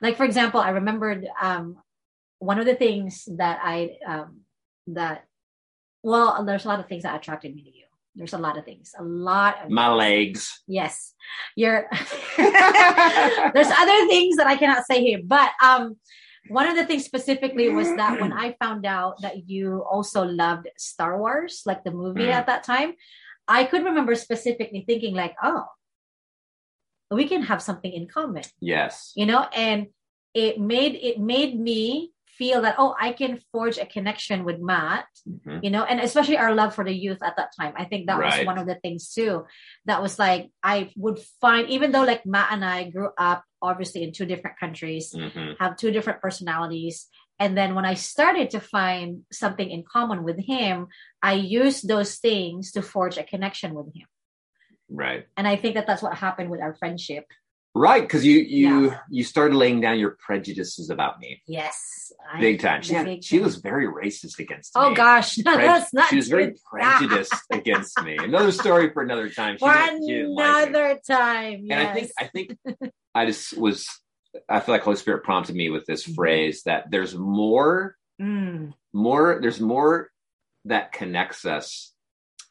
like 0.02 0.18
for 0.18 0.24
example 0.26 0.60
i 0.60 0.70
remembered 0.70 1.28
um 1.42 1.78
one 2.42 2.58
of 2.60 2.66
the 2.66 2.76
things 2.76 3.30
that 3.38 3.60
i 3.64 3.98
um 4.08 4.42
that 4.88 5.26
well 6.04 6.44
there's 6.46 6.66
a 6.66 6.68
lot 6.68 6.80
of 6.82 6.88
things 6.90 7.04
that 7.04 7.16
attracted 7.16 7.54
me 7.56 7.62
to 7.64 7.70
you 7.80 7.86
there's 8.16 8.34
a 8.34 8.38
lot 8.46 8.58
of 8.58 8.66
things 8.66 8.94
a 8.98 9.04
lot 9.04 9.54
of 9.64 9.70
My 9.70 9.90
legs. 9.94 10.42
yes 10.68 11.14
you're 11.56 11.88
there's 12.38 13.72
other 13.84 14.00
things 14.14 14.36
that 14.38 14.48
i 14.48 14.56
cannot 14.58 14.86
say 14.86 15.02
here 15.04 15.20
but 15.24 15.52
um 15.64 15.96
one 16.50 16.68
of 16.68 16.76
the 16.76 16.86
things 16.86 17.06
specifically 17.06 17.70
was 17.70 17.88
that 18.02 18.20
when 18.20 18.34
i 18.34 18.56
found 18.60 18.86
out 18.86 19.22
that 19.22 19.48
you 19.48 19.86
also 19.90 20.24
loved 20.26 20.68
star 20.78 21.18
wars 21.20 21.62
like 21.66 21.84
the 21.84 21.92
movie 21.92 22.26
Mm. 22.26 22.34
at 22.40 22.48
that 22.48 22.64
time 22.64 22.94
i 23.48 23.64
could 23.64 23.84
remember 23.84 24.16
specifically 24.16 24.84
thinking 24.88 25.14
like 25.16 25.36
oh 25.44 25.64
we 27.12 27.28
can 27.28 27.44
have 27.44 27.62
something 27.62 27.92
in 27.92 28.08
common 28.08 28.44
Yes. 28.60 29.14
you 29.16 29.26
know 29.28 29.46
and 29.56 29.88
it 30.34 30.60
made 30.60 30.96
it 30.96 31.20
made 31.20 31.60
me 31.60 32.12
feel 32.38 32.62
that 32.62 32.76
oh 32.78 32.96
i 33.00 33.12
can 33.12 33.40
forge 33.52 33.78
a 33.78 33.86
connection 33.86 34.44
with 34.44 34.60
matt 34.60 35.06
Mhm. 35.28 35.64
you 35.64 35.70
know 35.70 35.84
and 35.84 36.00
especially 36.00 36.38
our 36.38 36.54
love 36.56 36.74
for 36.76 36.84
the 36.84 36.94
youth 36.94 37.22
at 37.24 37.36
that 37.38 37.52
time 37.60 37.74
i 37.78 37.86
think 37.86 38.08
that 38.08 38.18
was 38.20 38.46
one 38.46 38.58
of 38.58 38.68
the 38.68 38.76
things 38.76 39.14
too 39.14 39.46
that 39.86 40.02
was 40.02 40.18
like 40.18 40.50
i 40.64 40.90
would 40.96 41.20
find 41.42 41.70
even 41.70 41.92
though 41.92 42.04
like 42.04 42.26
matt 42.26 42.50
and 42.52 42.64
i 42.66 42.90
grew 42.90 43.10
up 43.18 43.44
obviously 43.62 44.04
in 44.04 44.12
two 44.12 44.26
different 44.26 44.58
countries 44.60 45.14
Mhm. 45.14 45.56
have 45.60 45.76
two 45.78 45.92
different 45.92 46.22
personalities 46.22 47.08
and 47.40 47.58
then 47.58 47.76
when 47.76 47.86
i 47.86 47.94
started 47.96 48.50
to 48.52 48.60
find 48.60 49.24
something 49.32 49.70
in 49.70 49.84
common 49.84 50.24
with 50.24 50.40
him 50.40 50.88
i 51.22 51.34
used 51.34 51.88
those 51.88 52.18
things 52.18 52.72
to 52.72 52.82
forge 52.82 53.18
a 53.18 53.24
connection 53.24 53.74
with 53.74 53.88
him 53.96 54.08
Right. 54.90 55.26
and 55.38 55.48
i 55.48 55.56
think 55.56 55.76
that 55.76 55.88
that's 55.88 56.02
what 56.02 56.16
happened 56.18 56.50
with 56.50 56.62
our 56.62 56.76
friendship 56.76 57.26
Right. 57.74 58.02
Because 58.02 58.26
you 58.26 58.40
you 58.40 58.94
you 59.10 59.24
started 59.24 59.56
laying 59.56 59.80
down 59.82 59.98
your 59.98 60.18
prejudices 60.20 60.90
about 60.90 61.20
me 61.20 61.42
yes 61.48 62.12
big 62.40 62.60
time. 62.60 62.82
She 62.82 62.94
had, 62.94 63.24
she 63.24 63.40
was 63.40 63.56
very 63.56 63.88
racist 63.88 64.40
against 64.40 64.76
me. 64.76 64.82
oh 64.84 64.94
gosh 64.94 65.38
no, 65.46 65.56
Prej- 65.58 65.66
that's 65.66 65.94
not 65.94 66.10
she 66.10 66.18
was 66.18 66.28
very 66.28 66.54
prejudiced 66.70 67.34
against 67.50 68.02
me. 68.02 68.18
Another 68.18 68.52
story 68.52 68.92
for 68.94 69.02
another 69.04 69.30
time. 69.30 69.56
She 69.56 69.60
for 69.66 69.74
didn't 69.74 70.36
like 70.36 70.70
me. 70.70 70.78
another 70.78 71.00
time 71.08 71.66
And 71.70 71.74
I 71.74 71.94
think. 71.94 72.12
I 72.20 72.28
think 72.28 72.58
I 73.16 73.26
just 73.26 73.58
was 73.58 73.88
I 74.50 74.60
feel 74.60 74.76
like 74.76 74.84
Holy 74.84 74.98
Spirit 74.98 75.24
prompted 75.24 75.56
me 75.56 75.70
with 75.70 75.86
this 75.86 76.06
Mhm. 76.08 76.16
phrase 76.16 76.64
that 76.64 76.92
there's 76.92 77.16
more 77.16 77.96
Mm, 78.22 78.74
more 78.94 79.40
there's 79.42 79.60
more 79.60 80.10
that 80.66 80.92
connects 80.92 81.44
us 81.46 81.94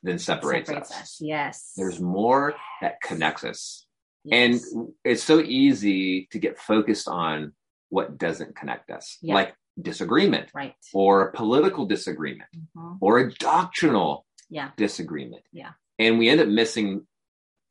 than 0.03 0.19
separates, 0.19 0.69
us. 0.71 1.19
yes 1.21 1.75
There's 1.77 2.01
more 2.01 2.55
that 2.81 3.01
connects 3.03 3.45
us. 3.45 3.87
Yes. 4.25 4.73
And 4.75 4.89
it's 5.05 5.23
so 5.23 5.41
easy 5.41 6.27
to 6.33 6.39
get 6.39 6.59
focused 6.59 7.09
on 7.09 7.53
what 7.89 8.19
doesn't 8.19 8.55
connect 8.57 8.91
us, 8.91 9.19
Yeah. 9.23 9.35
like 9.35 9.55
disagreement 9.81 10.51
right 10.55 10.75
or 10.93 11.29
a 11.29 11.33
political 11.33 11.87
disagreement 11.87 12.51
Mhm. 12.77 12.99
or 13.01 13.19
a 13.19 13.33
doctrinal 13.35 14.27
yeah 14.51 14.71
disagreement. 14.77 15.43
Yeah. 15.53 15.73
And 15.99 16.19
we 16.19 16.29
end 16.29 16.41
up 16.41 16.49
missing 16.49 17.07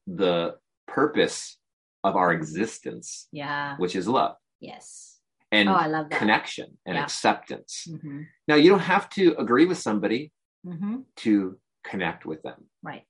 the 0.07 0.57
purpose 0.87 1.57
of 2.03 2.15
our 2.15 2.31
existence, 2.33 3.27
yeah 3.31 3.75
which 3.77 3.95
is 3.95 4.07
love 4.07 4.35
yes 4.59 5.19
and 5.51 5.69
oh 5.69 5.73
i 5.73 5.87
love 5.87 6.09
that 6.09 6.17
connection 6.19 6.77
and 6.85 6.95
Yeah. 6.95 7.03
acceptance. 7.03 7.85
hmm 7.89 8.21
Now, 8.47 8.55
you 8.55 8.69
don't 8.71 8.79
have 8.95 9.07
to 9.11 9.35
agree 9.37 9.65
with 9.65 9.77
somebody 9.77 10.31
hmm 10.63 11.01
to 11.17 11.59
connect 11.83 12.25
with 12.25 12.41
them. 12.41 12.69
right 12.81 13.05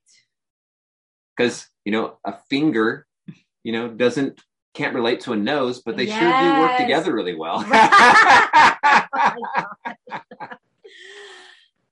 because 1.36 1.68
you 1.84 1.92
know 1.92 2.18
a 2.24 2.34
finger, 2.50 3.06
you 3.62 3.72
know, 3.72 3.88
doesn't 3.88 4.40
can't 4.72 4.94
relate 4.94 5.20
to 5.20 5.32
a 5.32 5.36
nose, 5.36 5.82
but 5.82 5.96
they 5.96 6.04
Yes. 6.04 6.20
sure 6.20 6.30
do 6.30 6.60
work 6.60 6.76
together 6.76 7.12
really 7.12 7.34
well. 7.34 7.60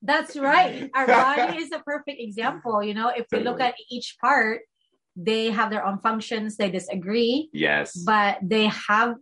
That's 0.03 0.37
right. 0.37 0.89
Our 0.95 1.07
body 1.09 1.59
is 1.59 1.73
a 1.73 1.81
perfect 1.81 2.21
example. 2.21 2.83
You 2.83 2.95
know, 2.95 3.09
if 3.09 3.27
we 3.33 3.41
look 3.41 3.61
at 3.61 3.75
each 3.91 4.17
part, 4.21 4.61
they 5.17 5.51
have 5.51 5.71
their 5.71 5.85
own 5.85 5.99
functions, 5.99 6.57
they 6.57 6.71
disagree, 6.71 7.51
yes. 7.53 7.97
but 7.97 8.39
they 8.41 8.67
have 8.67 9.17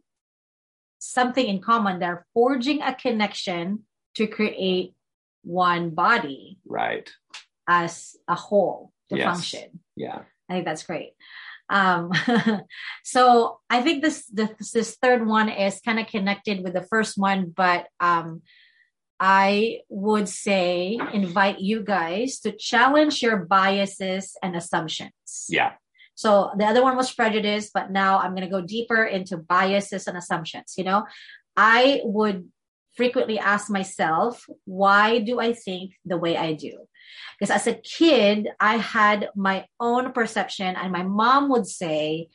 something 0.98 1.46
in 1.46 1.60
common. 1.60 1.98
They're 1.98 2.26
forging 2.34 2.82
a 2.82 2.94
connection 2.94 3.84
to 4.16 4.26
create 4.26 4.92
one 5.42 5.90
body 5.90 6.58
right. 6.66 7.10
as 7.66 8.16
a 8.28 8.34
whole 8.34 8.92
to 9.08 9.16
Yes. 9.16 9.24
function. 9.24 9.80
Yeah. 9.96 10.22
I 10.50 10.54
think 10.54 10.66
that's 10.66 10.82
great. 10.82 11.14
Um, 11.68 12.12
so 13.04 13.60
I 13.68 13.82
think 13.82 14.02
this, 14.02 14.26
this 14.26 14.72
this 14.72 14.96
third 15.02 15.26
one 15.26 15.48
is 15.48 15.80
kind 15.80 15.98
of 15.98 16.06
connected 16.06 16.62
with 16.62 16.74
the 16.74 16.82
first 16.82 17.18
one, 17.18 17.52
but 17.54 17.86
um, 18.00 18.42
I 19.18 19.80
would 19.88 20.28
say 20.28 20.98
invite 21.12 21.60
you 21.60 21.82
guys 21.82 22.38
to 22.40 22.52
challenge 22.52 23.22
your 23.22 23.38
biases 23.38 24.36
and 24.42 24.54
assumptions. 24.54 25.46
Yeah. 25.48 25.72
So 26.14 26.50
the 26.56 26.64
other 26.64 26.82
one 26.82 26.96
was 26.96 27.12
prejudice, 27.12 27.70
but 27.72 27.90
now 27.90 28.18
I'm 28.18 28.34
going 28.34 28.48
to 28.48 28.50
go 28.50 28.62
deeper 28.62 29.04
into 29.04 29.36
biases 29.36 30.06
and 30.06 30.16
assumptions. 30.16 30.74
You 30.76 30.84
know, 30.84 31.06
I 31.56 32.00
would 32.04 32.48
frequently 32.96 33.38
ask 33.38 33.70
myself, 33.70 34.46
why 34.64 35.18
do 35.18 35.40
I 35.40 35.52
think 35.52 35.92
the 36.04 36.16
way 36.16 36.36
I 36.36 36.54
do? 36.54 36.88
Because 37.38 37.50
as 37.54 37.66
a 37.66 37.74
kid, 37.74 38.48
I 38.60 38.76
had 38.78 39.28
my 39.36 39.66
own 39.80 40.12
perception, 40.12 40.74
and 40.76 40.92
my 40.92 41.02
mom 41.02 41.48
would 41.50 41.66
say, 41.66 42.28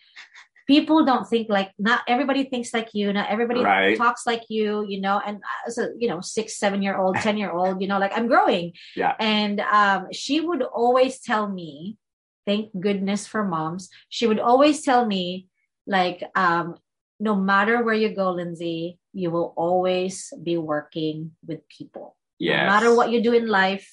people 0.68 1.04
don't 1.04 1.28
think 1.28 1.50
like 1.50 1.72
not 1.80 2.02
everybody 2.08 2.44
thinks 2.46 2.74
like 2.74 2.90
you 2.94 3.12
not 3.12 3.28
everybody 3.30 3.62
Right. 3.62 3.98
talks 3.98 4.26
like 4.26 4.44
you 4.48 4.86
you 4.88 5.02
know 5.02 5.20
and 5.26 5.42
as 5.68 5.78
a 5.78 5.90
you 5.98 6.08
know 6.08 6.22
six 6.22 6.58
seven 6.58 6.82
year 6.82 6.96
old 6.96 7.16
ten 7.18 7.36
year 7.36 7.52
old 7.52 7.82
you 7.82 7.88
know 7.88 8.00
like 8.00 8.14
i'm 8.16 8.28
growing 8.28 8.72
Yeah. 8.96 9.16
and 9.20 9.60
um 9.60 10.08
she 10.14 10.40
would 10.40 10.62
always 10.62 11.20
tell 11.20 11.50
me 11.50 11.98
thank 12.46 12.70
goodness 12.80 13.28
for 13.28 13.44
moms 13.44 13.90
she 14.08 14.28
would 14.28 14.40
always 14.40 14.84
tell 14.84 15.04
me 15.06 15.48
like 15.88 16.24
um 16.36 16.76
no 17.20 17.36
matter 17.36 17.84
where 17.84 17.96
you 17.96 18.10
go 18.16 18.32
lindsay 18.32 19.00
you 19.14 19.30
will 19.32 19.54
always 19.58 20.32
be 20.42 20.56
working 20.58 21.32
with 21.46 21.68
people 21.68 22.16
Yes. 22.40 22.62
no 22.62 22.66
matter 22.72 22.96
what 22.96 23.12
you 23.12 23.22
do 23.22 23.34
in 23.34 23.48
life 23.48 23.92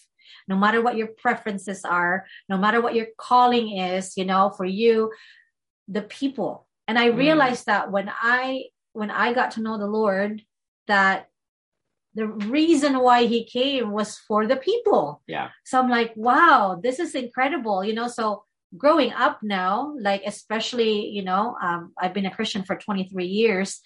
no 0.48 0.56
matter 0.56 0.80
what 0.82 0.96
your 0.96 1.08
preferences 1.08 1.84
are 1.84 2.26
no 2.48 2.56
matter 2.58 2.80
what 2.80 2.94
your 2.94 3.06
calling 3.16 3.78
is 3.78 4.16
you 4.16 4.24
know 4.24 4.50
for 4.56 4.64
you 4.64 5.10
the 5.88 6.02
people 6.02 6.66
and 6.86 6.98
i 6.98 7.08
Mm. 7.10 7.16
realized 7.16 7.66
that 7.66 7.90
when 7.92 8.10
i 8.22 8.64
when 8.92 9.10
i 9.10 9.32
got 9.32 9.50
to 9.52 9.62
know 9.62 9.78
the 9.78 9.86
lord 9.86 10.42
that 10.86 11.28
the 12.14 12.26
reason 12.26 12.98
why 12.98 13.26
he 13.26 13.44
came 13.44 13.90
was 13.92 14.18
for 14.26 14.46
the 14.46 14.56
people 14.56 15.22
Yeah. 15.26 15.48
so 15.64 15.78
i'm 15.78 15.90
like 15.90 16.12
wow 16.16 16.78
this 16.82 16.98
is 16.98 17.14
incredible 17.14 17.84
you 17.84 17.94
know 17.94 18.08
so 18.08 18.44
growing 18.76 19.12
up 19.12 19.38
now 19.42 19.94
like 20.00 20.22
especially 20.26 21.08
you 21.08 21.22
know 21.22 21.56
um, 21.62 21.92
i've 22.00 22.12
been 22.14 22.26
a 22.26 22.34
christian 22.34 22.62
for 22.64 22.76
23 22.76 23.24
years 23.24 23.80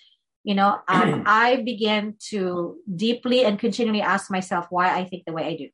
you 0.44 0.54
know 0.54 0.80
um, 0.88 1.22
i 1.44 1.56
began 1.56 2.14
to 2.30 2.76
deeply 2.94 3.44
and 3.44 3.58
continually 3.58 4.02
ask 4.02 4.30
myself 4.30 4.66
why 4.70 4.86
i 4.98 5.04
think 5.04 5.22
the 5.24 5.32
way 5.32 5.44
i 5.44 5.56
do 5.56 5.68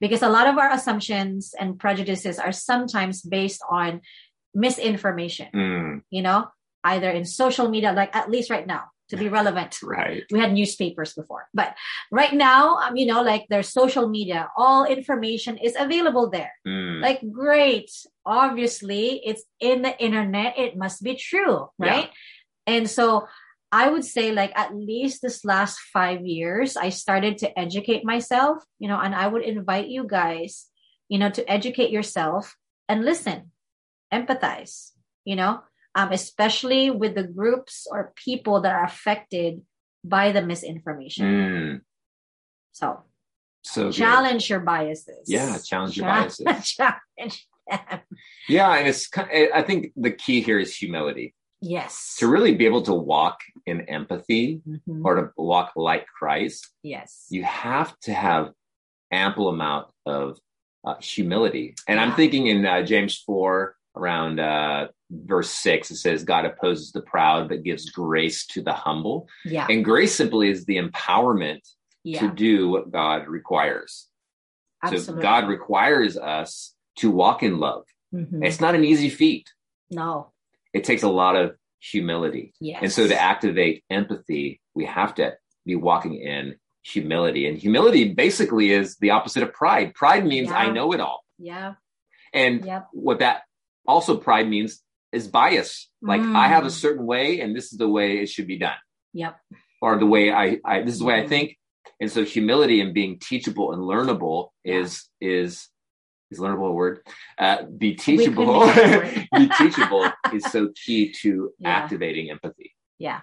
because 0.00 0.22
a 0.22 0.28
lot 0.28 0.46
of 0.46 0.58
our 0.58 0.70
assumptions 0.72 1.54
and 1.58 1.78
prejudices 1.78 2.38
are 2.38 2.52
sometimes 2.52 3.22
based 3.22 3.62
on 3.70 4.00
misinformation 4.54 5.48
Mm, 5.54 6.02
you 6.10 6.22
know 6.22 6.46
either 6.84 7.10
in 7.10 7.24
social 7.24 7.68
media 7.68 7.92
like 7.92 8.14
at 8.14 8.30
least 8.30 8.50
right 8.50 8.66
now 8.66 8.84
to 9.10 9.16
be 9.18 9.28
relevant. 9.28 9.76
Right. 9.82 10.24
we 10.32 10.40
had 10.40 10.54
newspapers 10.54 11.12
before. 11.12 11.44
But 11.52 11.76
right 12.10 12.32
now 12.32 12.78
um, 12.78 12.96
you 12.96 13.04
know 13.04 13.20
like 13.22 13.44
there's 13.50 13.68
social 13.68 14.08
media. 14.08 14.48
All 14.56 14.86
information 14.86 15.58
is 15.58 15.76
available 15.78 16.30
there. 16.30 16.52
Mm, 16.66 17.02
like 17.02 17.20
great. 17.30 17.90
Obviously 18.24 19.20
it's 19.24 19.44
in 19.60 19.82
the 19.82 19.92
internet. 20.02 20.58
It 20.58 20.76
must 20.76 21.02
be 21.02 21.16
true 21.16 21.68
Yeah. 21.78 21.86
right? 21.90 22.10
And 22.66 22.88
so 22.88 23.28
i 23.74 23.90
would 23.90 24.04
say 24.04 24.30
like 24.30 24.52
at 24.54 24.70
least 24.74 25.20
this 25.20 25.44
last 25.44 25.76
five 25.92 26.20
years 26.24 26.76
i 26.76 26.88
started 26.88 27.34
to 27.38 27.50
educate 27.58 28.04
myself 28.04 28.62
you 28.78 28.88
know 28.88 29.00
and 29.04 29.14
i 29.14 29.26
would 29.26 29.42
invite 29.42 29.88
you 29.88 30.06
guys 30.06 30.70
you 31.08 31.18
know 31.18 31.30
to 31.30 31.42
educate 31.50 31.90
yourself 31.90 32.54
and 32.88 33.04
listen 33.04 33.50
empathize 34.12 34.92
you 35.24 35.36
know 35.36 35.60
um, 35.96 36.10
especially 36.10 36.90
with 36.90 37.14
the 37.14 37.22
groups 37.22 37.86
or 37.90 38.12
people 38.16 38.62
that 38.62 38.74
are 38.74 38.84
affected 38.84 39.62
by 40.04 40.32
the 40.32 40.42
misinformation 40.42 41.26
mm. 41.26 41.80
so 42.72 43.02
So 43.62 43.88
good. 43.88 43.94
challenge 44.04 44.50
your 44.50 44.60
biases 44.60 45.24
Yeah, 45.26 45.58
challenge 45.58 45.96
your 45.96 46.06
biases. 46.06 46.44
challenge 46.76 47.46
them. 47.70 48.00
Yeah, 48.48 48.70
and 48.76 48.86
it's 48.88 49.08
I 49.58 49.62
think 49.62 49.92
the 49.96 50.12
key 50.12 50.42
here 50.42 50.60
is 50.60 50.76
humility. 50.76 51.32
Yes 51.64 52.16
To 52.18 52.26
really 52.28 52.54
be 52.54 52.66
able 52.66 52.82
to 52.82 52.94
walk 52.94 53.40
in 53.66 53.80
empathy 53.82 54.60
Mhm. 54.66 55.04
or 55.04 55.14
to 55.16 55.30
walk 55.36 55.72
like 55.76 56.06
Christ, 56.18 56.68
yes 56.82 57.26
you 57.30 57.42
have 57.44 57.98
to 58.00 58.12
have 58.12 58.52
ample 59.10 59.48
amount 59.48 59.86
of 60.06 60.38
uh, 60.86 60.96
humility. 61.00 61.74
And 61.88 61.98
I'm 61.98 62.12
thinking 62.12 62.46
in 62.48 62.66
uh, 62.66 62.82
James 62.82 63.16
4 63.24 63.74
around 63.96 64.38
uh, 64.40 64.88
verse 65.10 65.48
6 65.50 65.90
it 65.92 65.96
says 65.96 66.24
God 66.24 66.44
opposes 66.44 66.92
the 66.92 67.00
proud 67.00 67.48
but 67.48 67.62
gives 67.62 67.88
grace 67.90 68.46
to 68.48 68.60
the 68.62 68.72
humble. 68.74 69.26
yeah 69.44 69.66
And 69.70 69.84
grace 69.84 70.14
simply 70.14 70.50
is 70.50 70.64
the 70.66 70.76
empowerment 70.78 71.62
yeah 72.02 72.20
to 72.20 72.34
do 72.34 72.68
what 72.68 72.90
God 72.90 73.28
requires. 73.28 74.08
So 74.84 74.96
absolutely 74.96 75.22
God 75.22 75.48
requires 75.48 76.18
us 76.18 76.74
to 76.96 77.10
walk 77.10 77.42
in 77.42 77.58
love. 77.58 77.84
Mhm. 78.12 78.44
It's 78.46 78.60
not 78.60 78.74
an 78.74 78.84
easy 78.84 79.08
feat. 79.08 79.46
no 79.90 80.32
It 80.74 80.84
takes 80.84 81.02
a 81.02 81.08
lot 81.08 81.36
of 81.36 81.56
humility. 81.80 82.52
yes 82.60 82.80
And 82.82 82.92
so 82.92 83.06
to 83.08 83.18
activate 83.32 83.84
empathy, 83.90 84.60
we 84.74 84.84
have 84.86 85.14
to 85.16 85.36
be 85.64 85.76
walking 85.76 86.14
in 86.16 86.56
humility. 86.82 87.46
And 87.48 87.56
humility 87.58 88.12
basically 88.12 88.70
is 88.70 88.96
the 88.98 89.10
opposite 89.10 89.42
of 89.42 89.52
pride. 89.52 89.94
Pride 89.94 90.24
means 90.26 90.48
Yeah. 90.48 90.56
I 90.58 90.70
know 90.70 90.92
it 90.92 91.00
all. 91.00 91.20
yeah 91.38 91.74
And 92.32 92.64
yep 92.64 92.88
what 92.92 93.18
that 93.20 93.42
also 93.86 94.16
pride 94.16 94.48
means 94.48 94.82
is 95.12 95.28
bias. 95.28 95.70
Like 96.02 96.22
Mm. 96.22 96.34
I 96.44 96.48
have 96.48 96.66
a 96.66 96.70
certain 96.84 97.06
way 97.06 97.40
and 97.40 97.54
this 97.56 97.66
is 97.72 97.78
the 97.78 97.88
way 97.88 98.18
it 98.22 98.28
should 98.28 98.46
be 98.54 98.58
done. 98.58 98.80
yep 99.12 99.34
Or 99.80 99.98
the 99.98 100.06
way 100.14 100.24
I, 100.32 100.58
I 100.64 100.82
this 100.82 100.94
is 100.94 101.00
the 101.00 101.04
way 101.10 101.18
I 101.20 101.24
Mhm. 101.24 101.28
think. 101.34 101.48
And 102.00 102.10
so 102.10 102.24
humility 102.24 102.80
and 102.80 102.92
being 103.00 103.18
teachable 103.18 103.72
and 103.72 103.80
learnable 103.92 104.38
Yeah. 104.64 104.78
is 104.80 104.90
is 105.20 105.68
is 106.30 106.38
learnable 106.38 106.68
a 106.70 106.72
word? 106.72 107.00
Uh, 107.38 107.62
be 107.64 107.94
teachable. 107.94 108.60
couldn't 108.60 108.74
get 108.74 109.02
that 109.30 109.30
word. 109.32 109.48
be 109.48 109.54
teachable 109.56 110.10
is 110.32 110.44
so 110.44 110.70
key 110.74 111.12
to 111.22 111.50
Yeah. 111.58 111.68
activating 111.70 112.30
empathy. 112.30 112.74
Yeah. 112.98 113.20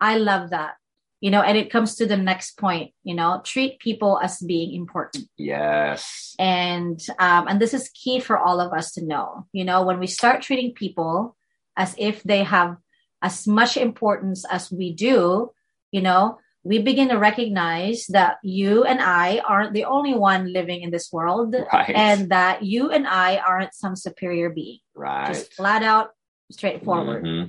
I 0.00 0.16
love 0.18 0.50
that. 0.50 0.74
You 1.20 1.32
know, 1.32 1.42
and 1.42 1.58
it 1.58 1.70
comes 1.70 1.96
to 1.96 2.06
the 2.06 2.16
next 2.16 2.56
point, 2.58 2.92
you 3.02 3.14
know, 3.14 3.40
treat 3.44 3.80
people 3.80 4.20
as 4.22 4.38
being 4.38 4.74
important. 4.74 5.24
Yes. 5.36 6.34
And 6.38 7.00
um 7.18 7.48
and 7.48 7.60
this 7.60 7.74
is 7.74 7.90
key 7.92 8.20
for 8.20 8.38
all 8.38 8.60
of 8.60 8.72
us 8.72 8.92
to 8.92 9.04
know. 9.04 9.46
You 9.52 9.64
know, 9.64 9.82
when 9.82 9.98
we 9.98 10.06
start 10.06 10.42
treating 10.42 10.74
people 10.74 11.36
as 11.76 11.94
if 11.98 12.22
they 12.22 12.44
have 12.44 12.76
as 13.20 13.46
much 13.48 13.76
importance 13.76 14.44
as 14.48 14.70
we 14.70 14.92
do, 14.92 15.50
you 15.90 16.02
know, 16.02 16.38
we 16.68 16.76
begin 16.90 17.08
to 17.08 17.16
recognize 17.30 18.00
that 18.18 18.36
you 18.42 18.84
and 18.90 19.00
I 19.00 19.38
aren't 19.52 19.72
the 19.72 19.86
only 19.96 20.14
one 20.30 20.52
living 20.58 20.80
in 20.84 20.90
this 20.90 21.08
world 21.16 21.54
Right. 21.72 21.94
and 22.08 22.28
that 22.36 22.56
you 22.72 22.90
and 22.96 23.06
I 23.06 23.30
aren't 23.50 23.72
some 23.82 23.96
superior 23.96 24.48
being. 24.50 24.80
right. 24.94 25.28
Just 25.32 25.54
flat 25.58 25.82
out 25.92 26.08
straightforward. 26.52 27.24
Mhm. 27.24 27.44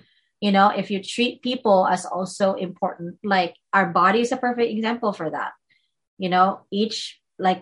you 0.46 0.52
know 0.56 0.68
if 0.82 0.88
you 0.92 1.00
treat 1.16 1.42
people 1.50 1.80
as 1.96 2.02
also 2.18 2.46
important 2.68 3.10
like 3.36 3.54
our 3.78 3.88
body 4.02 4.20
is 4.26 4.32
a 4.32 4.38
perfect 4.48 4.70
example 4.76 5.12
for 5.20 5.28
that 5.36 5.52
you 6.24 6.30
know 6.34 6.48
each 6.82 7.00
like 7.48 7.62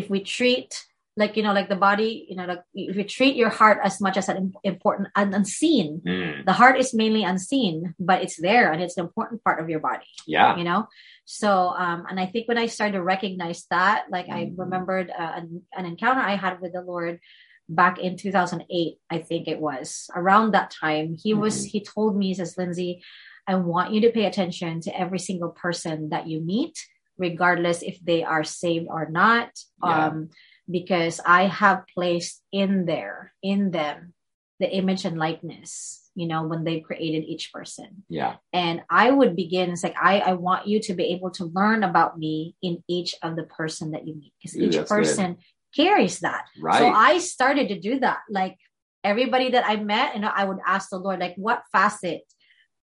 if 0.00 0.04
we 0.12 0.20
treat 0.38 0.70
like 1.16 1.36
you 1.36 1.42
know 1.44 1.52
like 1.52 1.68
the 1.68 1.76
body 1.76 2.26
you 2.28 2.34
know 2.36 2.44
like 2.44 2.62
if 2.74 2.96
you 2.96 3.04
treat 3.04 3.36
your 3.36 3.48
heart 3.48 3.78
as 3.84 4.00
much 4.00 4.16
as 4.16 4.28
an 4.28 4.52
important 4.64 5.08
and 5.14 5.34
unseen 5.34 6.02
Mm. 6.04 6.44
the 6.44 6.52
heart 6.52 6.76
is 6.78 6.92
mainly 6.94 7.22
unseen 7.22 7.94
but 7.98 8.22
it's 8.22 8.36
there 8.40 8.72
and 8.72 8.82
it's 8.82 8.96
an 8.98 9.04
important 9.04 9.42
part 9.44 9.60
of 9.62 9.68
your 9.70 9.78
body 9.80 10.10
Yeah. 10.26 10.56
you 10.58 10.64
know 10.64 10.88
so 11.24 11.50
um 11.84 12.04
and 12.10 12.18
i 12.18 12.26
think 12.26 12.48
when 12.48 12.58
i 12.58 12.66
started 12.66 12.94
to 12.98 13.02
recognize 13.02 13.64
that 13.70 14.06
like 14.10 14.28
i 14.28 14.46
Mhm. 14.46 14.58
remembered 14.58 15.08
uh, 15.10 15.32
an, 15.38 15.62
an 15.78 15.84
encounter 15.86 16.20
i 16.20 16.34
had 16.34 16.60
with 16.60 16.72
the 16.72 16.82
lord 16.82 17.20
back 17.68 17.98
in 17.98 18.16
2008 18.16 18.98
i 19.10 19.18
think 19.18 19.46
it 19.48 19.60
was 19.60 20.10
around 20.14 20.50
that 20.52 20.70
time 20.70 21.16
he 21.22 21.32
was 21.32 21.64
he 21.72 21.80
told 21.80 22.16
me 22.18 22.26
he 22.28 22.34
says 22.34 22.58
lindsay 22.58 23.02
i 23.46 23.54
want 23.54 23.92
you 23.94 24.00
to 24.02 24.10
pay 24.10 24.24
attention 24.26 24.80
to 24.82 24.90
every 24.98 25.18
single 25.28 25.50
person 25.64 26.08
that 26.10 26.26
you 26.26 26.40
meet 26.42 26.76
regardless 27.16 27.82
if 27.82 27.96
they 28.02 28.24
are 28.24 28.42
saved 28.44 28.86
or 28.90 29.06
not 29.08 29.48
Yeah. 29.82 30.06
um 30.10 30.30
because 30.70 31.20
I 31.24 31.44
have 31.46 31.84
placed 31.94 32.42
in 32.52 32.86
there, 32.86 33.32
in 33.42 33.70
them, 33.70 34.14
the 34.60 34.70
image 34.70 35.04
and 35.04 35.18
likeness 35.18 36.04
you 36.14 36.26
know 36.26 36.44
when 36.44 36.64
they 36.64 36.80
created 36.80 37.24
each 37.24 37.52
person. 37.52 38.04
Yeah. 38.08 38.36
And 38.52 38.82
i 38.88 39.10
would 39.10 39.36
begin 39.36 39.70
it's 39.70 39.82
like 39.82 39.96
i 40.00 40.20
i 40.20 40.32
want 40.34 40.66
you 40.66 40.80
to 40.80 40.94
be 40.94 41.04
able 41.06 41.30
to 41.32 41.46
learn 41.46 41.82
about 41.82 42.18
me 42.18 42.54
in 42.62 42.82
each 42.88 43.14
of 43.22 43.36
the 43.36 43.44
person 43.44 43.92
that 43.92 44.06
you 44.06 44.14
meet 44.14 44.32
because 44.40 44.56
each 44.56 44.86
person 44.86 45.34
good. 45.34 45.42
carries 45.74 46.20
that. 46.20 46.46
Right. 46.60 46.78
So 46.78 46.88
i 46.88 47.18
started 47.18 47.68
to 47.68 47.78
do 47.78 48.00
that. 48.00 48.20
Like 48.30 48.56
everybody 49.02 49.50
that 49.50 49.66
i 49.66 49.76
met 49.76 50.14
and 50.14 50.24
i 50.24 50.42
would 50.44 50.58
ask 50.66 50.88
the 50.88 50.96
lord 50.96 51.20
like 51.20 51.34
what 51.36 51.62
facet 51.70 52.22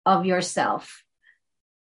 of 0.04 0.26
yourself 0.26 1.04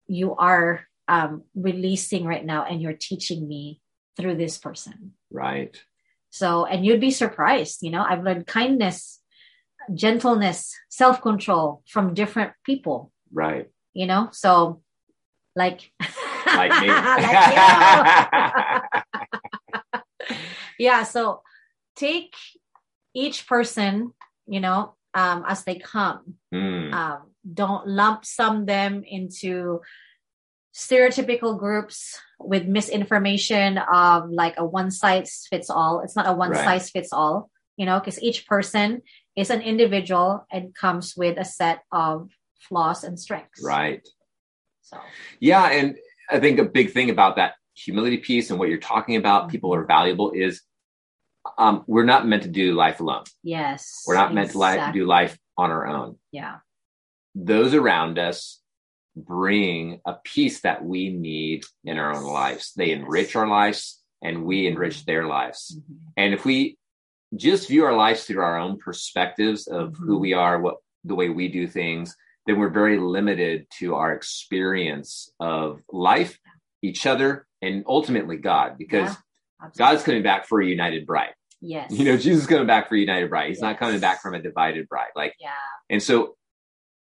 you 0.07 0.35
are 0.35 0.85
um 1.07 1.43
releasing 1.55 2.25
right 2.25 2.43
now 2.43 2.65
and 2.65 2.81
you're 2.81 2.97
teaching 2.99 3.47
me 3.47 3.79
through 4.17 4.35
this 4.35 4.57
person 4.57 5.13
right 5.31 5.81
so 6.29 6.65
and 6.65 6.85
you'd 6.85 7.01
be 7.01 7.11
surprised 7.11 7.81
you 7.81 7.91
know 7.91 8.05
i've 8.07 8.23
learned 8.23 8.47
kindness 8.47 9.21
gentleness, 9.93 10.75
self 10.89 11.21
control 11.21 11.83
from 11.87 12.13
different 12.13 12.53
people. 12.63 13.11
Right. 13.31 13.69
You 13.93 14.07
know, 14.07 14.29
so 14.31 14.81
like, 15.55 15.91
like 16.47 16.71
me. 16.81 16.87
like 16.87 18.83
yeah. 20.79 21.03
So 21.03 21.41
take 21.95 22.33
each 23.13 23.47
person, 23.47 24.13
you 24.47 24.59
know, 24.59 24.95
um, 25.13 25.45
as 25.47 25.63
they 25.63 25.75
come. 25.75 26.35
Mm. 26.53 26.93
Um, 26.93 27.31
don't 27.53 27.87
lump 27.87 28.25
sum 28.25 28.65
them 28.65 29.03
into 29.05 29.81
stereotypical 30.75 31.57
groups 31.57 32.19
with 32.37 32.65
misinformation 32.65 33.77
of 33.77 34.29
like 34.29 34.55
a 34.57 34.65
one 34.65 34.91
size 34.91 35.47
fits 35.49 35.69
all. 35.69 36.01
It's 36.01 36.15
not 36.15 36.27
a 36.27 36.33
one 36.33 36.51
right. 36.51 36.63
size 36.63 36.89
fits 36.89 37.13
all, 37.13 37.49
you 37.77 37.85
know, 37.85 37.99
because 37.99 38.21
each 38.21 38.45
person 38.45 39.01
is 39.37 39.49
an 39.49 39.61
individual 39.61 40.45
and 40.51 40.75
comes 40.75 41.15
with 41.15 41.37
a 41.37 41.45
set 41.45 41.81
of 41.91 42.29
flaws 42.59 43.03
and 43.03 43.17
strengths. 43.19 43.63
Right. 43.63 44.05
So, 44.81 44.97
yeah. 45.39 45.65
And 45.69 45.95
I 46.29 46.39
think 46.39 46.59
a 46.59 46.65
big 46.65 46.91
thing 46.91 47.09
about 47.09 47.37
that 47.37 47.53
humility 47.73 48.17
piece 48.17 48.49
and 48.49 48.59
what 48.59 48.67
you're 48.67 48.77
talking 48.79 49.15
about, 49.15 49.43
mm-hmm. 49.43 49.51
people 49.51 49.73
are 49.73 49.85
valuable, 49.85 50.31
is 50.31 50.61
um, 51.57 51.83
we're 51.87 52.03
not 52.03 52.27
meant 52.27 52.43
to 52.43 52.49
do 52.49 52.73
life 52.73 52.99
alone. 52.99 53.23
Yes. 53.43 54.03
We're 54.05 54.15
not 54.15 54.31
exactly. 54.31 54.59
meant 54.59 54.81
to 54.81 54.87
li- 54.87 54.99
do 54.99 55.05
life 55.05 55.37
on 55.57 55.71
our 55.71 55.87
own. 55.87 56.17
Yeah. 56.33 56.57
Those 57.33 57.73
around 57.73 58.19
us 58.19 58.59
bring 59.15 60.01
a 60.05 60.13
piece 60.13 60.61
that 60.61 60.83
we 60.83 61.09
need 61.09 61.63
in 61.83 61.97
our 61.97 62.13
own 62.13 62.23
lives. 62.23 62.73
They 62.75 62.91
enrich 62.91 63.35
our 63.35 63.47
lives 63.47 64.01
and 64.21 64.45
we 64.45 64.67
enrich 64.67 64.97
mm-hmm. 64.97 65.11
their 65.11 65.25
lives. 65.25 65.77
Mm-hmm. 65.77 65.93
And 66.17 66.33
if 66.33 66.45
we 66.45 66.77
just 67.35 67.67
view 67.67 67.85
our 67.85 67.95
lives 67.95 68.23
through 68.23 68.41
our 68.41 68.57
own 68.57 68.77
perspectives 68.77 69.67
of 69.67 69.91
mm-hmm. 69.91 70.05
who 70.05 70.17
we 70.19 70.33
are, 70.33 70.59
what 70.59 70.77
the 71.03 71.15
way 71.15 71.29
we 71.29 71.47
do 71.47 71.67
things, 71.67 72.15
then 72.45 72.59
we're 72.59 72.69
very 72.69 72.99
limited 72.99 73.67
to 73.79 73.95
our 73.95 74.13
experience 74.13 75.31
of 75.39 75.81
life, 75.91 76.37
each 76.81 77.05
other, 77.05 77.47
and 77.61 77.83
ultimately 77.87 78.37
God, 78.37 78.77
because 78.77 79.15
yeah, 79.61 79.69
God's 79.77 80.03
coming 80.03 80.23
back 80.23 80.47
for 80.47 80.61
a 80.61 80.65
united 80.65 81.05
bride. 81.05 81.33
Yes. 81.61 81.91
You 81.91 82.05
know, 82.05 82.17
Jesus 82.17 82.43
is 82.43 82.47
coming 82.47 82.67
back 82.67 82.89
for 82.89 82.95
a 82.95 82.99
united 82.99 83.29
bride. 83.29 83.47
He's 83.47 83.57
yes. 83.57 83.63
not 83.63 83.79
coming 83.79 83.99
back 83.99 84.21
from 84.21 84.35
a 84.35 84.41
divided 84.41 84.87
bride. 84.87 85.09
Like, 85.15 85.33
yeah. 85.39 85.49
And 85.89 86.03
so 86.03 86.35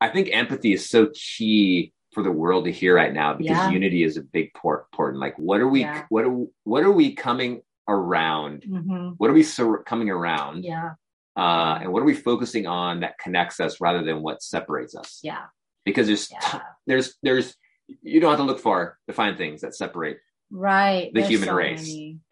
I 0.01 0.09
think 0.09 0.29
empathy 0.31 0.73
is 0.73 0.89
so 0.89 1.09
key 1.13 1.93
for 2.13 2.23
the 2.23 2.31
world 2.31 2.65
to 2.65 2.71
hear 2.71 2.95
right 2.95 3.13
now 3.13 3.33
because 3.33 3.57
yeah. 3.57 3.69
unity 3.69 4.03
is 4.03 4.17
a 4.17 4.21
big 4.21 4.53
port, 4.53 4.87
important. 4.91 5.19
Like, 5.19 5.37
what 5.37 5.61
are 5.61 5.67
we, 5.67 5.81
yeah. 5.81 6.05
what 6.09 6.25
are, 6.25 6.45
what 6.63 6.83
are 6.83 6.91
we 6.91 7.13
coming 7.13 7.61
around? 7.87 8.63
Mm-hmm. 8.63 9.09
What 9.17 9.29
are 9.29 9.33
we 9.33 9.43
so 9.43 9.77
coming 9.85 10.09
around? 10.09 10.63
Yeah. 10.63 10.93
Uh, 11.35 11.79
and 11.81 11.93
what 11.93 12.01
are 12.01 12.05
we 12.05 12.15
focusing 12.15 12.67
on 12.67 13.01
that 13.01 13.17
connects 13.17 13.59
us 13.59 13.79
rather 13.79 14.03
than 14.03 14.21
what 14.21 14.41
separates 14.41 14.95
us? 14.95 15.19
Yeah. 15.23 15.45
Because 15.85 16.07
there's 16.07 16.29
yeah. 16.31 16.59
there's 16.85 17.15
there's 17.23 17.55
you 18.01 18.19
don't 18.19 18.31
have 18.31 18.39
to 18.39 18.43
look 18.43 18.59
far 18.59 18.97
to 19.07 19.13
find 19.13 19.37
things 19.37 19.61
that 19.61 19.73
separate 19.73 20.19
right 20.51 21.11
the 21.13 21.21
there's 21.21 21.29
human 21.29 21.47
so 21.47 21.55
race. 21.55 21.95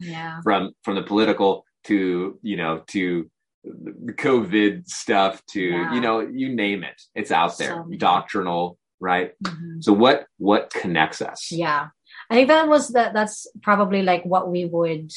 yeah. 0.00 0.40
From 0.42 0.72
from 0.82 0.96
the 0.96 1.02
political 1.02 1.64
to 1.84 2.38
you 2.42 2.56
know 2.56 2.82
to 2.88 3.30
COVID 3.66 4.88
stuff 4.88 5.44
to 5.46 5.60
yeah. 5.60 5.94
you 5.94 6.00
know 6.00 6.20
you 6.20 6.54
name 6.54 6.84
it, 6.84 7.00
it's 7.14 7.30
out 7.30 7.56
there. 7.58 7.84
So 7.88 7.96
Doctrinal, 7.96 8.78
right? 9.00 9.32
Mm-hmm. 9.42 9.80
So 9.80 9.92
what 9.92 10.26
what 10.38 10.70
connects 10.70 11.22
us? 11.22 11.50
Yeah. 11.50 11.88
I 12.30 12.34
think 12.34 12.48
that 12.48 12.68
was 12.68 12.88
that 12.90 13.12
that's 13.12 13.46
probably 13.62 14.02
like 14.02 14.24
what 14.24 14.50
we 14.50 14.64
would 14.64 15.12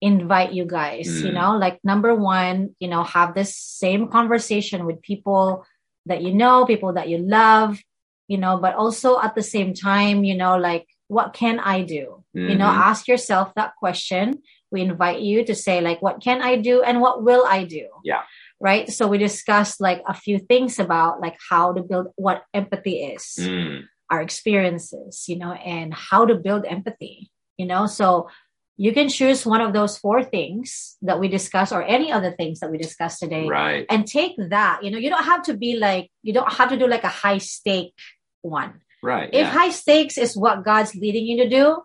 invite 0.00 0.52
you 0.52 0.64
guys, 0.64 1.08
mm. 1.08 1.26
you 1.26 1.32
know, 1.32 1.56
like 1.56 1.78
number 1.84 2.14
one, 2.14 2.74
you 2.80 2.88
know, 2.88 3.04
have 3.04 3.34
this 3.34 3.56
same 3.56 4.08
conversation 4.08 4.84
with 4.84 5.00
people 5.00 5.64
that 6.06 6.22
you 6.22 6.34
know, 6.34 6.66
people 6.66 6.94
that 6.94 7.08
you 7.08 7.18
love, 7.18 7.78
you 8.26 8.36
know, 8.36 8.58
but 8.58 8.74
also 8.74 9.20
at 9.20 9.34
the 9.34 9.42
same 9.42 9.72
time, 9.74 10.24
you 10.24 10.36
know, 10.36 10.58
like 10.58 10.88
what 11.06 11.32
can 11.32 11.60
I 11.60 11.82
do? 11.82 12.24
Mm-hmm. 12.36 12.50
You 12.50 12.56
know, 12.56 12.66
mm-hmm. 12.66 12.90
ask 12.90 13.06
yourself 13.06 13.54
that 13.54 13.76
question. 13.76 14.42
We 14.72 14.82
invite 14.82 15.20
you 15.20 15.44
to 15.44 15.54
say 15.54 15.80
like 15.80 16.02
what 16.02 16.22
can 16.22 16.42
I 16.42 16.56
do 16.56 16.82
and 16.82 17.00
what 17.00 17.22
will 17.22 17.44
I 17.46 17.64
do? 17.64 17.88
Yeah. 18.04 18.22
Right? 18.58 18.90
So 18.90 19.06
we 19.08 19.18
discussed 19.18 19.80
like 19.80 20.02
a 20.06 20.14
few 20.14 20.38
things 20.38 20.78
about 20.78 21.20
like 21.20 21.36
how 21.50 21.72
to 21.72 21.82
build 21.82 22.08
what 22.16 22.44
empathy 22.54 23.04
is. 23.04 23.36
Mm 23.38 23.84
our 24.12 24.20
experiences, 24.20 25.24
you 25.26 25.38
know, 25.38 25.52
and 25.52 25.94
how 25.94 26.26
to 26.26 26.34
build 26.34 26.66
empathy, 26.66 27.30
you 27.56 27.64
know. 27.64 27.86
So 27.86 28.28
you 28.76 28.92
can 28.92 29.08
choose 29.08 29.46
one 29.46 29.62
of 29.62 29.72
those 29.72 29.96
four 29.96 30.22
things 30.22 30.98
that 31.00 31.18
we 31.18 31.28
discuss 31.28 31.72
or 31.72 31.82
any 31.82 32.12
other 32.12 32.30
things 32.30 32.60
that 32.60 32.70
we 32.70 32.76
discussed 32.76 33.20
today. 33.20 33.48
Right. 33.48 33.86
And 33.88 34.06
take 34.06 34.34
that. 34.36 34.84
You 34.84 34.90
know, 34.90 34.98
you 34.98 35.08
don't 35.08 35.24
have 35.24 35.42
to 35.44 35.54
be 35.54 35.76
like, 35.76 36.10
you 36.22 36.34
don't 36.34 36.52
have 36.52 36.68
to 36.68 36.76
do 36.76 36.86
like 36.86 37.04
a 37.04 37.08
high 37.08 37.38
stake 37.38 37.94
one. 38.42 38.82
Right. 39.02 39.30
If 39.32 39.46
yeah. 39.46 39.50
high 39.50 39.70
stakes 39.70 40.18
is 40.18 40.36
what 40.36 40.62
God's 40.62 40.94
leading 40.94 41.24
you 41.24 41.44
to 41.44 41.48
do, 41.48 41.78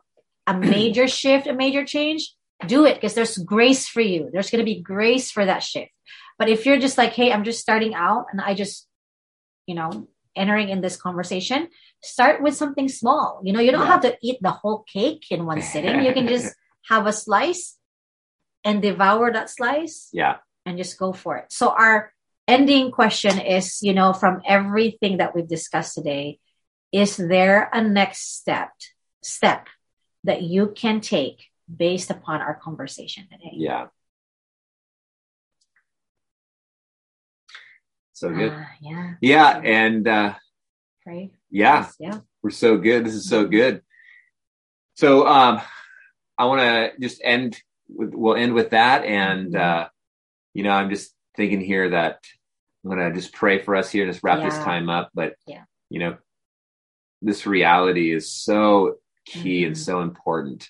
a 0.45 0.53
major 0.75 1.07
shift, 1.07 1.47
a 1.47 1.53
major 1.53 1.85
change, 1.85 2.35
do 2.65 2.85
it 2.85 2.95
because 2.95 3.13
there's 3.13 3.37
grace 3.37 3.87
for 3.87 4.01
you. 4.01 4.29
There's 4.31 4.49
going 4.49 4.65
to 4.65 4.65
be 4.65 4.81
grace 4.81 5.29
for 5.29 5.45
that 5.45 5.63
shift. 5.63 5.91
But 6.39 6.49
if 6.49 6.65
you're 6.65 6.79
just 6.79 6.97
like, 6.97 7.13
hey, 7.13 7.31
I'm 7.31 7.43
just 7.43 7.59
starting 7.59 7.93
out 7.93 8.27
and 8.31 8.41
I 8.41 8.53
just, 8.53 8.87
you 9.65 9.75
know, 9.75 10.07
entering 10.35 10.69
in 10.69 10.81
this 10.81 10.97
conversation, 10.97 11.69
start 12.03 12.41
with 12.41 12.55
something 12.55 12.87
small. 12.87 13.41
You 13.43 13.53
know, 13.53 13.59
you 13.59 13.71
don't 13.71 13.81
yeah. 13.81 13.87
have 13.87 14.01
to 14.01 14.17
eat 14.21 14.37
the 14.41 14.51
whole 14.51 14.85
cake 14.91 15.25
in 15.31 15.45
one 15.45 15.61
sitting. 15.61 16.03
You 16.03 16.13
can 16.13 16.27
just 16.35 16.53
have 16.89 17.07
a 17.07 17.13
slice 17.13 17.77
and 18.63 18.81
devour 18.81 19.31
that 19.31 19.49
slice. 19.49 20.09
Yeah. 20.13 20.37
And 20.65 20.77
just 20.77 20.99
go 20.99 21.13
for 21.13 21.37
it. 21.37 21.45
So 21.49 21.69
our 21.69 22.11
ending 22.47 22.91
question 22.91 23.39
is, 23.39 23.81
you 23.81 23.93
know, 23.93 24.13
from 24.13 24.41
everything 24.45 25.17
that 25.17 25.33
we've 25.33 25.47
discussed 25.47 25.95
today, 25.95 26.39
is 26.91 27.17
there 27.17 27.69
a 27.71 27.81
next 27.81 28.35
step 28.37 28.71
step 29.23 29.67
that 30.23 30.41
you 30.41 30.73
can 30.75 31.01
take 31.01 31.47
based 31.75 32.09
upon 32.09 32.41
our 32.41 32.55
conversation 32.55 33.27
today? 33.31 33.51
Yeah. 33.53 33.87
So 38.13 38.33
good. 38.33 38.51
Uh, 38.51 38.63
yeah. 38.81 39.13
Yeah. 39.21 39.61
And 39.63 40.07
uh 40.07 40.33
pray. 41.03 41.31
Yeah. 41.51 41.79
Yes, 41.79 41.95
yeah. 41.99 42.19
We're 42.41 42.49
so 42.49 42.77
good. 42.77 43.05
This 43.05 43.13
is 43.13 43.29
so 43.29 43.45
good. 43.45 43.81
So 44.95 45.27
um 45.27 45.61
I 46.37 46.45
want 46.45 46.61
to 46.61 46.91
just 46.99 47.21
end 47.23 47.61
with 47.89 48.13
we'll 48.13 48.35
end 48.35 48.53
with 48.53 48.71
that 48.71 49.05
and 49.05 49.53
mm-hmm. 49.53 49.83
uh 49.83 49.87
you 50.53 50.63
know, 50.63 50.71
I'm 50.71 50.89
just 50.89 51.13
thinking 51.35 51.61
here 51.61 51.91
that 51.91 52.19
I'm 52.83 52.89
going 52.89 53.13
to 53.13 53.15
just 53.15 53.33
pray 53.33 53.59
for 53.59 53.75
us 53.75 53.91
here 53.91 54.07
just 54.07 54.23
wrap 54.23 54.39
yeah. 54.39 54.49
this 54.49 54.57
time 54.59 54.89
up, 54.89 55.11
but 55.13 55.35
yeah. 55.45 55.63
you 55.89 55.99
know, 55.99 56.17
this 57.21 57.45
reality 57.45 58.11
is 58.11 58.31
so 58.31 58.95
key 59.25 59.61
mm-hmm. 59.61 59.67
and 59.67 59.77
so 59.77 60.01
important. 60.01 60.67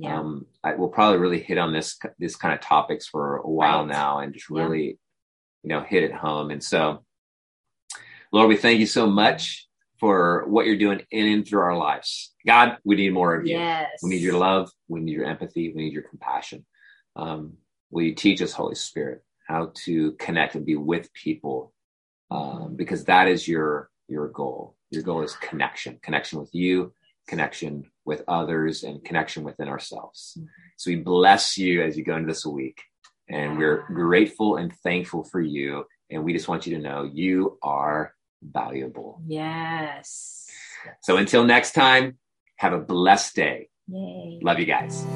Yeah. 0.00 0.18
Um, 0.18 0.46
I, 0.64 0.74
we'll 0.74 0.88
probably 0.88 1.18
really 1.18 1.40
hit 1.40 1.58
on 1.58 1.72
this 1.72 1.98
this 2.18 2.36
kind 2.36 2.54
of 2.54 2.60
topics 2.60 3.06
for 3.06 3.36
a 3.36 3.48
while 3.48 3.80
right. 3.80 3.92
now, 3.92 4.18
and 4.20 4.32
just 4.32 4.50
really 4.50 4.98
you 5.62 5.68
know, 5.68 5.82
hit 5.82 6.04
it 6.04 6.12
home. 6.12 6.50
And 6.50 6.62
so, 6.62 7.04
Lord, 8.32 8.48
we 8.48 8.56
thank 8.56 8.80
you 8.80 8.86
so 8.86 9.06
much 9.06 9.66
for 9.98 10.46
what 10.48 10.66
you're 10.66 10.78
doing 10.78 11.02
in 11.10 11.26
and 11.28 11.46
through 11.46 11.60
our 11.60 11.76
lives. 11.76 12.32
God, 12.46 12.78
we 12.84 12.96
need 12.96 13.12
more 13.12 13.34
of 13.34 13.46
you. 13.46 13.58
Yes. 13.58 13.88
We 14.02 14.10
need 14.10 14.22
your 14.22 14.38
love. 14.38 14.70
We 14.88 15.00
need 15.00 15.12
your 15.12 15.26
empathy. 15.26 15.72
We 15.74 15.82
need 15.82 15.92
your 15.92 16.02
compassion. 16.02 16.64
Um, 17.16 17.54
will 17.90 18.04
you 18.04 18.14
teach 18.14 18.40
us, 18.40 18.52
Holy 18.52 18.76
Spirit, 18.76 19.22
how 19.46 19.72
to 19.84 20.12
connect 20.12 20.54
and 20.54 20.64
be 20.64 20.76
with 20.76 21.12
people? 21.12 21.74
Um, 22.30 22.76
because 22.76 23.04
that 23.04 23.28
is 23.28 23.46
your 23.46 23.90
your 24.08 24.28
goal. 24.28 24.76
Your 24.90 25.02
goal 25.02 25.22
is 25.22 25.36
connection, 25.36 25.98
connection 26.02 26.38
with 26.40 26.54
you, 26.54 26.92
connection 27.28 27.84
with 28.10 28.24
others, 28.26 28.82
and 28.82 29.04
connection 29.04 29.44
within 29.44 29.68
ourselves. 29.68 30.34
Mm-hmm. 30.36 30.46
So 30.76 30.90
we 30.90 30.96
bless 30.96 31.56
you 31.56 31.80
as 31.82 31.96
you 31.96 32.02
go 32.02 32.16
into 32.16 32.26
this 32.26 32.44
week. 32.44 32.82
And 33.28 33.56
we're 33.56 33.84
grateful 33.86 34.56
and 34.56 34.74
thankful 34.82 35.22
for 35.22 35.40
you. 35.40 35.84
And 36.10 36.24
we 36.24 36.32
just 36.32 36.48
want 36.48 36.66
you 36.66 36.76
to 36.76 36.82
know 36.82 37.04
you 37.04 37.56
are 37.62 38.12
valuable. 38.42 39.22
Yes. 39.28 40.48
So 41.02 41.18
until 41.18 41.44
next 41.44 41.72
time, 41.72 42.18
have 42.56 42.72
a 42.72 42.80
blessed 42.80 43.36
day. 43.36 43.68
Yay. 43.86 44.40
Love 44.42 44.58
you 44.58 44.66
guys. 44.66 45.06